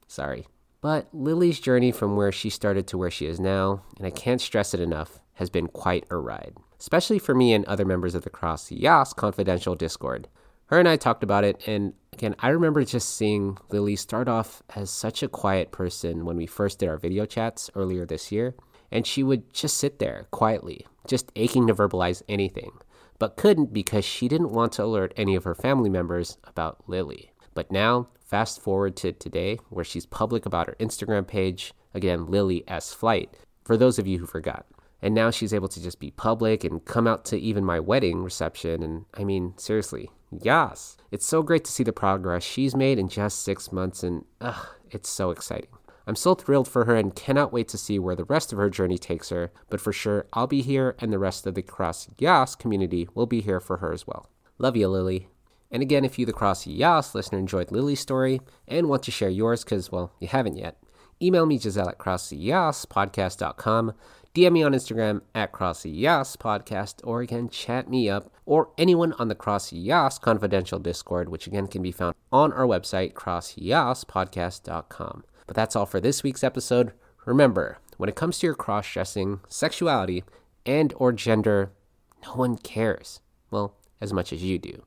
[0.06, 0.47] Sorry.
[0.81, 4.40] But Lilly's journey from where she started to where she is now, and I can't
[4.40, 6.55] stress it enough, has been quite a ride.
[6.78, 10.28] Especially for me and other members of the CrossYAAS Confidential Discord.
[10.66, 14.62] Her and I talked about it, and again, I remember just seeing Lilly start off
[14.77, 18.55] as such a quiet person when we first did our video chats earlier this year,
[18.93, 22.70] and she would just sit there quietly, just aching to verbalize anything,
[23.19, 27.32] but couldn't because she didn't want to alert any of her family members about Lilly.
[27.52, 32.62] But now, fast forward to today, where she's public about her Instagram page, again, Lilly
[32.69, 32.94] S.
[32.94, 34.66] Flyte, for those of you who forgot.
[35.02, 38.22] And now she's able to just be public and come out to even my wedding
[38.22, 38.82] reception.
[38.82, 40.96] And I mean, seriously, yes.
[41.10, 44.66] It's so great to see the progress she's made in just six months, and ugh,
[44.90, 45.70] it's so exciting.
[46.06, 48.70] I'm so thrilled for her and cannot wait to see where the rest of her
[48.70, 52.08] journey takes her, but for sure, I'll be here and the rest of the Cross
[52.18, 54.28] Yas community will be here for her as well.
[54.58, 55.28] Love you, Lilly.
[55.70, 59.64] And again, if you, the CrossYAAS listener, enjoyed Lilly's story and want to share yours,
[59.64, 60.76] because, well, you haven't yet,
[61.22, 63.92] email me, Giselle at crossyaaspodcast.com,
[64.34, 69.34] DM me on Instagram at crossyaaspodcast, or again, chat me up, or anyone on the
[69.34, 75.24] CrossYAAS confidential Discord, which again can be found on our website, crossyaaspodcast.com.
[75.46, 76.94] But that's all for this week's episode.
[77.26, 80.24] Remember, when it comes to your cross-dressing, sexuality,
[80.64, 81.70] and or gender,
[82.24, 83.20] no one cares.
[83.50, 84.82] Well, as much as you do.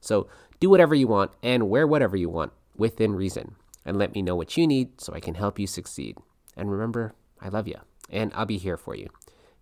[0.00, 0.28] So
[0.60, 3.56] do whatever you want and wear whatever you want within reason.
[3.84, 6.16] And let me know what you need so I can help you succeed.
[6.56, 7.76] And remember, I love you
[8.08, 9.08] and I'll be here for you.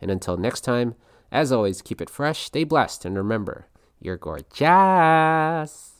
[0.00, 0.94] And until next time,
[1.32, 3.66] as always, keep it fresh, stay blessed, and remember,
[4.00, 5.92] you're gorgeous.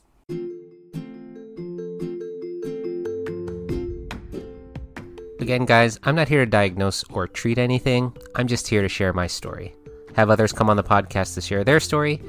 [5.39, 8.15] Again, guys, I'm not here to diagnose or treat anything.
[8.35, 9.75] I'm just here to share my story.
[10.15, 12.21] Have others come on the podcast to share their story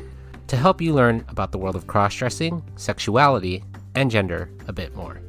[0.46, 3.64] to help you learn about the world of cross dressing, sexuality,
[3.94, 5.20] and gender a bit more.